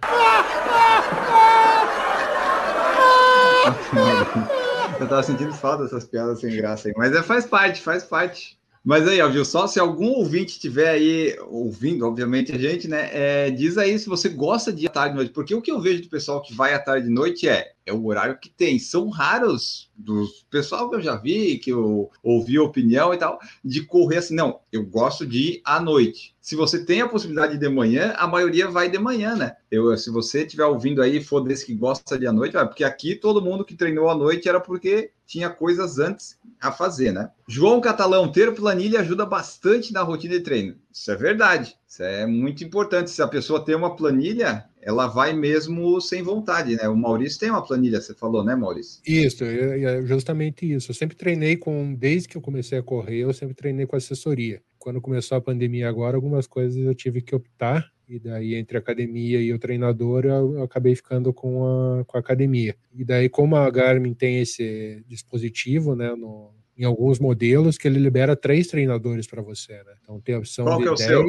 Eu 5.00 5.08
tava 5.08 5.22
sentindo 5.22 5.52
falta 5.52 5.84
dessas 5.84 6.04
piadas 6.04 6.40
sem 6.40 6.56
graça 6.56 6.88
aí. 6.88 6.94
Mas 6.96 7.14
é, 7.14 7.22
faz 7.22 7.46
parte, 7.46 7.80
faz 7.80 8.04
parte. 8.04 8.58
Mas 8.84 9.06
aí, 9.06 9.20
ó, 9.20 9.28
viu? 9.28 9.44
Só 9.44 9.66
se 9.66 9.78
algum 9.78 10.12
ouvinte 10.12 10.52
estiver 10.52 10.88
aí 10.88 11.36
ouvindo, 11.48 12.06
obviamente, 12.06 12.52
a 12.52 12.58
gente, 12.58 12.88
né? 12.88 13.10
É, 13.12 13.50
diz 13.50 13.76
aí 13.76 13.98
se 13.98 14.08
você 14.08 14.28
gosta 14.28 14.72
de 14.72 14.84
ir 14.84 14.88
à 14.88 14.90
tarde 14.90 15.14
e 15.14 15.16
noite. 15.16 15.32
Porque 15.32 15.54
o 15.54 15.60
que 15.60 15.70
eu 15.70 15.80
vejo 15.80 16.02
do 16.02 16.08
pessoal 16.08 16.40
que 16.40 16.54
vai 16.54 16.72
à 16.74 16.78
tarde 16.78 17.06
e 17.06 17.12
noite 17.12 17.48
é, 17.48 17.72
é 17.88 17.92
o 17.92 18.06
horário 18.06 18.38
que 18.38 18.50
tem. 18.50 18.78
São 18.78 19.08
raros 19.08 19.90
dos 19.96 20.46
pessoal 20.50 20.88
que 20.88 20.96
eu 20.96 21.00
já 21.00 21.16
vi, 21.16 21.58
que 21.58 21.70
eu 21.70 22.10
ouvi 22.22 22.58
opinião 22.58 23.12
e 23.12 23.16
tal, 23.16 23.38
de 23.64 23.84
correr 23.84 24.18
assim. 24.18 24.34
Não, 24.34 24.60
eu 24.70 24.84
gosto 24.84 25.26
de 25.26 25.38
ir 25.38 25.62
à 25.64 25.80
noite. 25.80 26.36
Se 26.40 26.54
você 26.54 26.84
tem 26.84 27.00
a 27.00 27.08
possibilidade 27.08 27.58
de 27.58 27.68
manhã, 27.68 28.14
a 28.16 28.26
maioria 28.26 28.70
vai 28.70 28.90
de 28.90 28.98
manhã, 28.98 29.34
né? 29.34 29.56
Eu, 29.70 29.96
se 29.96 30.10
você 30.10 30.42
estiver 30.42 30.64
ouvindo 30.64 31.02
aí, 31.02 31.22
for 31.22 31.40
desse 31.40 31.66
que 31.66 31.74
gosta 31.74 32.18
de 32.18 32.26
à 32.26 32.32
noite, 32.32 32.54
vai, 32.54 32.66
porque 32.66 32.84
aqui 32.84 33.14
todo 33.14 33.42
mundo 33.42 33.64
que 33.64 33.74
treinou 33.74 34.08
à 34.08 34.14
noite 34.14 34.48
era 34.48 34.60
porque 34.60 35.10
tinha 35.26 35.50
coisas 35.50 35.98
antes 35.98 36.38
a 36.60 36.72
fazer, 36.72 37.12
né? 37.12 37.30
João 37.46 37.80
Catalão, 37.80 38.32
ter 38.32 38.54
planilha 38.54 39.00
ajuda 39.00 39.26
bastante 39.26 39.92
na 39.92 40.02
rotina 40.02 40.34
de 40.34 40.40
treino. 40.40 40.76
Isso 40.98 41.12
é 41.12 41.16
verdade. 41.16 41.76
Isso 41.86 42.02
é 42.02 42.26
muito 42.26 42.64
importante. 42.64 43.10
Se 43.10 43.22
a 43.22 43.28
pessoa 43.28 43.64
tem 43.64 43.76
uma 43.76 43.94
planilha, 43.94 44.64
ela 44.82 45.06
vai 45.06 45.32
mesmo 45.32 46.00
sem 46.00 46.22
vontade, 46.22 46.74
né? 46.74 46.88
O 46.88 46.96
Maurício 46.96 47.38
tem 47.38 47.50
uma 47.50 47.64
planilha, 47.64 48.00
você 48.00 48.14
falou, 48.14 48.42
né, 48.44 48.56
Maurício? 48.56 49.00
Isso, 49.06 49.44
é, 49.44 49.80
é 49.80 50.02
justamente 50.02 50.70
isso. 50.70 50.90
Eu 50.90 50.94
sempre 50.96 51.16
treinei 51.16 51.56
com, 51.56 51.94
desde 51.94 52.28
que 52.28 52.36
eu 52.36 52.42
comecei 52.42 52.78
a 52.78 52.82
correr, 52.82 53.18
eu 53.18 53.32
sempre 53.32 53.54
treinei 53.54 53.86
com 53.86 53.94
assessoria. 53.94 54.60
Quando 54.76 55.00
começou 55.00 55.38
a 55.38 55.40
pandemia 55.40 55.88
agora, 55.88 56.16
algumas 56.16 56.48
coisas 56.48 56.76
eu 56.76 56.94
tive 56.94 57.22
que 57.22 57.34
optar, 57.34 57.88
e 58.08 58.18
daí 58.18 58.56
entre 58.56 58.76
a 58.76 58.80
academia 58.80 59.40
e 59.40 59.52
o 59.52 59.58
treinador, 59.58 60.24
eu, 60.24 60.62
acabei 60.64 60.96
ficando 60.96 61.32
com 61.32 61.64
a, 61.64 62.04
com 62.06 62.16
a 62.16 62.20
academia. 62.20 62.74
E 62.92 63.04
daí, 63.04 63.28
como 63.28 63.54
a 63.54 63.70
Garmin 63.70 64.14
tem 64.14 64.40
esse 64.40 65.04
dispositivo, 65.06 65.94
né, 65.94 66.14
no, 66.16 66.50
em 66.78 66.84
alguns 66.84 67.18
modelos, 67.18 67.76
que 67.76 67.88
ele 67.88 67.98
libera 67.98 68.36
três 68.36 68.68
treinadores 68.68 69.26
para 69.26 69.42
você, 69.42 69.74
né? 69.74 69.94
Então 70.00 70.20
tem 70.20 70.36
a 70.36 70.38
opção 70.38 70.64
Qual 70.64 70.78
de 70.78 70.86
é 70.86 70.90
o 70.90 70.94
10, 70.94 71.08
seu? 71.08 71.24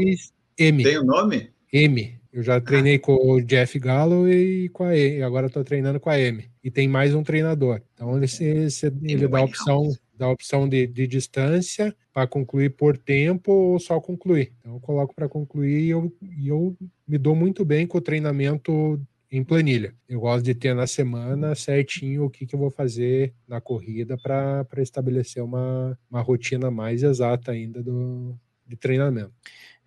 M. 0.57 0.83
Tem 0.83 0.97
o 0.99 1.03
nome? 1.03 1.49
M. 1.73 2.19
Eu 2.31 2.43
já 2.43 2.61
treinei 2.61 2.95
ah. 2.95 2.99
com 2.99 3.15
o 3.15 3.41
Jeff 3.41 3.79
Gallo 3.79 4.29
e 4.31 4.69
com 4.69 4.83
a 4.83 4.95
E, 4.95 5.17
e 5.17 5.23
agora 5.23 5.47
estou 5.47 5.63
treinando 5.63 5.99
com 5.99 6.09
a 6.09 6.19
M. 6.19 6.47
E 6.63 6.69
tem 6.69 6.87
mais 6.87 7.15
um 7.15 7.23
treinador. 7.23 7.81
Então 7.93 8.15
ele, 8.15 8.27
se, 8.27 8.69
se, 8.69 8.85
ele 9.01 9.27
dá 9.27 9.39
a 9.39 9.43
opção, 9.43 9.89
dá 10.15 10.27
a 10.27 10.31
opção 10.31 10.69
de, 10.69 10.85
de 10.85 11.07
distância 11.07 11.95
para 12.13 12.27
concluir 12.27 12.75
por 12.75 12.97
tempo 12.97 13.51
ou 13.51 13.79
só 13.79 13.99
concluir. 13.99 14.53
Então 14.59 14.73
eu 14.75 14.79
coloco 14.79 15.15
para 15.15 15.27
concluir 15.27 15.85
e 15.85 15.89
eu, 15.89 16.13
e 16.37 16.47
eu 16.47 16.77
me 17.07 17.17
dou 17.17 17.35
muito 17.35 17.65
bem 17.65 17.87
com 17.87 17.97
o 17.97 18.01
treinamento 18.01 19.01
em 19.31 19.43
planilha. 19.43 19.93
Eu 20.07 20.19
gosto 20.19 20.43
de 20.43 20.55
ter 20.55 20.73
na 20.73 20.87
semana 20.87 21.53
certinho 21.55 22.25
o 22.25 22.29
que, 22.29 22.45
que 22.45 22.55
eu 22.55 22.59
vou 22.59 22.71
fazer 22.71 23.33
na 23.47 23.61
corrida 23.61 24.17
para 24.17 24.65
estabelecer 24.77 25.43
uma, 25.43 25.97
uma 26.09 26.21
rotina 26.21 26.71
mais 26.71 27.03
exata 27.03 27.51
ainda 27.51 27.83
do, 27.83 28.35
de 28.65 28.75
treinamento. 28.75 29.33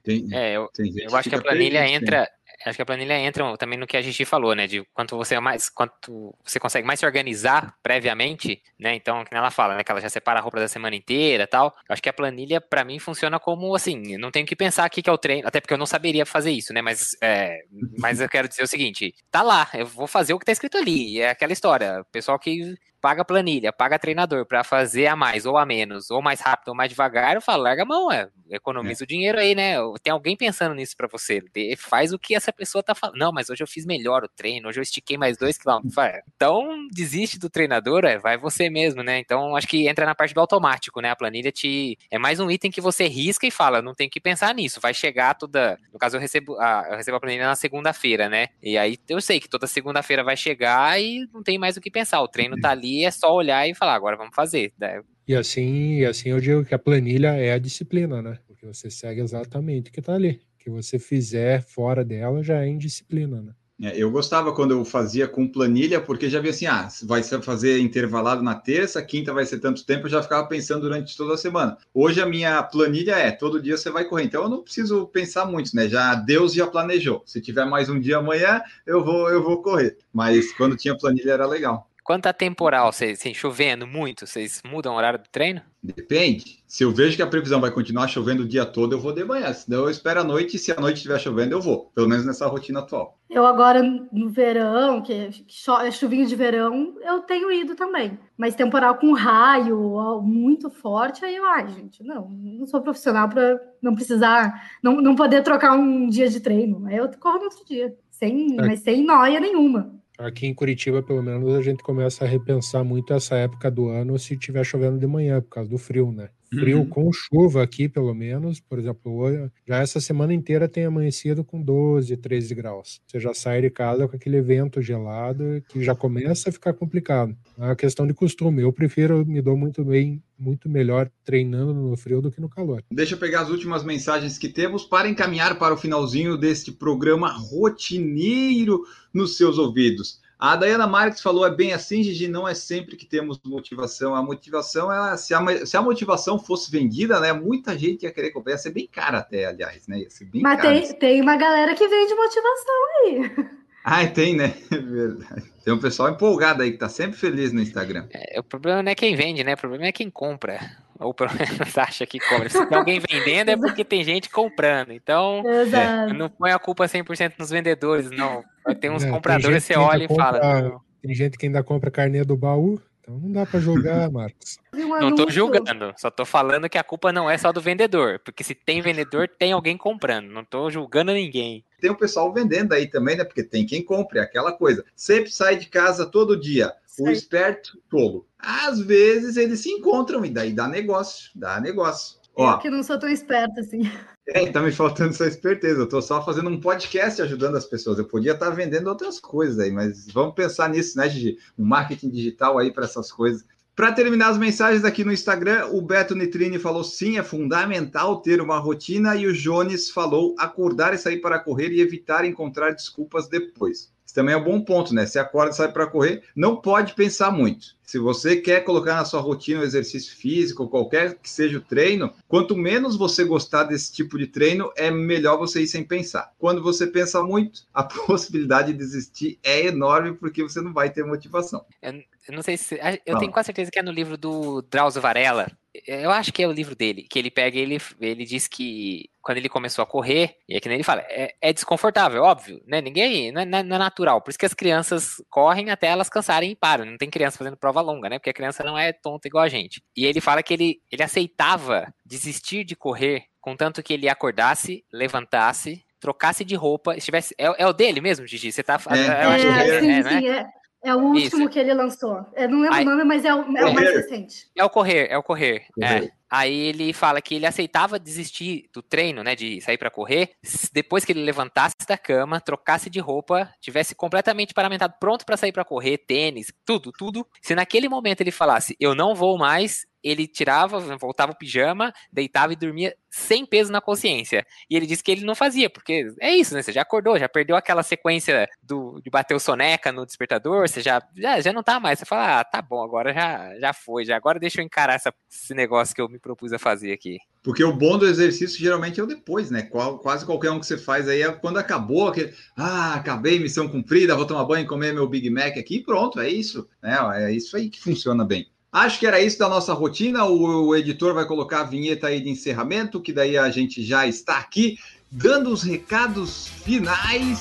Tem, 0.03 0.27
é, 0.33 0.57
eu, 0.57 0.69
eu 0.79 1.17
acho 1.17 1.29
que 1.29 1.35
a 1.35 1.41
planilha 1.41 1.89
entra, 1.89 2.29
acho 2.67 2.77
que 2.77 2.83
a 2.83 2.87
planilha 2.87 3.19
entra 3.19 3.57
também 3.57 3.79
no 3.79 3.87
que 3.87 3.97
a 3.97 4.03
gente 4.03 4.25
falou, 4.25 4.55
né? 4.55 4.67
De 4.67 4.85
quanto 4.93 5.17
você 5.17 5.39
mais, 5.41 5.69
quanto 5.69 6.35
você 6.45 6.59
consegue 6.59 6.87
mais 6.87 7.01
se 7.01 7.07
organizar 7.07 7.75
previamente, 7.83 8.63
né? 8.79 8.95
Então, 8.95 9.25
que 9.25 9.35
ela 9.35 9.51
fala, 9.51 9.77
né? 9.77 9.85
Que 9.85 9.91
ela 9.91 10.01
já 10.01 10.09
separa 10.09 10.39
a 10.39 10.43
roupa 10.43 10.61
da 10.61 10.69
semana 10.69 10.97
inteira 10.97 11.47
tal. 11.47 11.75
Acho 11.89 12.03
que 12.03 12.09
a 12.09 12.13
planilha, 12.13 12.61
para 12.61 12.85
mim, 12.85 12.99
funciona 12.99 13.39
como 13.39 13.75
assim, 13.75 14.17
não 14.17 14.31
tenho 14.31 14.47
que 14.47 14.57
pensar 14.57 14.85
aqui 14.85 15.03
que 15.03 15.11
é 15.11 15.13
o 15.13 15.19
treino, 15.19 15.47
até 15.47 15.61
porque 15.61 15.75
eu 15.75 15.79
não 15.79 15.87
saberia 15.87 16.27
fazer 16.27 16.51
isso, 16.51 16.73
né? 16.73 16.83
Mas, 16.83 17.17
é, 17.23 17.63
mas 17.99 18.21
eu 18.21 18.29
quero 18.29 18.49
dizer 18.49 18.63
o 18.63 18.69
seguinte: 18.69 19.15
tá 19.31 19.43
lá, 19.43 19.69
eu 19.75 19.87
vou 19.87 20.07
fazer 20.07 20.35
o 20.35 20.39
que 20.39 20.45
tá 20.45 20.53
escrito 20.53 20.79
ali. 20.79 21.21
É 21.21 21.31
aquela 21.31 21.53
história. 21.53 22.01
O 22.01 22.05
pessoal 22.07 22.39
que 22.39 22.75
paga 23.03 23.25
planilha, 23.25 23.73
paga 23.73 23.99
treinador 23.99 24.47
para 24.47 24.63
fazer 24.63 25.09
a 25.09 25.17
mais 25.17 25.45
ou 25.45 25.59
a 25.59 25.67
menos, 25.67 26.09
ou 26.09 26.23
mais 26.23 26.41
rápido 26.41 26.69
ou 26.69 26.75
mais 26.75 26.89
devagar, 26.89 27.35
eu 27.35 27.43
falo, 27.43 27.65
larga 27.65 27.83
a 27.83 27.85
mão, 27.85 28.13
é, 28.13 28.29
economiza 28.49 29.03
é. 29.03 29.05
o 29.05 29.07
dinheiro 29.07 29.39
aí, 29.39 29.57
né? 29.57 29.75
Tem 30.01 30.13
alguém 30.13 30.37
pensando 30.37 30.73
nisso 30.73 30.97
para 30.97 31.09
você. 31.09 31.43
Faz 31.77 32.13
o 32.13 32.19
que 32.19 32.33
essa 32.33 32.53
pessoa 32.53 32.83
tá 32.83 32.95
falando. 32.95 33.19
Não, 33.19 33.33
mas 33.33 33.51
hoje 33.51 33.61
eu 33.61 33.67
fiz 33.67 33.85
melhor 33.85 34.23
o 34.23 34.29
treino, 34.29 34.69
hoje 34.69 34.79
eu 34.79 34.83
estiquei 34.83 35.19
mais 35.19 35.37
dois 35.37 35.59
quilômetros. 35.59 35.93
Então, 36.37 36.89
desiste 36.91 37.39
do 37.39 37.49
treinador, 37.49 38.05
é, 38.05 38.19
vai 38.19 38.37
você 38.37 38.69
mesmo, 38.69 39.03
né? 39.03 39.19
Então, 39.19 39.55
acho 39.57 39.67
que 39.67 39.89
entra 39.89 40.05
na 40.05 40.15
parte 40.15 40.35
do 40.35 40.41
automático, 40.41 41.01
né? 41.01 41.11
A 41.11 41.17
planilha 41.17 41.51
te. 41.51 41.97
É 42.11 42.19
mais 42.19 42.41
um 42.41 42.51
item 42.51 42.71
que 42.71 42.81
você 42.81 43.07
risca 43.07 43.47
e 43.47 43.51
fala, 43.51 43.81
não 43.81 43.95
tem 43.95 44.09
que 44.09 44.21
pensar 44.21 44.55
nisso. 44.55 44.81
Vai 44.81 44.93
chegar 44.93 45.35
toda. 45.35 45.79
No 45.93 45.99
caso, 45.99 46.17
eu 46.17 46.21
recebo 46.21 46.59
a, 46.59 46.89
eu 46.91 46.97
recebo 46.97 47.17
a 47.17 47.21
planilha 47.21 47.47
na 47.47 47.55
segunda-feira, 47.55 48.29
né? 48.29 48.49
E 48.63 48.77
aí 48.77 48.99
eu 49.09 49.21
sei 49.21 49.41
que 49.41 49.49
toda 49.49 49.67
segunda-feira 49.67 50.25
vai 50.25 50.37
chegar 50.37 51.01
e 51.01 51.27
não 51.33 51.43
tem 51.43 51.59
mais 51.59 51.77
o 51.77 51.81
que 51.81 51.91
pensar. 51.91 52.21
O 52.21 52.29
treino 52.29 52.59
tá 52.61 52.71
ali 52.71 52.92
é 53.01 53.11
só 53.11 53.35
olhar 53.35 53.69
e 53.69 53.75
falar, 53.75 53.95
agora 53.95 54.17
vamos 54.17 54.35
fazer. 54.35 54.73
Né? 54.79 55.03
E 55.27 55.35
assim, 55.35 55.99
e 55.99 56.05
assim 56.05 56.31
eu 56.31 56.41
digo 56.41 56.65
que 56.65 56.75
a 56.75 56.79
planilha 56.79 57.35
é 57.35 57.53
a 57.53 57.59
disciplina, 57.59 58.21
né? 58.21 58.39
Porque 58.47 58.67
você 58.67 58.91
segue 58.91 59.21
exatamente 59.21 59.91
o 59.91 59.93
que 59.93 60.01
está 60.01 60.15
ali. 60.15 60.41
O 60.55 60.59
que 60.59 60.71
você 60.71 60.99
fizer 60.99 61.63
fora 61.63 62.05
dela 62.05 62.43
já 62.43 62.63
é 62.63 62.69
indisciplina, 62.69 63.41
né? 63.41 63.53
É, 63.83 63.97
eu 63.97 64.13
gostava 64.13 64.55
quando 64.55 64.71
eu 64.71 64.85
fazia 64.85 65.27
com 65.27 65.49
planilha, 65.49 66.01
porque 66.01 66.31
já 66.31 66.41
via 66.41 66.51
assim, 66.51 66.67
ah, 66.67 66.87
vai 67.03 67.21
fazer 67.25 67.81
intervalado 67.81 68.41
na 68.41 68.55
terça, 68.55 69.03
quinta 69.03 69.33
vai 69.33 69.45
ser 69.45 69.59
tanto 69.59 69.85
tempo, 69.85 70.07
eu 70.07 70.11
já 70.11 70.23
ficava 70.23 70.47
pensando 70.47 70.83
durante 70.83 71.17
toda 71.17 71.35
a 71.35 71.37
semana. 71.37 71.77
Hoje 71.93 72.21
a 72.21 72.27
minha 72.27 72.63
planilha 72.63 73.17
é, 73.17 73.33
todo 73.33 73.61
dia 73.61 73.77
você 73.77 73.91
vai 73.91 74.05
correr, 74.05 74.25
então 74.25 74.45
eu 74.45 74.49
não 74.49 74.63
preciso 74.63 75.09
pensar 75.09 75.47
muito, 75.47 75.75
né? 75.75 75.89
Já 75.89 76.15
Deus 76.15 76.55
já 76.55 76.67
planejou. 76.67 77.25
Se 77.27 77.41
tiver 77.41 77.65
mais 77.65 77.89
um 77.89 77.99
dia 77.99 78.19
amanhã, 78.19 78.63
eu 78.87 79.05
vou 79.05 79.29
eu 79.29 79.43
vou 79.43 79.61
correr. 79.61 79.99
Mas 80.13 80.53
quando 80.53 80.77
tinha 80.77 80.97
planilha 80.97 81.33
era 81.33 81.47
legal. 81.47 81.91
Quanto 82.05 82.27
a 82.27 82.33
temporal, 82.33 82.93
vocês, 82.93 83.21
assim, 83.21 83.33
chovendo 83.33 83.87
muito, 83.87 84.27
vocês 84.27 84.61
mudam 84.65 84.93
o 84.93 84.97
horário 84.97 85.21
do 85.21 85.29
treino? 85.31 85.63
Depende. 85.81 86.59
Se 86.67 86.83
eu 86.83 86.91
vejo 86.91 87.15
que 87.15 87.23
a 87.23 87.27
previsão 87.27 87.61
vai 87.61 87.71
continuar 87.71 88.09
chovendo 88.09 88.43
o 88.43 88.49
dia 88.49 88.67
todo, 88.67 88.95
eu 88.95 89.01
vou 89.01 89.13
de 89.13 89.25
manhã. 89.25 89.53
Senão 89.53 89.85
eu 89.85 89.91
espero 89.91 90.21
a 90.21 90.25
noite 90.25 90.57
e 90.57 90.59
se 90.59 90.73
a 90.73 90.81
noite 90.81 90.97
estiver 90.97 91.21
chovendo, 91.21 91.55
eu 91.55 91.61
vou. 91.61 91.93
Pelo 91.95 92.09
menos 92.09 92.27
nessa 92.27 92.47
rotina 92.49 92.81
atual. 92.81 93.19
Eu 93.31 93.47
agora, 93.47 93.83
no 94.13 94.29
verão, 94.29 95.01
que 95.01 95.13
é 95.13 95.91
chuvinho 95.93 96.27
de 96.27 96.35
verão, 96.35 96.97
eu 97.03 97.21
tenho 97.21 97.53
ido 97.53 97.77
também. 97.77 98.19
Mas 98.37 98.57
temporal 98.57 98.97
com 98.97 99.13
raio 99.13 100.21
muito 100.23 100.71
forte, 100.71 101.25
aí 101.25 101.37
eu, 101.37 101.45
ai, 101.47 101.69
gente, 101.69 102.03
não, 102.03 102.29
não 102.29 102.67
sou 102.67 102.83
profissional 102.83 103.29
para 103.29 103.61
não 103.81 103.95
precisar, 103.95 104.71
não, 104.83 105.01
não 105.01 105.15
poder 105.15 105.43
trocar 105.43 105.75
um 105.75 106.09
dia 106.09 106.29
de 106.29 106.41
treino. 106.41 106.85
Aí 106.87 106.97
eu 106.97 107.09
corro 107.21 107.39
no 107.39 107.45
outro 107.45 107.65
dia, 107.65 107.97
sem, 108.11 108.59
é. 108.59 108.67
mas 108.67 108.81
sem 108.81 109.05
noia 109.05 109.39
nenhuma. 109.39 110.02
Aqui 110.25 110.47
em 110.47 110.55
Curitiba, 110.55 111.03
pelo 111.03 111.23
menos, 111.23 111.53
a 111.55 111.61
gente 111.61 111.83
começa 111.83 112.25
a 112.25 112.29
repensar 112.29 112.85
muito 112.85 113.13
essa 113.13 113.35
época 113.37 113.71
do 113.71 113.89
ano 113.89 114.19
se 114.19 114.35
estiver 114.35 114.65
chovendo 114.65 114.99
de 114.99 115.07
manhã, 115.07 115.41
por 115.43 115.51
causa 115.51 115.69
do 115.69 115.77
frio, 115.77 116.13
né? 116.13 116.31
Frio 116.53 116.79
uhum. 116.79 116.87
com 116.87 117.11
chuva 117.13 117.63
aqui, 117.63 117.89
pelo 117.89 118.15
menos. 118.15 118.61
Por 118.61 118.79
exemplo, 118.79 119.15
hoje, 119.17 119.51
já 119.67 119.79
essa 119.79 120.01
semana 120.01 120.35
inteira 120.35 120.69
tem 120.69 120.85
amanhecido 120.85 121.43
com 121.43 121.63
12, 121.63 122.17
13 122.17 122.55
graus. 122.55 123.01
Você 123.07 123.19
já 123.19 123.33
sai 123.33 123.63
de 123.63 123.71
casa 123.71 124.07
com 124.07 124.17
aquele 124.17 124.41
vento 124.41 124.83
gelado 124.83 125.63
que 125.69 125.83
já 125.83 125.95
começa 125.95 126.51
a 126.51 126.53
ficar 126.53 126.73
complicado. 126.75 127.37
É 127.59 127.65
uma 127.65 127.77
questão 127.77 128.07
de 128.07 128.15
costume. 128.15 128.63
Eu 128.63 128.73
prefiro, 128.73 129.25
me 129.25 129.41
dou 129.41 129.57
muito 129.57 129.85
bem, 129.85 130.23
muito 130.39 130.69
melhor 130.69 131.11
treinando 131.25 131.73
no 131.73 131.97
frio 131.97 132.21
do 132.21 132.31
que 132.31 132.41
no 132.41 132.49
calor. 132.49 132.83
Deixa 132.91 133.15
eu 133.15 133.19
pegar 133.19 133.43
as 133.43 133.51
últimas 133.51 133.85
mensagens 133.85 134.37
que 134.37 134.49
temos 134.49 134.85
para 134.85 135.09
encaminhar 135.09 135.59
para 135.59 135.75
o 135.75 135.79
finalzinho 135.79 136.37
deste 136.37 136.71
programa 136.73 137.29
rotineiro 137.29 138.83
nos 139.13 139.37
seus 139.37 139.59
ouvidos. 139.59 140.21
A 140.43 140.57
Dayana 140.57 140.89
Marques 140.89 141.23
falou: 141.23 141.47
é 141.47 141.51
bem 141.55 141.73
assim, 141.73 142.03
Gigi, 142.03 142.27
não 142.27 142.49
é 142.49 142.53
sempre 142.53 142.97
que 142.97 143.07
temos 143.07 143.41
motivação. 143.45 144.13
A 144.13 144.21
motivação, 144.25 144.93
ela, 144.93 145.17
se, 145.17 145.33
a, 145.33 145.65
se 145.65 145.77
a 145.77 145.81
motivação 145.81 146.37
fosse 146.37 146.69
vendida, 146.69 147.21
né, 147.21 147.33
muita 147.33 147.79
gente 147.79 148.03
ia 148.03 148.11
querer 148.11 148.33
comprar. 148.33 148.55
Ia 148.55 148.59
ser 148.59 148.73
bem 148.73 148.89
cara 148.91 149.19
até, 149.19 149.45
aliás, 149.45 149.87
né? 149.87 150.01
Ia 150.01 150.11
ser 150.11 150.25
bem 150.25 150.43
Mas 150.43 150.61
caro. 150.61 150.75
tem, 150.75 150.93
tem 150.95 151.21
uma 151.21 151.37
galera 151.37 151.77
que 151.77 151.87
vende 151.87 152.13
motivação 152.17 152.75
aí. 153.05 153.47
Ah, 153.85 154.05
tem, 154.05 154.35
né? 154.35 154.53
É 154.73 154.79
verdade. 154.79 155.53
Tem 155.65 155.73
um 155.73 155.79
pessoal 155.79 156.11
empolgado 156.11 156.63
aí 156.65 156.73
que 156.73 156.79
tá 156.79 156.89
sempre 156.89 157.17
feliz 157.17 157.53
no 157.53 157.61
Instagram. 157.61 158.09
É, 158.13 158.41
o 158.41 158.43
problema 158.43 158.83
não 158.83 158.91
é 158.91 158.97
quem 158.97 159.15
vende, 159.15 159.45
né? 159.45 159.55
O 159.55 159.59
problema 159.59 159.87
é 159.87 159.93
quem 159.93 160.11
compra. 160.11 160.59
Ou 160.99 161.15
pelo 161.15 161.31
menos 161.35 161.79
acha 161.79 162.05
que 162.05 162.19
compra. 162.19 162.49
Se 162.49 162.67
tem 162.67 162.79
alguém 162.79 162.99
vendendo 162.99 163.51
é 163.51 163.57
porque 163.57 163.85
tem 163.85 164.03
gente 164.03 164.29
comprando. 164.29 164.91
Então, 164.91 165.45
é, 165.47 166.13
não 166.13 166.29
põe 166.29 166.51
a 166.51 166.59
culpa 166.59 166.87
100% 166.87 167.35
nos 167.39 167.51
vendedores, 167.51 168.11
não. 168.11 168.43
Tem 168.81 168.91
uns 168.91 169.05
é, 169.05 169.11
compradores, 169.11 169.65
você 169.65 169.77
olha 169.77 170.05
e 170.05 170.09
compra, 170.09 170.41
fala. 170.41 170.81
Tem 171.01 171.15
gente 171.15 171.37
que 171.37 171.47
ainda 171.47 171.63
compra 171.63 171.91
carne 171.91 172.23
do 172.25 172.37
baú. 172.37 172.81
Então 173.03 173.19
não 173.19 173.33
dá 173.33 173.45
para 173.45 173.59
julgar, 173.59 174.09
Marcos. 174.13 174.59
Não 174.73 175.15
tô 175.15 175.29
julgando, 175.29 175.93
só 175.97 176.09
tô 176.09 176.25
falando 176.25 176.69
que 176.69 176.79
a 176.79 176.85
culpa 176.85 177.13
não 177.13 177.29
é 177.29 177.37
só 177.37 177.53
do 177.53 177.61
vendedor, 177.61 178.21
porque 178.25 178.45
se 178.45 178.55
tem 178.55 178.81
vendedor, 178.81 179.29
tem 179.29 179.53
alguém 179.53 179.77
comprando. 179.77 180.29
Não 180.29 180.45
tô 180.45 180.71
julgando 180.71 181.13
ninguém. 181.13 181.65
Tem 181.81 181.91
o 181.91 181.97
pessoal 181.97 182.33
vendendo 182.33 182.73
aí 182.73 182.87
também, 182.87 183.17
né? 183.17 183.25
Porque 183.25 183.43
tem 183.43 183.67
quem 183.67 183.85
compre, 183.85 184.21
é 184.21 184.23
aquela 184.23 184.53
coisa. 184.53 184.85
Sempre 184.95 185.33
sai 185.33 185.57
de 185.57 185.67
casa 185.69 186.07
todo 186.07 186.39
dia. 186.41 186.73
O 187.01 187.11
esperto 187.11 187.79
tolo. 187.89 188.27
Às 188.39 188.79
vezes 188.81 189.37
eles 189.37 189.61
se 189.61 189.71
encontram 189.71 190.25
e 190.25 190.31
daí 190.31 190.53
dá 190.53 190.69
negócio, 190.69 191.31
dá 191.35 191.61
negócio. 191.61 192.22
Eu 192.37 192.59
que 192.59 192.71
não 192.71 192.83
sou 192.83 192.99
tão 192.99 193.09
esperta 193.09 193.61
assim. 193.61 193.83
É, 194.29 194.49
tá 194.53 194.63
me 194.63 194.71
faltando 194.71 195.11
essa 195.11 195.27
esperteza. 195.27 195.81
Eu 195.81 195.89
tô 195.89 196.01
só 196.01 196.25
fazendo 196.25 196.49
um 196.49 196.61
podcast 196.61 197.21
ajudando 197.21 197.57
as 197.57 197.67
pessoas. 197.67 197.99
Eu 197.99 198.05
podia 198.05 198.33
estar 198.33 198.51
tá 198.51 198.55
vendendo 198.55 198.87
outras 198.87 199.19
coisas 199.19 199.59
aí, 199.59 199.73
mas 199.73 200.07
vamos 200.13 200.37
pensar 200.37 200.71
nisso, 200.71 200.97
né, 200.97 201.09
Gigi? 201.09 201.39
Um 201.59 201.65
marketing 201.65 202.09
digital 202.09 202.57
aí 202.57 202.73
para 202.73 202.85
essas 202.85 203.11
coisas. 203.11 203.45
Para 203.75 203.91
terminar 203.91 204.29
as 204.29 204.39
mensagens 204.39 204.85
aqui 204.85 205.03
no 205.03 205.13
Instagram, 205.13 205.67
o 205.73 205.83
Beto 205.83 206.15
Nitrini 206.15 206.59
falou 206.59 206.85
sim, 206.85 207.19
é 207.19 207.23
fundamental 207.23 208.23
ter 208.23 208.41
uma 208.41 208.59
rotina 208.59 209.17
e 209.17 209.27
o 209.27 209.33
Jones 209.33 209.91
falou 209.91 210.37
acordar 210.39 210.95
e 210.95 210.99
sair 210.99 211.21
para 211.21 211.41
correr 211.41 211.73
e 211.73 211.81
evitar 211.81 212.25
encontrar 212.25 212.71
desculpas 212.71 213.29
depois. 213.29 213.91
Isso 214.13 214.17
também 214.17 214.35
é 214.35 214.37
um 214.37 214.45
bom 214.45 214.61
ponto, 214.61 214.95
né? 214.95 215.07
Se 215.07 215.19
acorda 215.19 215.53
e 215.53 215.57
sai 215.57 215.73
para 215.73 215.87
correr, 215.87 216.23
não 216.37 216.57
pode 216.57 216.93
pensar 216.93 217.31
muito. 217.31 217.75
Se 217.83 217.99
você 217.99 218.37
quer 218.37 218.61
colocar 218.61 218.95
na 218.95 219.07
sua 219.07 219.23
rotina 219.23 219.61
o 219.61 219.65
exercício 219.65 220.15
físico, 220.15 220.69
qualquer 220.69 221.15
que 221.15 221.31
seja 221.31 221.57
o 221.57 221.63
treino, 221.63 222.13
quanto 222.29 222.55
menos 222.55 222.95
você 222.95 223.25
gostar 223.25 223.65
desse 223.65 223.91
tipo 223.91 224.19
de 224.19 224.27
treino, 224.27 224.71
é 224.77 224.91
melhor 224.91 225.39
você 225.39 225.63
ir 225.63 225.67
sem 225.67 225.83
pensar. 225.83 226.31
Quando 226.39 226.63
você 226.63 226.87
pensa 226.87 227.23
muito, 227.23 227.63
a 227.73 227.85
possibilidade 227.85 228.73
de 228.73 228.79
desistir 228.79 229.39
é 229.43 229.69
enorme 229.69 230.13
porque 230.13 230.43
você 230.43 230.61
não 230.61 230.75
vai 230.75 230.91
ter 230.91 231.07
motivação. 231.07 231.65
Eu, 231.81 231.95
eu 231.95 232.35
não 232.35 232.43
sei 232.43 232.59
se. 232.59 232.79
Eu 233.07 233.17
tenho 233.19 233.33
quase 233.33 233.47
certeza 233.47 233.71
que 233.71 233.79
é 233.79 233.83
no 233.83 233.93
livro 233.93 234.19
do 234.19 234.61
Drauzio 234.61 235.01
Varela. 235.01 235.51
Eu 235.87 236.11
acho 236.11 236.35
que 236.35 236.43
é 236.43 236.47
o 236.47 236.53
livro 236.53 236.77
dele, 236.77 237.07
que 237.09 237.19
ele 237.19 237.31
pega 237.31 237.59
ele, 237.59 237.81
ele 237.99 238.27
diz 238.27 238.47
que 238.47 239.09
quando 239.23 239.39
ele 239.39 239.49
começou 239.49 239.83
a 239.83 239.87
correr, 239.87 240.37
e 240.49 240.57
é 240.57 240.61
que 240.61 240.69
nem 240.69 240.77
ele 240.77 240.85
fala, 240.85 241.03
é, 241.09 241.35
é 241.41 241.53
desconfortável, 241.53 242.23
óbvio, 242.23 242.61
né? 242.67 242.81
Ninguém, 242.81 243.31
não 243.31 243.41
é, 243.41 243.45
não 243.45 243.77
é, 243.77 243.79
natural. 243.79 244.21
Por 244.21 244.31
isso 244.31 244.39
que 244.39 244.47
as 244.47 244.55
crianças 244.55 245.23
correm 245.31 245.71
até 245.71 245.87
elas 245.87 246.09
cansarem 246.09 246.51
e 246.51 246.57
param. 246.57 246.85
Não 246.85 246.99
tem 246.99 247.09
criança 247.09 247.39
fazendo 247.39 247.57
prova 247.57 247.81
longa, 247.81 248.09
né? 248.09 248.19
Porque 248.19 248.31
a 248.31 248.35
criança 248.35 248.65
não 248.65 248.77
é 248.77 248.93
tonta 248.93 249.29
igual 249.29 249.45
a 249.45 249.49
gente. 249.49 249.81
E 249.97 250.05
ele 250.05 250.21
fala 250.21 250.43
que 250.43 250.53
ele, 250.53 250.83
ele 250.91 251.03
aceitava 251.03 251.87
desistir 252.05 252.65
de 252.65 252.75
correr, 252.75 253.25
contanto 253.41 253.83
que 253.83 253.93
ele 253.93 254.09
acordasse, 254.09 254.85
levantasse, 254.93 255.85
trocasse 256.01 256.45
de 256.45 256.57
roupa, 256.57 256.97
estivesse. 256.97 257.35
É, 257.39 257.63
é 257.63 257.67
o 257.67 257.73
dele 257.73 258.01
mesmo, 258.01 258.27
Gigi? 258.27 258.51
Você 258.51 258.63
tá. 258.63 258.81
É, 258.91 259.25
eu 259.25 259.31
acho 259.31 259.45
que 259.45 259.51
é, 259.51 259.77
é, 259.77 259.81
sim, 259.81 259.91
é, 259.91 260.03
sim, 260.03 260.29
é. 260.29 260.47
É 260.85 260.93
o 260.97 260.99
último 260.99 261.43
Isso. 261.43 261.49
que 261.49 261.61
ele 261.61 261.73
lançou. 261.73 262.27
Eu 262.35 262.49
não 262.49 262.61
lembro 262.61 262.81
o 262.81 262.85
nome, 262.85 263.05
mas 263.05 263.25
é 263.25 263.33
o, 263.33 263.57
é 263.57 263.67
o 263.67 263.73
mais 263.73 263.89
recente. 263.89 264.51
É 264.57 264.65
o 264.65 264.69
Correr, 264.69 265.07
é 265.09 265.17
o 265.17 265.23
Correr. 265.23 265.67
É. 265.81 266.11
Aí 266.35 266.59
ele 266.61 266.95
fala 266.95 267.21
que 267.21 267.35
ele 267.35 267.45
aceitava 267.45 267.99
desistir 267.99 268.71
do 268.73 268.81
treino, 268.81 269.23
né, 269.23 269.37
de 269.37 269.61
sair 269.61 269.77
para 269.77 269.91
correr, 269.91 270.31
depois 270.73 271.05
que 271.05 271.13
ele 271.13 271.23
levantasse 271.23 271.77
da 271.87 271.99
cama, 271.99 272.41
trocasse 272.41 272.89
de 272.89 272.99
roupa, 272.99 273.53
tivesse 273.61 273.95
completamente 273.95 274.55
paramentado, 274.55 274.95
pronto 274.99 275.27
para 275.27 275.37
sair 275.37 275.53
para 275.53 275.63
correr, 275.63 275.99
tênis, 275.99 276.51
tudo, 276.65 276.91
tudo. 276.91 277.27
Se 277.43 277.55
naquele 277.55 277.87
momento 277.87 278.23
ele 278.23 278.31
falasse, 278.31 278.75
eu 278.81 278.95
não 278.95 279.15
vou 279.15 279.37
mais, 279.37 279.87
ele 280.03 280.27
tirava, 280.27 280.81
voltava 280.97 281.33
o 281.33 281.37
pijama, 281.37 281.93
deitava 282.13 282.53
e 282.53 282.57
dormia 282.57 282.95
sem 283.09 283.47
peso 283.47 283.71
na 283.71 283.81
consciência. 283.81 284.45
E 284.69 284.77
ele 284.77 284.87
disse 284.87 285.03
que 285.03 285.13
ele 285.13 285.25
não 285.25 285.35
fazia, 285.35 285.71
porque 285.71 286.09
é 286.21 286.35
isso, 286.35 286.55
né? 286.55 286.63
Você 286.63 286.73
já 286.73 286.83
acordou, 286.83 287.19
já 287.19 287.29
perdeu 287.29 287.55
aquela 287.55 287.83
sequência 287.83 288.49
do, 288.63 289.01
de 289.01 289.11
bater 289.11 289.35
o 289.35 289.41
soneca 289.41 289.93
no 289.93 290.05
despertador, 290.05 290.67
você 290.67 290.81
já, 290.81 291.01
já, 291.17 291.41
já 291.41 291.53
não 291.53 291.63
tá 291.63 291.79
mais. 291.79 291.99
Você 291.99 292.05
fala, 292.05 292.41
ah, 292.41 292.45
tá 292.45 292.61
bom, 292.61 292.83
agora 292.83 293.13
já, 293.13 293.59
já 293.59 293.73
foi, 293.73 294.05
já 294.05 294.17
agora 294.17 294.41
deixa 294.41 294.61
eu 294.61 294.65
encarar 294.65 294.95
essa, 294.95 295.15
esse 295.31 295.55
negócio 295.55 295.95
que 295.95 296.01
eu 296.01 296.09
me 296.09 296.19
propus 296.23 296.53
a 296.53 296.59
fazer 296.59 296.93
aqui. 296.93 297.19
Porque 297.43 297.65
o 297.65 297.73
bom 297.73 297.99
do 297.99 298.07
exercício 298.07 298.59
geralmente 298.59 299.01
é 299.01 299.03
o 299.03 299.07
depois, 299.07 299.51
né? 299.51 299.63
Qual, 299.63 299.99
quase 299.99 300.25
qualquer 300.25 300.53
um 300.53 300.61
que 300.61 300.67
você 300.67 300.79
faz 300.79 301.09
aí 301.09 301.23
é 301.23 301.33
quando 301.33 301.59
acabou, 301.59 302.09
aquele, 302.09 302.33
ah, 302.57 302.95
acabei, 302.95 303.41
missão 303.41 303.69
cumprida, 303.69 304.15
vou 304.15 304.25
tomar 304.25 304.45
banho, 304.45 304.67
comer 304.67 304.95
meu 304.95 305.09
Big 305.09 305.29
Mac 305.29 305.59
aqui, 305.59 305.81
pronto, 305.81 306.21
é 306.21 306.29
isso. 306.29 306.69
Né? 306.81 306.97
É 307.15 307.33
isso 307.33 307.57
aí 307.57 307.69
que 307.69 307.81
funciona 307.81 308.25
bem. 308.25 308.47
Acho 308.73 308.99
que 308.99 309.07
era 309.07 309.21
isso 309.21 309.39
da 309.39 309.49
nossa 309.49 309.75
rotina. 309.75 310.25
O, 310.25 310.69
o, 310.69 310.77
editor 310.77 311.13
vai 311.13 311.27
colocar 311.27 311.61
a 311.61 311.65
vinheta 311.65 312.07
aí 312.07 312.23
de 312.23 312.31
encerramento, 312.31 313.03
que 313.03 313.13
daí 313.13 313.37
a 313.37 313.51
gente 313.51 313.83
já 313.83 314.07
está 314.07 314.39
aqui 314.39 314.79
dando 315.11 315.51
os 315.51 315.63
recados 315.63 316.47
finais. 316.47 317.41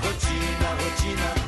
Rotina. 0.00 0.68
Rotina, 0.84 1.47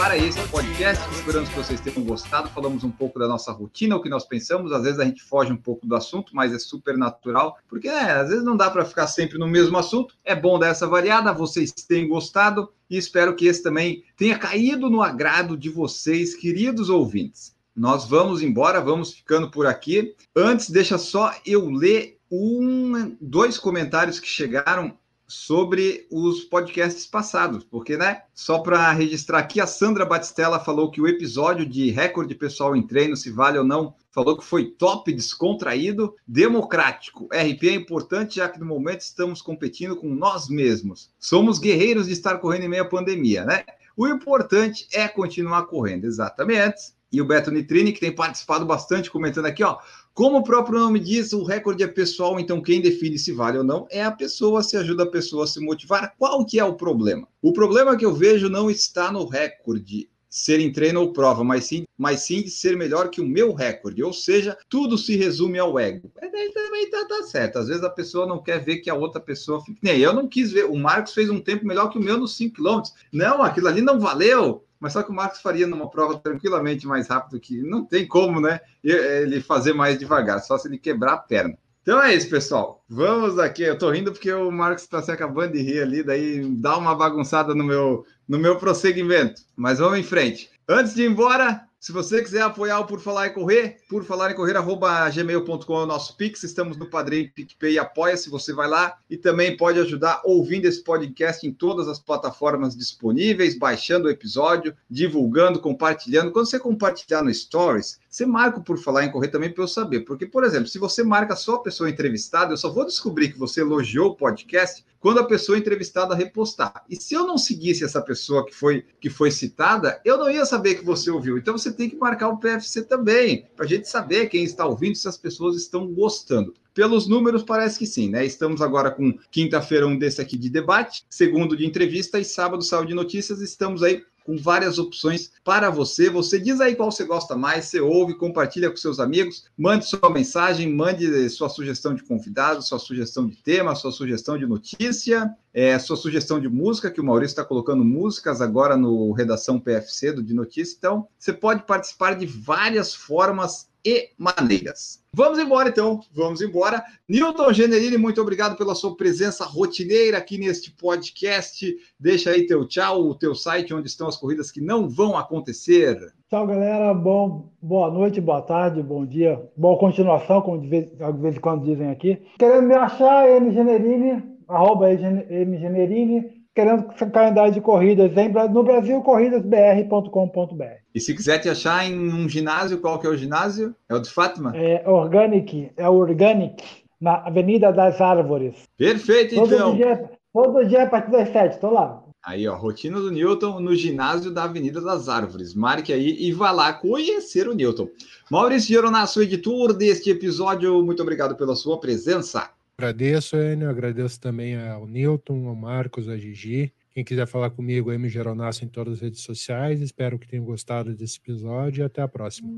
Para 0.00 0.16
esse 0.16 0.40
podcast, 0.48 1.06
esperamos 1.12 1.50
que 1.50 1.56
vocês 1.56 1.78
tenham 1.78 2.02
gostado. 2.02 2.48
Falamos 2.48 2.82
um 2.82 2.90
pouco 2.90 3.18
da 3.18 3.28
nossa 3.28 3.52
rotina, 3.52 3.94
o 3.94 4.00
que 4.00 4.08
nós 4.08 4.24
pensamos. 4.24 4.72
Às 4.72 4.84
vezes 4.84 4.98
a 4.98 5.04
gente 5.04 5.22
foge 5.22 5.52
um 5.52 5.58
pouco 5.58 5.86
do 5.86 5.94
assunto, 5.94 6.34
mas 6.34 6.54
é 6.54 6.58
super 6.58 6.96
natural, 6.96 7.58
porque 7.68 7.88
né, 7.88 8.12
às 8.12 8.30
vezes 8.30 8.42
não 8.42 8.56
dá 8.56 8.70
para 8.70 8.86
ficar 8.86 9.06
sempre 9.08 9.36
no 9.36 9.46
mesmo 9.46 9.76
assunto. 9.76 10.14
É 10.24 10.34
bom 10.34 10.58
dar 10.58 10.68
essa 10.68 10.86
variada. 10.86 11.34
Vocês 11.34 11.70
têm 11.70 12.08
gostado 12.08 12.72
e 12.88 12.96
espero 12.96 13.36
que 13.36 13.46
esse 13.46 13.62
também 13.62 14.02
tenha 14.16 14.38
caído 14.38 14.88
no 14.88 15.02
agrado 15.02 15.54
de 15.54 15.68
vocês, 15.68 16.34
queridos 16.34 16.88
ouvintes. 16.88 17.54
Nós 17.76 18.08
vamos 18.08 18.40
embora, 18.40 18.80
vamos 18.80 19.12
ficando 19.12 19.50
por 19.50 19.66
aqui. 19.66 20.14
Antes, 20.34 20.70
deixa 20.70 20.96
só 20.96 21.30
eu 21.44 21.68
ler 21.68 22.16
um, 22.32 23.14
dois 23.20 23.58
comentários 23.58 24.18
que 24.18 24.26
chegaram 24.26 24.98
sobre 25.30 26.08
os 26.10 26.40
podcasts 26.40 27.06
passados, 27.06 27.62
porque, 27.62 27.96
né? 27.96 28.22
Só 28.34 28.58
para 28.58 28.90
registrar 28.90 29.38
aqui, 29.38 29.60
a 29.60 29.66
Sandra 29.66 30.04
Batistella 30.04 30.58
falou 30.58 30.90
que 30.90 31.00
o 31.00 31.06
episódio 31.06 31.64
de 31.64 31.90
recorde 31.90 32.34
pessoal 32.34 32.74
em 32.74 32.86
treino, 32.86 33.16
se 33.16 33.30
vale 33.30 33.56
ou 33.56 33.64
não, 33.64 33.94
falou 34.10 34.36
que 34.36 34.44
foi 34.44 34.64
top, 34.64 35.12
descontraído, 35.12 36.14
democrático. 36.26 37.26
RP 37.26 37.64
é 37.68 37.74
importante, 37.74 38.36
já 38.36 38.48
que 38.48 38.58
no 38.58 38.66
momento 38.66 39.02
estamos 39.02 39.40
competindo 39.40 39.94
com 39.94 40.12
nós 40.12 40.48
mesmos. 40.48 41.12
Somos 41.18 41.60
guerreiros 41.60 42.08
de 42.08 42.12
estar 42.12 42.38
correndo 42.38 42.64
em 42.64 42.68
meio 42.68 42.82
à 42.82 42.88
pandemia, 42.88 43.44
né? 43.44 43.64
O 43.96 44.08
importante 44.08 44.88
é 44.92 45.06
continuar 45.06 45.66
correndo, 45.66 46.06
exatamente. 46.06 46.92
E 47.12 47.20
o 47.20 47.24
Beto 47.24 47.50
Nitrini, 47.50 47.92
que 47.92 48.00
tem 48.00 48.14
participado 48.14 48.64
bastante, 48.64 49.10
comentando 49.10 49.46
aqui, 49.46 49.62
ó. 49.62 49.78
Como 50.14 50.38
o 50.38 50.42
próprio 50.42 50.78
nome 50.78 50.98
diz, 50.98 51.32
o 51.32 51.44
recorde 51.44 51.82
é 51.82 51.86
pessoal, 51.86 52.38
então 52.38 52.60
quem 52.60 52.80
define 52.80 53.18
se 53.18 53.32
vale 53.32 53.58
ou 53.58 53.64
não 53.64 53.86
é 53.90 54.02
a 54.02 54.10
pessoa, 54.10 54.62
se 54.62 54.76
ajuda 54.76 55.04
a 55.04 55.10
pessoa 55.10 55.44
a 55.44 55.46
se 55.46 55.60
motivar. 55.60 56.14
Qual 56.18 56.44
que 56.44 56.58
é 56.58 56.64
o 56.64 56.74
problema? 56.74 57.26
O 57.40 57.52
problema 57.52 57.96
que 57.96 58.04
eu 58.04 58.14
vejo 58.14 58.48
não 58.48 58.70
está 58.70 59.10
no 59.10 59.24
recorde 59.24 60.08
ser 60.30 60.60
em 60.60 60.72
treino 60.72 61.00
ou 61.00 61.12
prova, 61.12 61.42
mas 61.42 61.64
sim, 61.64 61.84
mas 61.98 62.20
sim 62.20 62.42
de 62.42 62.50
ser 62.50 62.76
melhor 62.76 63.10
que 63.10 63.20
o 63.20 63.26
meu 63.26 63.52
recorde. 63.52 64.02
Ou 64.02 64.12
seja, 64.12 64.56
tudo 64.68 64.96
se 64.96 65.16
resume 65.16 65.58
ao 65.58 65.78
ego. 65.78 66.10
Mas 66.20 66.30
daí 66.30 66.52
também 66.52 66.88
tá, 66.88 67.04
tá, 67.04 67.22
certo. 67.24 67.58
Às 67.58 67.66
vezes 67.66 67.82
a 67.82 67.90
pessoa 67.90 68.26
não 68.26 68.40
quer 68.40 68.64
ver 68.64 68.78
que 68.78 68.88
a 68.88 68.94
outra 68.94 69.20
pessoa 69.20 69.60
fique. 69.60 69.80
Nem 69.82 69.98
eu 69.98 70.14
não 70.14 70.28
quis 70.28 70.52
ver. 70.52 70.66
O 70.66 70.76
Marcos 70.76 71.12
fez 71.12 71.28
um 71.28 71.40
tempo 71.40 71.66
melhor 71.66 71.90
que 71.90 71.98
o 71.98 72.02
meu 72.02 72.16
nos 72.16 72.36
5 72.36 72.54
km. 72.54 72.82
Não, 73.12 73.42
aquilo 73.42 73.66
ali 73.66 73.80
não 73.80 73.98
valeu 73.98 74.64
mas 74.80 74.94
só 74.94 75.02
que 75.02 75.10
o 75.10 75.14
Marcos 75.14 75.40
faria 75.40 75.66
numa 75.66 75.90
prova 75.90 76.18
tranquilamente 76.18 76.86
mais 76.86 77.06
rápido 77.06 77.38
que 77.38 77.62
não 77.62 77.84
tem 77.84 78.08
como, 78.08 78.40
né? 78.40 78.60
Ele 78.82 79.40
fazer 79.40 79.74
mais 79.74 79.98
devagar, 79.98 80.40
só 80.40 80.56
se 80.56 80.66
ele 80.66 80.78
quebrar 80.78 81.12
a 81.12 81.18
perna. 81.18 81.56
Então 81.82 82.02
é 82.02 82.14
isso, 82.14 82.28
pessoal. 82.28 82.82
Vamos 82.88 83.38
aqui. 83.38 83.62
Eu 83.62 83.78
tô 83.78 83.90
rindo 83.90 84.12
porque 84.12 84.32
o 84.32 84.50
Marcos 84.50 84.82
está 84.82 85.02
se 85.02 85.10
acabando 85.10 85.52
de 85.52 85.62
rir 85.62 85.82
ali, 85.82 86.02
daí 86.02 86.44
dá 86.56 86.76
uma 86.76 86.94
bagunçada 86.94 87.54
no 87.54 87.64
meu, 87.64 88.04
no 88.28 88.38
meu 88.38 88.56
prosseguimento. 88.56 89.42
Mas 89.56 89.78
vamos 89.78 89.98
em 89.98 90.02
frente. 90.02 90.50
Antes 90.68 90.94
de 90.94 91.02
ir 91.02 91.10
embora, 91.10 91.66
se 91.80 91.92
você 91.92 92.22
quiser 92.22 92.42
apoiar 92.42 92.78
o 92.78 92.86
Por 92.86 93.00
Falar 93.00 93.28
em 93.28 93.32
Correr, 93.32 93.78
por 93.88 94.04
falar 94.04 94.30
em 94.30 94.34
correr, 94.34 94.54
arroba 94.54 95.08
gmail.com 95.08 95.80
é 95.80 95.82
o 95.82 95.86
nosso 95.86 96.14
Pix. 96.14 96.42
Estamos 96.42 96.76
no 96.76 96.84
Padrim, 96.84 97.28
PicPay 97.34 97.78
Apoia-se, 97.78 98.28
você 98.28 98.52
vai 98.52 98.68
lá 98.68 98.98
e 99.08 99.16
também 99.16 99.56
pode 99.56 99.80
ajudar 99.80 100.20
ouvindo 100.22 100.66
esse 100.66 100.84
podcast 100.84 101.46
em 101.46 101.50
todas 101.50 101.88
as 101.88 101.98
plataformas 101.98 102.76
disponíveis, 102.76 103.58
baixando 103.58 104.08
o 104.08 104.10
episódio, 104.10 104.76
divulgando, 104.90 105.58
compartilhando. 105.58 106.30
Quando 106.32 106.50
você 106.50 106.58
compartilhar 106.58 107.22
no 107.22 107.32
Stories, 107.32 107.98
você 108.10 108.26
marca 108.26 108.60
Por 108.60 108.76
Falar 108.76 109.04
em 109.04 109.10
Correr 109.12 109.28
também 109.28 109.52
para 109.52 109.62
eu 109.62 109.68
saber. 109.68 110.00
Porque, 110.00 110.26
por 110.26 110.42
exemplo, 110.42 110.66
se 110.66 110.78
você 110.78 111.04
marca 111.04 111.36
só 111.36 111.54
a 111.54 111.62
pessoa 111.62 111.88
entrevistada, 111.88 112.52
eu 112.52 112.56
só 112.56 112.68
vou 112.68 112.84
descobrir 112.84 113.32
que 113.32 113.38
você 113.38 113.60
elogiou 113.60 114.10
o 114.10 114.16
podcast 114.16 114.84
quando 114.98 115.20
a 115.20 115.24
pessoa 115.24 115.56
entrevistada 115.56 116.14
repostar. 116.14 116.84
E 116.90 116.96
se 116.96 117.14
eu 117.14 117.24
não 117.26 117.38
seguisse 117.38 117.84
essa 117.84 118.02
pessoa 118.02 118.44
que 118.44 118.54
foi, 118.54 118.84
que 119.00 119.08
foi 119.08 119.30
citada, 119.30 120.00
eu 120.04 120.18
não 120.18 120.28
ia 120.28 120.44
saber 120.44 120.74
que 120.74 120.84
você 120.84 121.10
ouviu. 121.10 121.38
Então 121.38 121.56
você 121.56 121.72
tem 121.72 121.88
que 121.88 121.96
marcar 121.96 122.28
o 122.28 122.36
PFC 122.36 122.82
também, 122.82 123.46
para 123.56 123.64
a 123.64 123.68
gente 123.68 123.88
saber 123.88 124.26
quem 124.26 124.44
está 124.44 124.66
ouvindo, 124.66 124.96
se 124.96 125.08
as 125.08 125.16
pessoas 125.16 125.56
estão 125.56 125.86
gostando. 125.86 126.52
Pelos 126.74 127.08
números, 127.08 127.42
parece 127.42 127.78
que 127.78 127.86
sim, 127.86 128.10
né? 128.10 128.24
Estamos 128.24 128.60
agora 128.60 128.90
com 128.90 129.12
quinta-feira 129.30 129.86
um 129.86 129.98
desse 129.98 130.20
aqui 130.20 130.36
de 130.36 130.48
debate, 130.48 131.04
segundo 131.10 131.56
de 131.56 131.66
entrevista 131.66 132.18
e 132.18 132.24
sábado 132.24 132.62
saúde 132.62 132.88
de 132.88 132.94
notícias. 132.94 133.40
Estamos 133.40 133.82
aí 133.82 134.04
com 134.24 134.36
várias 134.36 134.78
opções 134.78 135.30
para 135.44 135.70
você. 135.70 136.10
Você 136.10 136.38
diz 136.38 136.60
aí 136.60 136.74
qual 136.74 136.90
você 136.90 137.04
gosta 137.04 137.36
mais, 137.36 137.66
você 137.66 137.80
ouve, 137.80 138.14
compartilha 138.14 138.70
com 138.70 138.76
seus 138.76 139.00
amigos, 139.00 139.44
mande 139.56 139.86
sua 139.86 140.10
mensagem, 140.10 140.72
mande 140.72 141.28
sua 141.30 141.48
sugestão 141.48 141.94
de 141.94 142.02
convidado, 142.02 142.62
sua 142.62 142.78
sugestão 142.78 143.26
de 143.26 143.36
tema, 143.36 143.74
sua 143.74 143.92
sugestão 143.92 144.36
de 144.36 144.46
notícia, 144.46 145.34
é, 145.52 145.78
sua 145.78 145.96
sugestão 145.96 146.40
de 146.40 146.48
música, 146.48 146.90
que 146.90 147.00
o 147.00 147.04
Maurício 147.04 147.32
está 147.32 147.44
colocando 147.44 147.84
músicas 147.84 148.40
agora 148.40 148.76
no 148.76 149.12
Redação 149.12 149.58
PFC 149.58 150.12
do 150.12 150.22
De 150.22 150.34
Notícia. 150.34 150.76
Então, 150.76 151.08
você 151.18 151.32
pode 151.32 151.64
participar 151.64 152.14
de 152.14 152.26
várias 152.26 152.94
formas 152.94 153.69
e 153.84 154.10
maneiras. 154.18 155.02
Vamos 155.12 155.38
embora 155.38 155.68
então, 155.68 156.00
vamos 156.14 156.40
embora. 156.40 156.84
Newton 157.08 157.52
Generini, 157.52 157.96
muito 157.96 158.20
obrigado 158.20 158.56
pela 158.56 158.74
sua 158.74 158.96
presença 158.96 159.44
rotineira 159.44 160.18
aqui 160.18 160.38
neste 160.38 160.70
podcast. 160.70 161.76
Deixa 161.98 162.30
aí 162.30 162.46
teu 162.46 162.66
tchau, 162.66 163.02
o 163.02 163.14
teu 163.14 163.34
site 163.34 163.74
onde 163.74 163.88
estão 163.88 164.06
as 164.08 164.16
corridas 164.16 164.50
que 164.52 164.60
não 164.60 164.88
vão 164.88 165.16
acontecer. 165.16 166.12
Tchau, 166.28 166.46
galera. 166.46 166.94
Bom, 166.94 167.50
boa 167.60 167.90
noite, 167.90 168.20
boa 168.20 168.42
tarde, 168.42 168.82
bom 168.82 169.04
dia, 169.04 169.40
boa 169.56 169.78
continuação, 169.78 170.40
como 170.42 170.60
de 170.60 170.68
vez, 170.68 170.90
de 170.90 171.12
vez 171.20 171.36
em 171.36 171.40
quando 171.40 171.64
dizem 171.64 171.90
aqui. 171.90 172.22
Querendo 172.38 172.62
me 172.62 172.74
achar, 172.74 173.40
mgenerini, 173.40 174.22
arroba 174.46 174.88
mgenerini, 174.88 176.44
querendo 176.54 176.84
calendário 177.12 177.52
de 177.52 177.60
corridas 177.60 178.12
no 178.52 178.62
Brasil, 178.62 179.02
corridasbr.com.br. 179.02 180.79
E 180.94 181.00
se 181.00 181.14
quiser 181.14 181.38
te 181.38 181.48
achar 181.48 181.84
em 181.88 181.96
um 182.12 182.28
ginásio, 182.28 182.80
qual 182.80 182.98
que 182.98 183.06
é 183.06 183.10
o 183.10 183.16
ginásio? 183.16 183.74
É 183.88 183.94
o 183.94 184.00
de 184.00 184.10
Fátima? 184.10 184.56
É 184.56 184.88
Organic, 184.88 185.70
é 185.76 185.88
o 185.88 185.94
Organic, 185.94 186.62
na 187.00 187.16
Avenida 187.26 187.72
das 187.72 188.00
Árvores. 188.00 188.56
Perfeito, 188.76 189.34
todo 189.36 189.54
então. 189.54 189.76
Dia, 189.76 190.10
todo 190.32 190.66
dia 190.66 190.82
a 190.82 190.86
partir 190.86 191.12
das 191.12 191.28
sete, 191.32 191.54
estou 191.54 191.72
lá. 191.72 192.02
Aí, 192.22 192.46
ó, 192.46 192.54
rotina 192.54 193.00
do 193.00 193.10
Newton 193.10 193.60
no 193.60 193.74
ginásio 193.74 194.30
da 194.30 194.44
Avenida 194.44 194.80
das 194.80 195.08
Árvores. 195.08 195.54
Marque 195.54 195.92
aí 195.92 196.16
e 196.20 196.32
vá 196.32 196.50
lá 196.50 196.72
conhecer 196.72 197.48
o 197.48 197.54
Newton. 197.54 197.88
Maurício 198.30 198.74
Geronasso, 198.74 199.22
editor 199.22 199.72
deste 199.72 200.10
episódio, 200.10 200.82
muito 200.84 201.00
obrigado 201.02 201.34
pela 201.36 201.54
sua 201.54 201.80
presença. 201.80 202.50
Agradeço, 202.76 203.36
Enio. 203.36 203.70
Agradeço 203.70 204.20
também 204.20 204.56
ao 204.56 204.86
Newton, 204.86 205.48
ao 205.48 205.54
Marcos, 205.54 206.08
a 206.08 206.16
Gigi. 206.16 206.72
Quem 207.00 207.04
quiser 207.06 207.26
falar 207.26 207.48
comigo, 207.48 207.90
M. 207.90 208.10
Geronasso 208.10 208.62
em 208.62 208.68
todas 208.68 208.96
as 208.96 209.00
redes 209.00 209.22
sociais. 209.22 209.80
Espero 209.80 210.18
que 210.18 210.28
tenham 210.28 210.44
gostado 210.44 210.94
desse 210.94 211.16
episódio 211.16 211.80
e 211.80 211.82
até 211.82 212.02
a 212.02 212.08
próxima. 212.08 212.50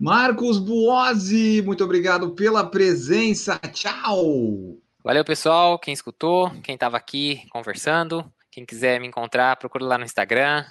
Marcos 0.00 0.58
Buozzi, 0.58 1.60
muito 1.60 1.84
obrigado 1.84 2.30
pela 2.30 2.64
presença. 2.64 3.58
Tchau! 3.70 4.78
Valeu, 5.04 5.22
pessoal. 5.26 5.78
Quem 5.78 5.92
escutou, 5.92 6.48
quem 6.62 6.74
estava 6.74 6.96
aqui 6.96 7.42
conversando. 7.50 8.24
Quem 8.50 8.64
quiser 8.64 8.98
me 8.98 9.08
encontrar, 9.08 9.56
procure 9.56 9.84
lá 9.84 9.98
no 9.98 10.04
Instagram, 10.04 10.64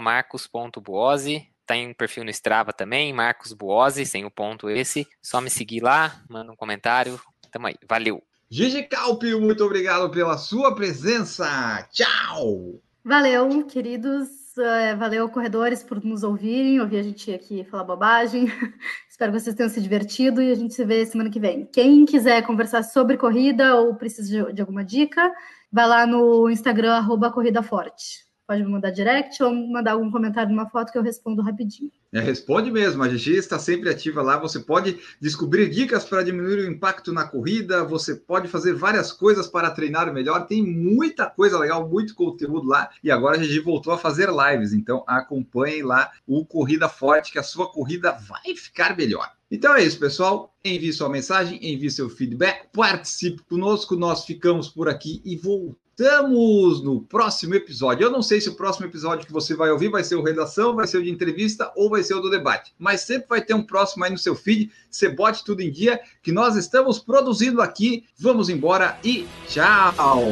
marcos.buozzi. 0.00 1.48
Tem 1.66 1.88
um 1.88 1.94
perfil 1.94 2.22
no 2.22 2.30
Strava 2.30 2.72
também, 2.72 3.12
Marcos 3.12 3.52
Buozzi, 3.52 4.06
sem 4.06 4.24
o 4.24 4.30
ponto 4.30 4.70
esse. 4.70 5.08
Só 5.20 5.40
me 5.40 5.50
seguir 5.50 5.82
lá, 5.82 6.22
manda 6.30 6.52
um 6.52 6.56
comentário, 6.56 7.18
Tamo 7.54 7.68
aí. 7.68 7.76
Valeu. 7.88 8.20
Gigi 8.56 8.84
Calpio, 8.84 9.40
muito 9.40 9.64
obrigado 9.64 10.08
pela 10.10 10.38
sua 10.38 10.76
presença. 10.76 11.44
Tchau. 11.90 12.80
Valeu, 13.04 13.64
queridos. 13.64 14.56
É, 14.56 14.94
valeu, 14.94 15.28
corredores, 15.28 15.82
por 15.82 16.00
nos 16.04 16.22
ouvirem, 16.22 16.80
ouvir 16.80 16.98
a 16.98 17.02
gente 17.02 17.34
aqui 17.34 17.64
falar 17.64 17.82
bobagem. 17.82 18.44
Espero 19.10 19.32
que 19.32 19.40
vocês 19.40 19.56
tenham 19.56 19.68
se 19.68 19.80
divertido 19.80 20.40
e 20.40 20.52
a 20.52 20.54
gente 20.54 20.72
se 20.72 20.84
vê 20.84 21.04
semana 21.04 21.30
que 21.30 21.40
vem. 21.40 21.66
Quem 21.66 22.06
quiser 22.06 22.46
conversar 22.46 22.84
sobre 22.84 23.16
corrida 23.16 23.74
ou 23.74 23.96
precisa 23.96 24.46
de, 24.46 24.52
de 24.52 24.60
alguma 24.60 24.84
dica, 24.84 25.32
vai 25.72 25.88
lá 25.88 26.06
no 26.06 26.48
Instagram, 26.48 26.92
arroba 26.92 27.32
Corrida 27.32 27.60
Forte. 27.60 28.23
Pode 28.46 28.62
me 28.62 28.70
mandar 28.70 28.90
direct 28.90 29.42
ou 29.42 29.54
mandar 29.54 29.92
algum 29.92 30.10
comentário 30.10 30.50
numa 30.50 30.68
foto 30.68 30.92
que 30.92 30.98
eu 30.98 31.02
respondo 31.02 31.40
rapidinho. 31.40 31.90
É, 32.12 32.20
responde 32.20 32.70
mesmo, 32.70 33.02
a 33.02 33.08
GG 33.08 33.38
está 33.38 33.58
sempre 33.58 33.88
ativa 33.88 34.20
lá. 34.20 34.38
Você 34.38 34.60
pode 34.60 35.00
descobrir 35.18 35.70
dicas 35.70 36.04
para 36.04 36.22
diminuir 36.22 36.58
o 36.58 36.70
impacto 36.70 37.10
na 37.10 37.26
corrida, 37.26 37.82
você 37.84 38.14
pode 38.14 38.46
fazer 38.46 38.74
várias 38.74 39.10
coisas 39.10 39.46
para 39.46 39.70
treinar 39.70 40.12
melhor. 40.12 40.46
Tem 40.46 40.62
muita 40.62 41.24
coisa 41.24 41.58
legal, 41.58 41.88
muito 41.88 42.14
conteúdo 42.14 42.68
lá. 42.68 42.90
E 43.02 43.10
agora 43.10 43.36
a 43.36 43.40
GG 43.40 43.60
voltou 43.60 43.94
a 43.94 43.98
fazer 43.98 44.28
lives, 44.28 44.74
então 44.74 45.02
acompanhem 45.06 45.82
lá 45.82 46.12
o 46.26 46.44
Corrida 46.44 46.88
Forte, 46.88 47.32
que 47.32 47.38
a 47.38 47.42
sua 47.42 47.72
corrida 47.72 48.12
vai 48.12 48.54
ficar 48.54 48.94
melhor. 48.94 49.30
Então 49.50 49.74
é 49.74 49.82
isso, 49.82 49.98
pessoal. 49.98 50.54
Envie 50.64 50.92
sua 50.92 51.08
mensagem, 51.08 51.58
envie 51.62 51.90
seu 51.90 52.10
feedback, 52.10 52.66
participe 52.72 53.42
conosco. 53.44 53.96
Nós 53.96 54.24
ficamos 54.24 54.68
por 54.68 54.88
aqui 54.88 55.22
e 55.24 55.36
voltamos 55.36 55.83
Estamos 55.96 56.82
no 56.82 57.02
próximo 57.02 57.54
episódio. 57.54 58.04
Eu 58.04 58.10
não 58.10 58.20
sei 58.20 58.40
se 58.40 58.48
o 58.48 58.56
próximo 58.56 58.84
episódio 58.84 59.24
que 59.24 59.32
você 59.32 59.54
vai 59.54 59.70
ouvir 59.70 59.88
vai 59.88 60.02
ser 60.02 60.16
o 60.16 60.24
redação, 60.24 60.74
vai 60.74 60.88
ser 60.88 60.98
o 60.98 61.02
de 61.04 61.08
entrevista 61.08 61.72
ou 61.76 61.88
vai 61.88 62.02
ser 62.02 62.14
o 62.14 62.20
do 62.20 62.28
debate. 62.28 62.74
Mas 62.76 63.02
sempre 63.02 63.28
vai 63.28 63.40
ter 63.40 63.54
um 63.54 63.62
próximo 63.62 64.02
aí 64.02 64.10
no 64.10 64.18
seu 64.18 64.34
feed. 64.34 64.72
Você 64.90 65.08
bote 65.08 65.44
tudo 65.44 65.60
em 65.60 65.70
dia 65.70 66.00
que 66.20 66.32
nós 66.32 66.56
estamos 66.56 66.98
produzindo 66.98 67.62
aqui. 67.62 68.04
Vamos 68.18 68.48
embora 68.48 68.98
e 69.04 69.24
tchau! 69.46 70.24